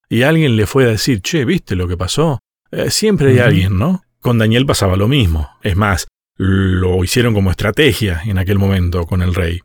y 0.09 0.23
alguien 0.23 0.57
le 0.57 0.67
fue 0.67 0.85
a 0.85 0.89
decir, 0.89 1.21
che, 1.21 1.45
¿viste 1.45 1.77
lo 1.77 1.89
que 1.89 1.97
pasó? 1.97 2.41
Eh, 2.71 2.91
siempre 2.91 3.31
hay 3.31 3.39
alguien, 3.39 3.79
¿no? 3.79 4.03
Con 4.21 4.39
Daniel 4.39 4.67
pasaba 4.67 4.97
lo 4.97 5.09
mismo. 5.09 5.49
Es 5.63 5.77
más, 5.77 6.07
lo 6.37 7.03
hicieron 7.05 7.35
como 7.35 7.51
estrategia 7.51 8.23
en 8.25 8.39
aquel 8.39 8.59
momento 8.59 9.07
con 9.07 9.23
el 9.23 9.35
rey. 9.35 9.61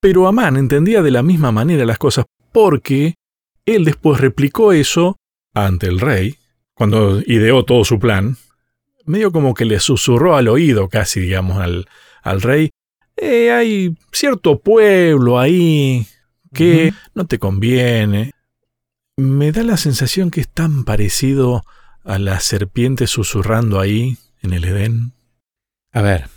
Pero 0.00 0.26
Amán 0.26 0.56
entendía 0.56 1.02
de 1.02 1.10
la 1.10 1.22
misma 1.22 1.52
manera 1.52 1.84
las 1.84 1.98
cosas 1.98 2.24
porque 2.52 3.14
él 3.66 3.84
después 3.84 4.20
replicó 4.20 4.72
eso 4.72 5.16
ante 5.54 5.86
el 5.86 6.00
rey 6.00 6.36
cuando 6.74 7.20
ideó 7.20 7.64
todo 7.64 7.84
su 7.84 7.98
plan, 7.98 8.36
medio 9.04 9.32
como 9.32 9.54
que 9.54 9.64
le 9.64 9.78
susurró 9.80 10.36
al 10.36 10.48
oído 10.48 10.88
casi, 10.88 11.20
digamos, 11.20 11.58
al, 11.58 11.86
al 12.22 12.42
rey, 12.42 12.70
eh, 13.16 13.50
hay 13.50 13.96
cierto 14.12 14.60
pueblo 14.60 15.38
ahí 15.38 16.06
que 16.52 16.92
no 17.14 17.26
te 17.26 17.38
conviene. 17.38 18.32
Me 19.16 19.52
da 19.52 19.62
la 19.62 19.76
sensación 19.76 20.30
que 20.30 20.40
es 20.40 20.48
tan 20.48 20.84
parecido 20.84 21.64
a 22.04 22.18
la 22.18 22.40
serpiente 22.40 23.06
susurrando 23.06 23.80
ahí 23.80 24.16
en 24.42 24.52
el 24.52 24.64
Edén. 24.64 25.12
A 25.92 26.02
ver, 26.02 26.28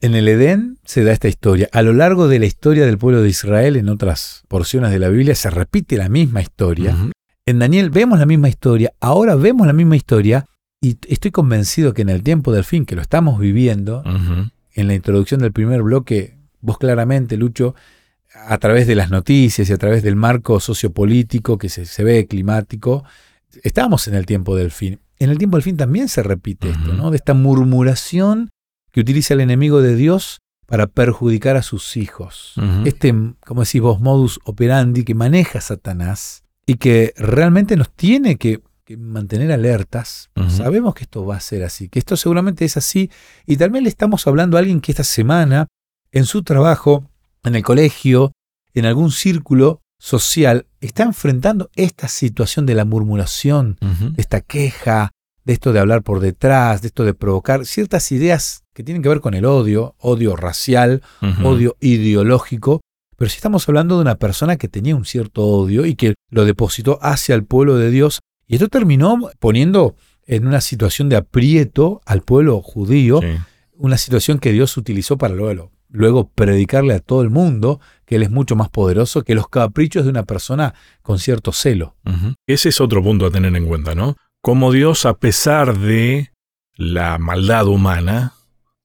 en 0.00 0.14
el 0.14 0.28
Edén 0.28 0.78
se 0.84 1.04
da 1.04 1.12
esta 1.12 1.28
historia. 1.28 1.68
A 1.72 1.82
lo 1.82 1.92
largo 1.92 2.28
de 2.28 2.38
la 2.38 2.46
historia 2.46 2.84
del 2.84 2.98
pueblo 2.98 3.22
de 3.22 3.30
Israel, 3.30 3.76
en 3.76 3.88
otras 3.88 4.42
porciones 4.48 4.90
de 4.90 4.98
la 4.98 5.08
Biblia, 5.08 5.34
se 5.34 5.48
repite 5.48 5.96
la 5.96 6.08
misma 6.08 6.42
historia. 6.42 6.96
En 7.46 7.58
Daniel 7.58 7.90
vemos 7.90 8.18
la 8.18 8.26
misma 8.26 8.48
historia, 8.48 8.92
ahora 9.00 9.34
vemos 9.34 9.66
la 9.66 9.72
misma 9.72 9.96
historia 9.96 10.46
y 10.80 10.98
estoy 11.08 11.30
convencido 11.30 11.94
que 11.94 12.02
en 12.02 12.08
el 12.08 12.22
tiempo 12.22 12.52
del 12.52 12.64
fin, 12.64 12.84
que 12.84 12.96
lo 12.96 13.02
estamos 13.02 13.38
viviendo, 13.38 14.02
en 14.74 14.86
la 14.86 14.94
introducción 14.94 15.40
del 15.40 15.52
primer 15.52 15.82
bloque, 15.82 16.36
vos 16.60 16.78
claramente, 16.78 17.36
Lucho, 17.36 17.74
a 18.34 18.58
través 18.58 18.86
de 18.86 18.94
las 18.94 19.10
noticias 19.10 19.68
y 19.68 19.72
a 19.72 19.78
través 19.78 20.02
del 20.02 20.16
marco 20.16 20.60
sociopolítico 20.60 21.58
que 21.58 21.68
se, 21.68 22.04
ve 22.04 22.26
climático, 22.26 23.04
estamos 23.62 24.08
en 24.08 24.14
el 24.14 24.26
tiempo 24.26 24.56
del 24.56 24.70
fin. 24.70 25.00
En 25.18 25.30
el 25.30 25.38
tiempo 25.38 25.56
del 25.56 25.64
fin 25.64 25.76
también 25.76 26.08
se 26.08 26.22
repite 26.22 26.70
esto, 26.70 26.94
¿no? 26.94 27.10
De 27.10 27.16
esta 27.16 27.34
murmuración 27.34 28.50
que 28.90 29.00
utiliza 29.00 29.34
el 29.34 29.40
enemigo 29.40 29.82
de 29.82 29.94
Dios 29.94 30.40
para 30.66 30.86
perjudicar 30.86 31.56
a 31.56 31.62
sus 31.62 31.96
hijos. 31.96 32.54
Este, 32.84 33.14
como 33.46 33.62
decís 33.62 33.80
vos, 33.80 34.00
modus 34.00 34.40
operandi 34.44 35.04
que 35.04 35.14
maneja 35.14 35.60
Satanás 35.60 36.44
y 36.66 36.76
que 36.76 37.12
realmente 37.16 37.76
nos 37.76 37.90
tiene 37.90 38.36
que, 38.36 38.62
mantener 38.96 39.52
alertas. 39.52 40.30
Sabemos 40.48 40.94
que 40.94 41.04
esto 41.04 41.24
va 41.24 41.36
a 41.36 41.40
ser 41.40 41.62
así, 41.64 41.88
que 41.88 41.98
esto 41.98 42.16
seguramente 42.16 42.64
es 42.64 42.76
así 42.76 43.10
y 43.46 43.56
también 43.56 43.84
le 43.84 43.90
estamos 43.90 44.26
hablando 44.26 44.56
a 44.56 44.60
alguien 44.60 44.80
que 44.80 44.92
esta 44.92 45.04
semana 45.04 45.68
en 46.10 46.24
su 46.24 46.42
trabajo, 46.42 47.08
en 47.42 47.54
el 47.54 47.62
colegio, 47.62 48.32
en 48.74 48.84
algún 48.86 49.10
círculo 49.10 49.80
social, 49.98 50.66
está 50.80 51.04
enfrentando 51.04 51.70
esta 51.74 52.08
situación 52.08 52.66
de 52.66 52.74
la 52.74 52.84
murmuración, 52.84 53.78
de 53.80 54.20
esta 54.20 54.40
queja, 54.40 55.10
de 55.44 55.52
esto 55.52 55.72
de 55.72 55.80
hablar 55.80 56.02
por 56.02 56.20
detrás, 56.20 56.82
de 56.82 56.88
esto 56.88 57.04
de 57.04 57.14
provocar 57.14 57.66
ciertas 57.66 58.12
ideas 58.12 58.62
que 58.74 58.82
tienen 58.82 59.02
que 59.02 59.08
ver 59.08 59.20
con 59.20 59.34
el 59.34 59.44
odio, 59.44 59.94
odio 59.98 60.36
racial, 60.36 61.02
odio 61.42 61.76
ideológico, 61.80 62.80
pero 63.16 63.28
si 63.30 63.36
estamos 63.36 63.68
hablando 63.68 63.96
de 63.96 64.02
una 64.02 64.16
persona 64.16 64.56
que 64.56 64.68
tenía 64.68 64.96
un 64.96 65.04
cierto 65.04 65.46
odio 65.46 65.86
y 65.86 65.94
que 65.94 66.14
lo 66.30 66.44
depositó 66.44 66.98
hacia 67.02 67.34
el 67.34 67.44
pueblo 67.44 67.76
de 67.76 67.90
Dios, 67.90 68.20
y 68.52 68.56
esto 68.56 68.68
terminó 68.68 69.30
poniendo 69.40 69.96
en 70.26 70.46
una 70.46 70.60
situación 70.60 71.08
de 71.08 71.16
aprieto 71.16 72.02
al 72.04 72.20
pueblo 72.20 72.60
judío, 72.60 73.20
una 73.72 73.96
situación 73.96 74.38
que 74.38 74.52
Dios 74.52 74.76
utilizó 74.76 75.16
para 75.16 75.34
luego, 75.34 75.72
luego 75.88 76.28
predicarle 76.28 76.92
a 76.92 77.00
todo 77.00 77.22
el 77.22 77.30
mundo 77.30 77.80
que 78.04 78.16
Él 78.16 78.22
es 78.22 78.30
mucho 78.30 78.54
más 78.54 78.68
poderoso 78.68 79.22
que 79.22 79.34
los 79.34 79.48
caprichos 79.48 80.04
de 80.04 80.10
una 80.10 80.24
persona 80.24 80.74
con 81.00 81.18
cierto 81.18 81.52
celo. 81.52 81.96
Ese 82.46 82.68
es 82.68 82.82
otro 82.82 83.02
punto 83.02 83.24
a 83.24 83.30
tener 83.30 83.56
en 83.56 83.66
cuenta, 83.66 83.94
¿no? 83.94 84.16
Como 84.42 84.70
Dios, 84.70 85.06
a 85.06 85.14
pesar 85.14 85.78
de 85.78 86.32
la 86.76 87.16
maldad 87.16 87.66
humana, 87.68 88.34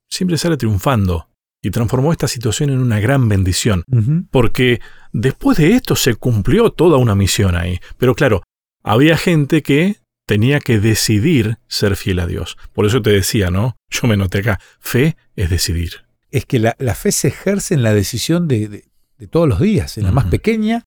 siempre 0.07 0.37
sale 0.37 0.55
triunfando. 0.55 1.27
y 1.61 1.71
transformó 1.71 2.11
esta 2.11 2.27
situación 2.27 2.69
en 2.69 2.79
una 2.79 2.99
gran 2.99 3.27
bendición, 3.27 3.83
porque 4.31 4.79
después 5.11 5.57
de 5.57 5.73
esto 5.73 5.95
se 5.95 6.15
cumplió 6.15 6.69
toda 6.69 6.97
una 6.97 7.15
misión 7.15 7.55
ahí. 7.55 7.79
Pero 7.97 8.15
claro, 8.15 8.43
había 8.87 9.17
gente 9.17 9.61
que 9.61 9.97
tenía 10.25 10.59
que 10.59 10.79
decidir 10.79 11.57
ser 11.67 11.95
fiel 11.95 12.19
a 12.19 12.27
Dios. 12.27 12.57
Por 12.73 12.85
eso 12.85 13.01
te 13.01 13.09
decía, 13.09 13.49
¿no? 13.49 13.77
Yo 13.89 14.07
me 14.07 14.17
noté 14.17 14.39
acá, 14.39 14.59
fe 14.79 15.15
es 15.35 15.49
decidir. 15.49 16.05
Es 16.29 16.45
que 16.45 16.59
la, 16.59 16.73
fe 16.95 17.11
se 17.11 17.29
ejerce 17.29 17.73
en 17.73 17.83
la 17.83 17.93
decisión 17.93 18.47
de, 18.47 18.85
todos 19.29 19.47
los 19.47 19.59
días, 19.59 19.97
en 19.97 20.03
la 20.03 20.11
más 20.11 20.25
pequeña, 20.25 20.83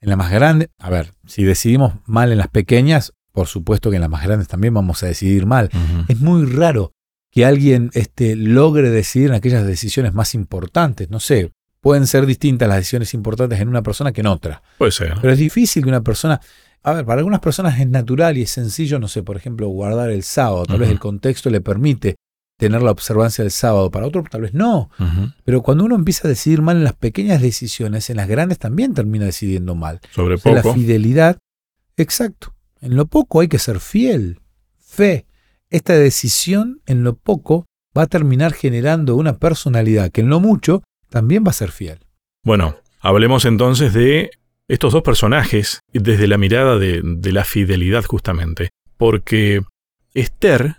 en 0.00 0.10
la 0.10 0.16
más 0.16 0.30
grande. 0.30 0.68
A 0.78 0.90
ver, 0.90 1.12
si 1.26 1.44
decidimos 1.44 1.94
mal 2.04 2.30
en 2.30 2.38
las 2.38 2.48
pequeñas, 2.48 3.14
por 3.32 3.46
supuesto 3.46 3.90
que 3.90 3.96
en 3.96 4.02
las 4.02 4.10
más 4.10 4.24
grandes 4.24 4.48
también 4.48 4.74
vamos 4.74 5.02
a 5.02 5.06
decidir 5.06 5.46
mal. 5.46 5.70
Es 6.08 6.20
muy 6.20 6.44
raro 6.44 6.92
que 7.30 7.44
alguien 7.46 7.90
este, 7.94 8.36
logre 8.36 8.90
decidir 8.90 9.28
en 9.28 9.34
aquellas 9.34 9.66
decisiones 9.66 10.12
más 10.12 10.34
importantes. 10.34 11.08
No 11.10 11.18
sé, 11.18 11.50
pueden 11.80 12.06
ser 12.06 12.26
distintas 12.26 12.68
las 12.68 12.76
decisiones 12.76 13.14
importantes 13.14 13.58
en 13.58 13.68
una 13.68 13.82
persona 13.82 14.12
que 14.12 14.20
en 14.20 14.26
otra. 14.26 14.62
Puede 14.76 14.92
ser. 14.92 15.14
Pero 15.20 15.32
es 15.32 15.38
difícil 15.38 15.82
que 15.82 15.88
una 15.88 16.02
persona... 16.02 16.40
A 16.84 16.92
ver, 16.92 17.04
para 17.04 17.18
algunas 17.18 17.40
personas 17.40 17.80
es 17.80 17.88
natural 17.88 18.36
y 18.38 18.42
es 18.42 18.50
sencillo, 18.50 18.98
no 18.98 19.08
sé, 19.08 19.22
por 19.22 19.36
ejemplo, 19.36 19.66
guardar 19.68 20.10
el 20.10 20.22
sábado. 20.22 20.64
Tal 20.66 20.78
vez 20.78 20.90
el 20.90 21.00
contexto 21.00 21.48
le 21.48 21.62
permite 21.62 22.16
tener 22.58 22.82
la 22.82 22.90
observancia 22.90 23.42
del 23.42 23.50
sábado. 23.50 23.90
Para 23.90 24.06
otros 24.06 24.26
tal 24.30 24.42
vez 24.42 24.52
no. 24.52 24.90
Pero 25.44 25.62
cuando 25.62 25.84
uno 25.84 25.94
empieza 25.94 26.28
a 26.28 26.30
decidir 26.30 26.60
mal 26.60 26.76
en 26.76 26.84
las 26.84 26.92
pequeñas 26.92 27.40
decisiones, 27.40 28.10
en 28.10 28.18
las 28.18 28.28
grandes 28.28 28.58
también 28.58 28.92
termina 28.92 29.24
decidiendo 29.24 29.74
mal. 29.74 30.00
Sobre 30.10 30.36
poco. 30.36 30.56
la 30.56 30.74
fidelidad, 30.74 31.38
exacto. 31.96 32.54
En 32.82 32.96
lo 32.96 33.06
poco 33.06 33.40
hay 33.40 33.48
que 33.48 33.58
ser 33.58 33.80
fiel. 33.80 34.40
Fe 34.78 35.26
esta 35.70 35.94
decisión 35.94 36.82
en 36.86 37.02
lo 37.02 37.16
poco 37.16 37.66
va 37.96 38.02
a 38.02 38.06
terminar 38.06 38.52
generando 38.52 39.16
una 39.16 39.38
personalidad 39.38 40.12
que 40.12 40.20
en 40.20 40.28
lo 40.28 40.38
mucho 40.38 40.84
también 41.08 41.44
va 41.44 41.50
a 41.50 41.54
ser 41.54 41.72
fiel. 41.72 41.98
Bueno, 42.44 42.76
hablemos 43.00 43.44
entonces 43.44 43.92
de 43.92 44.30
estos 44.68 44.92
dos 44.92 45.02
personajes 45.02 45.80
desde 45.92 46.26
la 46.26 46.38
mirada 46.38 46.78
de, 46.78 47.02
la 47.32 47.44
fidelidad 47.44 48.04
justamente, 48.04 48.70
porque 48.96 49.62
Esther 50.14 50.76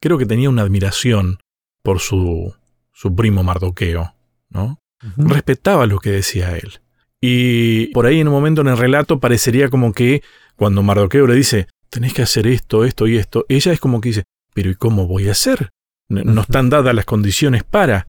creo 0.00 0.18
que 0.18 0.26
tenía 0.26 0.48
una 0.48 0.62
admiración 0.62 1.38
por 1.82 2.00
su, 2.00 2.54
su 2.92 3.14
primo 3.14 3.42
Mardoqueo, 3.42 4.14
¿no? 4.50 4.78
Respetaba 5.16 5.86
lo 5.86 5.98
que 6.00 6.10
decía 6.10 6.56
él. 6.56 6.80
Y 7.20 7.86
por 7.88 8.06
ahí 8.06 8.20
en 8.20 8.28
un 8.28 8.34
momento 8.34 8.60
en 8.60 8.68
el 8.68 8.78
relato 8.78 9.20
parecería 9.20 9.68
como 9.68 9.92
que 9.92 10.22
cuando 10.56 10.82
Mardoqueo 10.82 11.26
le 11.26 11.34
dice, 11.34 11.68
tenés 11.88 12.14
que 12.14 12.22
hacer 12.22 12.46
esto, 12.46 12.84
esto 12.84 13.06
y 13.06 13.16
esto, 13.16 13.46
ella 13.48 13.72
es 13.72 13.80
como 13.80 14.00
que 14.00 14.10
dice, 14.10 14.24
pero 14.54 14.70
¿y 14.70 14.74
cómo 14.74 15.06
voy 15.06 15.28
a 15.28 15.32
hacer? 15.32 15.70
No 16.08 16.40
están 16.40 16.70
dadas 16.70 16.94
las 16.94 17.04
condiciones 17.04 17.64
para. 17.64 18.06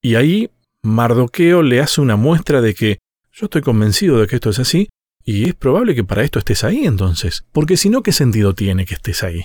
Y 0.00 0.14
ahí 0.14 0.50
Mardoqueo 0.82 1.62
le 1.62 1.80
hace 1.80 2.00
una 2.00 2.16
muestra 2.16 2.60
de 2.60 2.74
que 2.74 2.98
yo 3.36 3.46
estoy 3.46 3.60
convencido 3.60 4.18
de 4.18 4.26
que 4.26 4.36
esto 4.36 4.50
es 4.50 4.58
así, 4.58 4.88
y 5.22 5.48
es 5.48 5.54
probable 5.54 5.94
que 5.94 6.04
para 6.04 6.22
esto 6.22 6.38
estés 6.38 6.64
ahí 6.64 6.86
entonces, 6.86 7.44
porque 7.52 7.76
si 7.76 7.90
no, 7.90 8.02
¿qué 8.02 8.12
sentido 8.12 8.54
tiene 8.54 8.86
que 8.86 8.94
estés 8.94 9.22
ahí? 9.22 9.42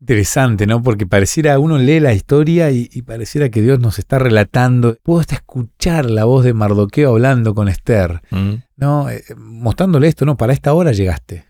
Interesante, 0.00 0.66
¿no? 0.66 0.82
Porque 0.82 1.06
pareciera, 1.06 1.58
uno 1.58 1.76
lee 1.76 2.00
la 2.00 2.14
historia 2.14 2.70
y, 2.70 2.86
pareciera 3.02 3.48
que 3.50 3.60
Dios 3.60 3.78
nos 3.78 3.98
está 3.98 4.18
relatando. 4.18 4.96
Puedo 5.02 5.20
hasta 5.20 5.34
escuchar 5.34 6.08
la 6.08 6.24
voz 6.24 6.44
de 6.44 6.54
Mardoqueo 6.54 7.10
hablando 7.10 7.54
con 7.54 7.68
Esther, 7.68 8.22
mm. 8.30 8.54
¿no? 8.76 9.10
Eh, 9.10 9.22
mostrándole 9.36 10.08
esto, 10.08 10.24
¿no? 10.24 10.36
Para 10.36 10.52
esta 10.52 10.72
hora 10.72 10.92
llegaste. 10.92 11.46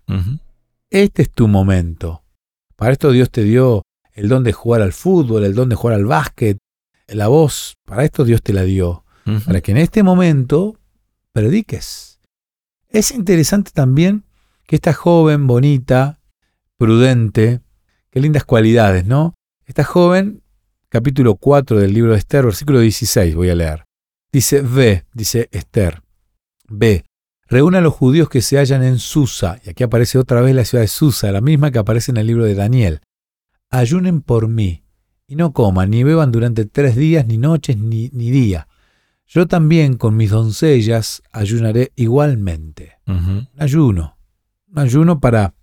Este 0.90 1.22
es 1.22 1.30
tu 1.30 1.46
momento. 1.46 2.24
Para 2.74 2.92
esto 2.92 3.12
Dios 3.12 3.30
te 3.30 3.44
dio 3.44 3.82
el 4.12 4.28
don 4.28 4.42
de 4.42 4.52
jugar 4.52 4.82
al 4.82 4.92
fútbol, 4.92 5.44
el 5.44 5.54
don 5.54 5.68
de 5.68 5.76
jugar 5.76 5.96
al 5.96 6.06
básquet, 6.06 6.58
la 7.06 7.28
voz, 7.28 7.74
para 7.84 8.04
esto 8.04 8.24
Dios 8.24 8.42
te 8.42 8.52
la 8.52 8.64
dio. 8.64 9.04
Para 9.44 9.60
que 9.60 9.72
en 9.72 9.76
este 9.76 10.02
momento 10.02 10.77
prediques. 11.38 12.18
Es 12.88 13.12
interesante 13.12 13.70
también 13.72 14.24
que 14.66 14.74
esta 14.74 14.92
joven, 14.92 15.46
bonita, 15.46 16.18
prudente, 16.76 17.60
qué 18.10 18.20
lindas 18.20 18.44
cualidades, 18.44 19.06
¿no? 19.06 19.34
Esta 19.64 19.84
joven, 19.84 20.42
capítulo 20.88 21.36
4 21.36 21.78
del 21.78 21.94
libro 21.94 22.12
de 22.12 22.18
Esther, 22.18 22.44
versículo 22.44 22.80
16, 22.80 23.36
voy 23.36 23.50
a 23.50 23.54
leer. 23.54 23.84
Dice, 24.32 24.62
ve, 24.62 25.04
dice 25.14 25.48
Esther, 25.52 26.02
ve, 26.68 27.04
reúne 27.46 27.78
a 27.78 27.82
los 27.82 27.94
judíos 27.94 28.28
que 28.28 28.42
se 28.42 28.58
hallan 28.58 28.82
en 28.82 28.98
Susa, 28.98 29.60
y 29.64 29.70
aquí 29.70 29.84
aparece 29.84 30.18
otra 30.18 30.40
vez 30.40 30.56
la 30.56 30.64
ciudad 30.64 30.82
de 30.82 30.88
Susa, 30.88 31.30
la 31.30 31.40
misma 31.40 31.70
que 31.70 31.78
aparece 31.78 32.10
en 32.10 32.16
el 32.16 32.26
libro 32.26 32.44
de 32.46 32.56
Daniel. 32.56 33.00
Ayunen 33.70 34.22
por 34.22 34.48
mí, 34.48 34.82
y 35.28 35.36
no 35.36 35.52
coman 35.52 35.90
ni 35.90 36.02
beban 36.02 36.32
durante 36.32 36.64
tres 36.64 36.96
días, 36.96 37.26
ni 37.26 37.38
noches, 37.38 37.76
ni, 37.76 38.10
ni 38.12 38.32
día. 38.32 38.66
Yo 39.28 39.46
también 39.46 39.96
con 39.96 40.16
mis 40.16 40.30
doncellas 40.30 41.22
ayunaré 41.32 41.92
igualmente. 41.96 42.98
Ayuno. 43.58 44.16
Un 44.72 44.78
ayuno 44.78 45.20
para 45.20 45.54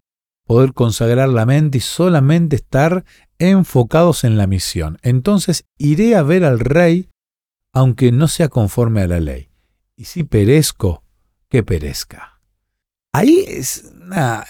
poder 0.45 0.73
consagrar 0.73 1.29
la 1.29 1.47
mente 1.47 1.79
y 1.79 1.81
solamente 1.81 2.57
estar 2.57 3.03
enfocados 3.39 4.23
en 4.23 4.37
la 4.37 4.45
misión. 4.45 4.99
Entonces 5.01 5.65
iré 5.79 6.15
a 6.15 6.21
ver 6.21 6.45
al 6.45 6.59
rey, 6.59 7.09
aunque 7.73 8.11
no 8.11 8.27
sea 8.27 8.49
conforme 8.49 9.01
a 9.01 9.07
la 9.07 9.19
ley. 9.19 9.49
Y 9.95 10.05
si 10.05 10.23
perezco, 10.23 11.03
que 11.49 11.63
perezca. 11.63 12.41
Ahí 13.11 13.45
es, 13.47 13.91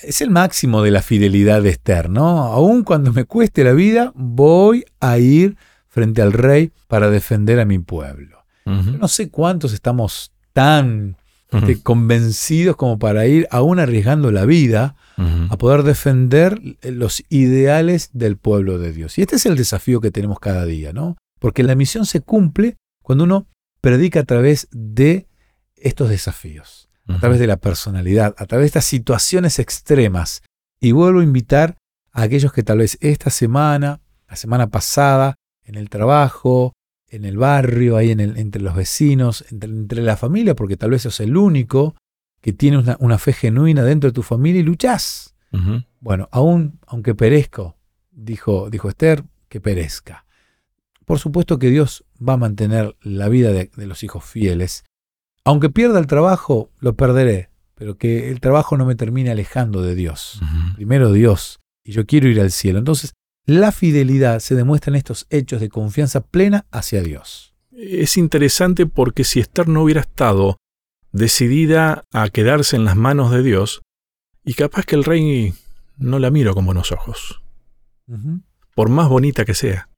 es 0.01 0.22
el 0.22 0.32
máximo 0.32 0.82
de 0.82 0.91
la 0.91 1.01
fidelidad 1.01 1.61
de 1.61 1.70
Esther, 1.70 2.09
¿no? 2.09 2.43
Aun 2.47 2.84
cuando 2.84 3.13
me 3.13 3.24
cueste 3.24 3.63
la 3.63 3.74
vida, 3.74 4.11
voy 4.16 4.84
a 4.99 5.20
ir 5.20 5.55
frente 5.88 6.22
al 6.22 6.34
rey 6.34 6.74
para 6.88 7.09
defender 7.09 7.59
a 7.61 7.66
mi 7.66 7.80
pueblo. 7.80 8.34
No 8.66 9.07
sé 9.07 9.30
cuántos 9.30 9.74
estamos 9.74 10.32
tan 10.53 11.18
este, 11.51 11.82
convencidos 11.82 12.76
como 12.76 12.97
para 12.97 13.28
ir, 13.28 13.47
aún 13.51 13.80
arriesgando 13.80 14.32
la 14.32 14.45
vida, 14.45 14.95
a 15.18 15.57
poder 15.57 15.84
defender 15.84 16.59
los 16.82 17.24
ideales 17.30 18.09
del 18.13 18.38
pueblo 18.38 18.78
de 18.78 18.91
Dios. 18.91 19.18
Y 19.18 19.22
este 19.22 19.38
es 19.38 19.45
el 19.45 19.55
desafío 19.55 20.01
que 20.01 20.11
tenemos 20.11 20.39
cada 20.39 20.66
día, 20.66 20.91
¿no? 20.91 21.16
Porque 21.39 21.63
la 21.63 21.76
misión 21.76 22.05
se 22.05 22.22
cumple 22.22 22.76
cuando 23.03 23.24
uno 23.24 23.47
predica 23.82 24.22
a 24.22 24.24
través 24.24 24.68
de 24.72 25.28
estos 25.78 26.09
desafíos 26.09 26.86
a 27.07 27.20
través 27.20 27.39
de 27.39 27.47
la 27.47 27.57
personalidad, 27.57 28.36
a 28.38 28.45
través 28.45 28.63
de 28.63 28.68
estas 28.68 28.86
situaciones 28.86 29.59
extremas. 29.59 30.41
Y 30.80 30.91
vuelvo 30.91 31.20
a 31.20 31.24
invitar 31.24 31.78
a 32.11 32.24
aquellos 32.24 32.51
que 32.51 32.63
tal 32.63 32.80
vez 32.80 32.97
esta 33.01 33.30
semana, 33.30 34.01
la 34.28 34.36
semana 34.36 34.68
pasada, 34.68 35.36
en 35.63 35.76
el 35.76 35.89
trabajo, 35.89 36.74
en 37.16 37.26
el 37.26 37.38
barrio, 37.38 37.97
ahí 37.97 38.11
en 38.11 38.20
el, 38.20 38.38
entre 38.38 38.61
los 38.61 38.76
vecinos, 38.76 39.45
entre, 39.49 40.01
la 40.01 40.18
familia, 40.18 40.55
porque 40.55 40.78
tal 40.78 40.91
vez 40.91 41.03
sos 41.03 41.20
el 41.20 41.38
único 41.38 41.95
que 42.41 42.53
tiene 42.53 42.84
una, 42.99 43.18
fe 43.18 43.34
genuina 43.34 43.84
dentro 43.84 44.09
de 44.09 44.13
tu 44.13 44.24
familia 44.24 44.61
y 44.61 44.63
luchás. 44.63 45.36
Bueno, 46.01 46.28
aún, 46.32 46.80
aunque 46.86 47.16
perezco, 47.16 47.78
dijo, 48.11 48.70
dijo 48.70 48.89
Esther, 48.89 49.24
que 49.47 49.61
perezca. 49.61 50.26
Por 51.05 51.18
supuesto 51.18 51.59
que 51.59 51.70
Dios 51.70 52.03
va 52.18 52.34
a 52.34 52.38
mantener 52.38 52.97
la 53.01 53.30
vida 53.30 53.53
de 53.53 53.88
los 53.88 54.03
hijos 54.03 54.26
fieles, 54.26 54.84
aunque 55.45 55.70
pierda 55.70 55.99
el 55.99 56.07
trabajo, 56.07 56.72
lo 56.80 56.95
perderé, 56.95 57.49
pero 57.76 57.97
que 57.97 58.32
el 58.32 58.39
trabajo 58.39 58.78
no 58.78 58.86
me 58.86 58.95
termine 58.95 59.30
alejando 59.30 59.84
de 59.84 59.93
Dios. 59.93 60.41
Primero 60.76 61.13
Dios, 61.13 61.59
y 61.84 61.91
yo 61.91 62.07
quiero 62.07 62.28
ir 62.28 62.41
al 62.41 62.51
cielo. 62.51 62.80
Entonces, 62.80 63.13
la 63.45 63.71
fidelidad 63.71 64.39
se 64.39 64.55
demuestra 64.55 64.91
en 64.91 64.95
estos 64.95 65.27
hechos 65.29 65.61
de 65.61 65.69
confianza 65.69 66.21
plena 66.21 66.65
hacia 66.71 67.01
Dios. 67.01 67.53
Es 67.71 68.17
interesante 68.17 68.85
porque 68.85 69.23
si 69.23 69.39
Esther 69.39 69.67
no 69.67 69.83
hubiera 69.83 70.01
estado 70.01 70.57
decidida 71.11 72.03
a 72.11 72.29
quedarse 72.29 72.75
en 72.75 72.85
las 72.85 72.95
manos 72.95 73.31
de 73.31 73.43
Dios, 73.43 73.81
y 74.43 74.53
capaz 74.53 74.85
que 74.85 74.95
el 74.95 75.03
rey 75.03 75.53
no 75.97 76.19
la 76.19 76.29
miro 76.29 76.53
con 76.53 76.65
buenos 76.65 76.91
ojos, 76.91 77.41
por 78.75 78.89
más 78.89 79.09
bonita 79.09 79.45
que 79.45 79.53
sea. 79.53 79.89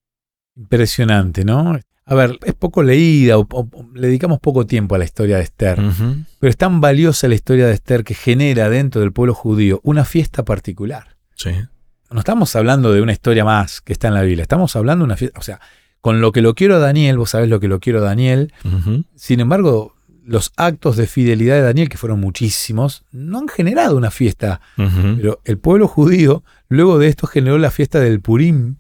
Impresionante, 0.56 1.44
¿no? 1.44 1.80
A 2.06 2.16
ver, 2.16 2.40
es 2.46 2.54
poco 2.54 2.84
leída 2.84 3.38
o, 3.38 3.48
le 3.94 4.08
dedicamos 4.08 4.40
poco 4.40 4.66
tiempo 4.66 4.96
a 4.96 4.98
la 4.98 5.06
historia 5.06 5.38
de 5.38 5.44
Esther, 5.44 5.80
pero 6.40 6.50
es 6.50 6.58
tan 6.58 6.80
valiosa 6.80 7.28
la 7.28 7.36
historia 7.36 7.68
de 7.68 7.74
Esther 7.74 8.04
que 8.04 8.14
genera 8.14 8.70
dentro 8.70 9.02
del 9.02 9.12
pueblo 9.12 9.34
judío 9.34 9.82
una 9.84 10.06
fiesta 10.06 10.46
particular. 10.46 11.18
Sí. 11.36 11.52
No 12.12 12.20
estamos 12.20 12.56
hablando 12.56 12.94
de 12.94 13.02
una 13.02 13.12
historia 13.12 13.44
más 13.44 13.82
que 13.82 13.94
está 13.94 14.08
en 14.08 14.14
la 14.14 14.22
Biblia, 14.22 14.42
estamos 14.42 14.76
hablando 14.76 15.04
de 15.04 15.08
una 15.08 15.18
fiesta, 15.18 15.40
o 15.40 15.44
sea, 15.44 15.60
con 16.00 16.22
lo 16.22 16.32
que 16.32 16.42
lo 16.42 16.56
quiero 16.56 16.76
a 16.76 16.80
Daniel, 16.80 17.18
vos 17.18 17.32
sabés 17.32 17.50
lo 17.50 17.60
que 17.60 17.68
lo 17.68 17.80
quiero 17.80 18.00
a 18.00 18.04
Daniel, 18.04 18.54
sin 19.16 19.40
embargo, 19.40 19.96
los 20.24 20.52
actos 20.56 20.96
de 20.98 21.08
fidelidad 21.08 21.56
de 21.56 21.62
Daniel, 21.62 21.90
que 21.90 21.98
fueron 21.98 22.20
muchísimos, 22.20 23.04
no 23.12 23.40
han 23.40 23.48
generado 23.48 23.98
una 23.98 24.12
fiesta, 24.12 24.62
pero 24.76 25.42
el 25.44 25.58
pueblo 25.58 25.88
judío 25.88 26.44
luego 26.70 26.98
de 26.98 27.08
esto 27.08 27.28
generó 27.28 27.58
la 27.58 27.72
fiesta 27.72 28.00
del 28.00 28.22
Purim, 28.22 28.76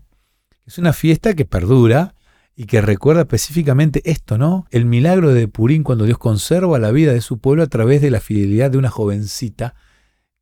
que 0.63 0.69
es 0.69 0.77
una 0.77 0.93
fiesta 0.93 1.33
que 1.33 1.45
perdura, 1.45 2.13
y 2.59 2.65
que 2.65 2.81
recuerda 2.81 3.21
específicamente 3.21 4.01
esto, 4.05 4.39
¿no? 4.39 4.65
El 4.71 4.85
milagro 4.85 5.31
de 5.31 5.47
Purín 5.47 5.83
cuando 5.83 6.05
Dios 6.05 6.17
conserva 6.17 6.79
la 6.79 6.91
vida 6.91 7.13
de 7.13 7.21
su 7.21 7.37
pueblo 7.37 7.61
a 7.61 7.67
través 7.67 8.01
de 8.01 8.09
la 8.09 8.19
fidelidad 8.19 8.71
de 8.71 8.79
una 8.79 8.89
jovencita 8.89 9.75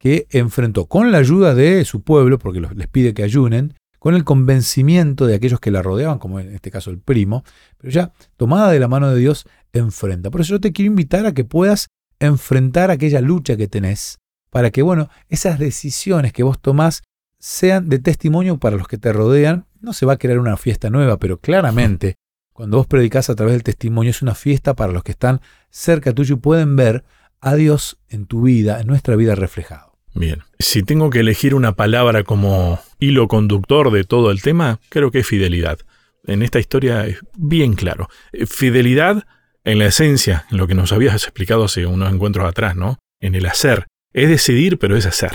que 0.06 0.28
enfrentó 0.30 0.86
con 0.86 1.12
la 1.12 1.18
ayuda 1.18 1.56
de 1.56 1.84
su 1.84 2.04
pueblo, 2.04 2.38
porque 2.38 2.62
les 2.62 2.88
pide 2.88 3.16
que 3.16 3.24
ayunen, 3.24 3.74
con 3.98 4.14
el 4.14 4.24
convencimiento 4.24 5.26
de 5.26 5.34
aquellos 5.34 5.60
que 5.60 5.72
la 5.72 5.82
rodeaban, 5.82 6.20
como 6.20 6.40
en 6.40 6.54
este 6.54 6.70
caso 6.70 6.92
el 6.92 7.00
primo, 7.00 7.44
pero 7.80 7.90
ya 7.90 8.14
tomada 8.38 8.70
de 8.70 8.80
la 8.80 8.88
mano 8.88 9.10
de 9.10 9.20
Dios, 9.20 9.48
enfrenta. 9.74 10.30
Por 10.30 10.42
eso 10.42 10.52
yo 10.52 10.62
te 10.62 10.74
quiero 10.74 10.92
invitar 10.92 11.26
a 11.26 11.34
que 11.34 11.44
puedas 11.44 11.88
enfrentar 12.20 12.92
aquella 12.92 13.20
lucha 13.20 13.58
que 13.58 13.68
tenés, 13.68 14.20
para 14.52 14.70
que, 14.70 14.84
bueno, 14.84 15.10
esas 15.28 15.58
decisiones 15.58 16.34
que 16.34 16.44
vos 16.44 16.62
tomás 16.62 17.02
sean 17.40 17.90
de 17.90 17.98
testimonio 17.98 18.60
para 18.60 18.78
los 18.78 18.88
que 18.88 19.00
te 19.00 19.12
rodean. 19.12 19.66
No 19.82 19.94
se 19.94 20.06
va 20.06 20.14
a 20.14 20.18
crear 20.18 20.38
una 20.38 20.56
fiesta 20.56 20.92
nueva, 20.92 21.18
pero 21.18 21.40
claramente 21.40 22.14
cuando 22.54 22.78
vos 22.78 22.86
predicás 22.86 23.32
a 23.32 23.36
través 23.36 23.56
del 23.56 23.64
testimonio 23.64 24.12
es 24.12 24.22
una 24.22 24.36
fiesta 24.36 24.76
para 24.76 24.94
los 24.94 25.02
que 25.02 25.14
están 25.14 25.42
cerca 25.72 26.14
tuyo 26.14 26.36
y 26.36 26.40
pueden 26.40 26.76
ver 26.76 27.04
a 27.42 27.56
Dios 27.56 27.98
en 28.08 28.28
tu 28.28 28.44
vida, 28.44 28.80
en 28.80 28.86
nuestra 28.86 29.16
vida 29.16 29.34
reflejado. 29.34 29.85
Bien, 30.16 30.40
si 30.60 30.82
tengo 30.82 31.10
que 31.10 31.20
elegir 31.20 31.54
una 31.54 31.76
palabra 31.76 32.24
como 32.24 32.80
hilo 33.00 33.28
conductor 33.28 33.92
de 33.92 34.06
todo 34.06 34.32
el 34.32 34.42
tema, 34.42 34.80
creo 34.90 35.12
que 35.12 35.20
es 35.20 35.28
fidelidad. 35.28 35.80
En 36.24 36.42
esta 36.42 36.60
historia 36.60 37.06
es 37.06 37.20
bien 37.38 37.74
claro. 37.74 38.10
Fidelidad 38.48 39.26
en 39.66 39.78
la 39.78 39.88
esencia, 39.88 40.46
en 40.50 40.58
lo 40.58 40.68
que 40.68 40.74
nos 40.74 40.94
habías 40.94 41.16
explicado 41.24 41.66
hace 41.66 41.86
unos 41.86 42.12
encuentros 42.12 42.48
atrás, 42.48 42.76
¿no? 42.76 42.98
En 43.20 43.36
el 43.36 43.46
hacer. 43.46 43.88
Es 44.14 44.30
decidir, 44.30 44.80
pero 44.80 44.96
es 44.96 45.06
hacer. 45.06 45.34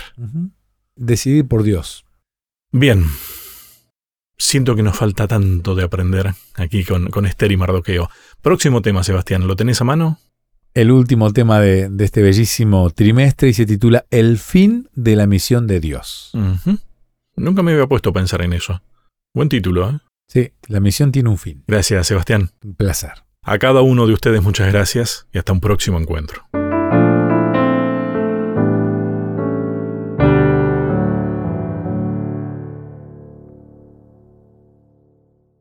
Decidir 0.96 1.46
por 1.46 1.62
Dios. 1.62 2.04
Bien, 2.72 3.04
Siento 4.40 4.74
que 4.74 4.82
nos 4.82 4.96
falta 4.96 5.28
tanto 5.28 5.74
de 5.74 5.84
aprender 5.84 6.32
aquí 6.54 6.82
con, 6.82 7.10
con 7.10 7.26
Esther 7.26 7.52
y 7.52 7.58
Mardoqueo. 7.58 8.08
Próximo 8.40 8.80
tema, 8.80 9.04
Sebastián, 9.04 9.46
¿lo 9.46 9.54
tenés 9.54 9.82
a 9.82 9.84
mano? 9.84 10.18
El 10.72 10.92
último 10.92 11.32
tema 11.32 11.60
de, 11.60 11.90
este 11.98 12.22
bellísimo 12.22 12.90
trimestre 12.90 13.48
y 13.48 13.54
se 13.54 13.66
titula 13.66 14.06
El 14.10 14.38
fin 14.38 14.88
de 14.94 15.16
la 15.16 15.26
misión 15.26 15.66
de 15.66 15.80
Dios. 15.80 16.32
Nunca 17.36 17.62
me 17.62 17.72
había 17.72 17.86
puesto 17.86 18.10
a 18.10 18.12
pensar 18.12 18.42
en 18.42 18.52
eso. 18.52 18.80
Buen 19.34 19.48
título, 19.48 19.90
¿eh? 19.90 19.98
Sí, 20.28 20.52
la 20.68 20.78
misión 20.78 21.10
tiene 21.10 21.28
un 21.28 21.38
fin. 21.38 21.64
Gracias, 21.66 22.06
Sebastián. 22.06 22.50
Un 22.62 22.74
placer. 22.74 23.24
A 23.42 23.58
cada 23.58 23.80
uno 23.80 24.06
de 24.06 24.12
ustedes 24.12 24.42
muchas 24.42 24.72
gracias 24.72 25.26
y 25.32 25.38
hasta 25.38 25.52
un 25.52 25.60
próximo 25.60 25.98
encuentro. 25.98 26.44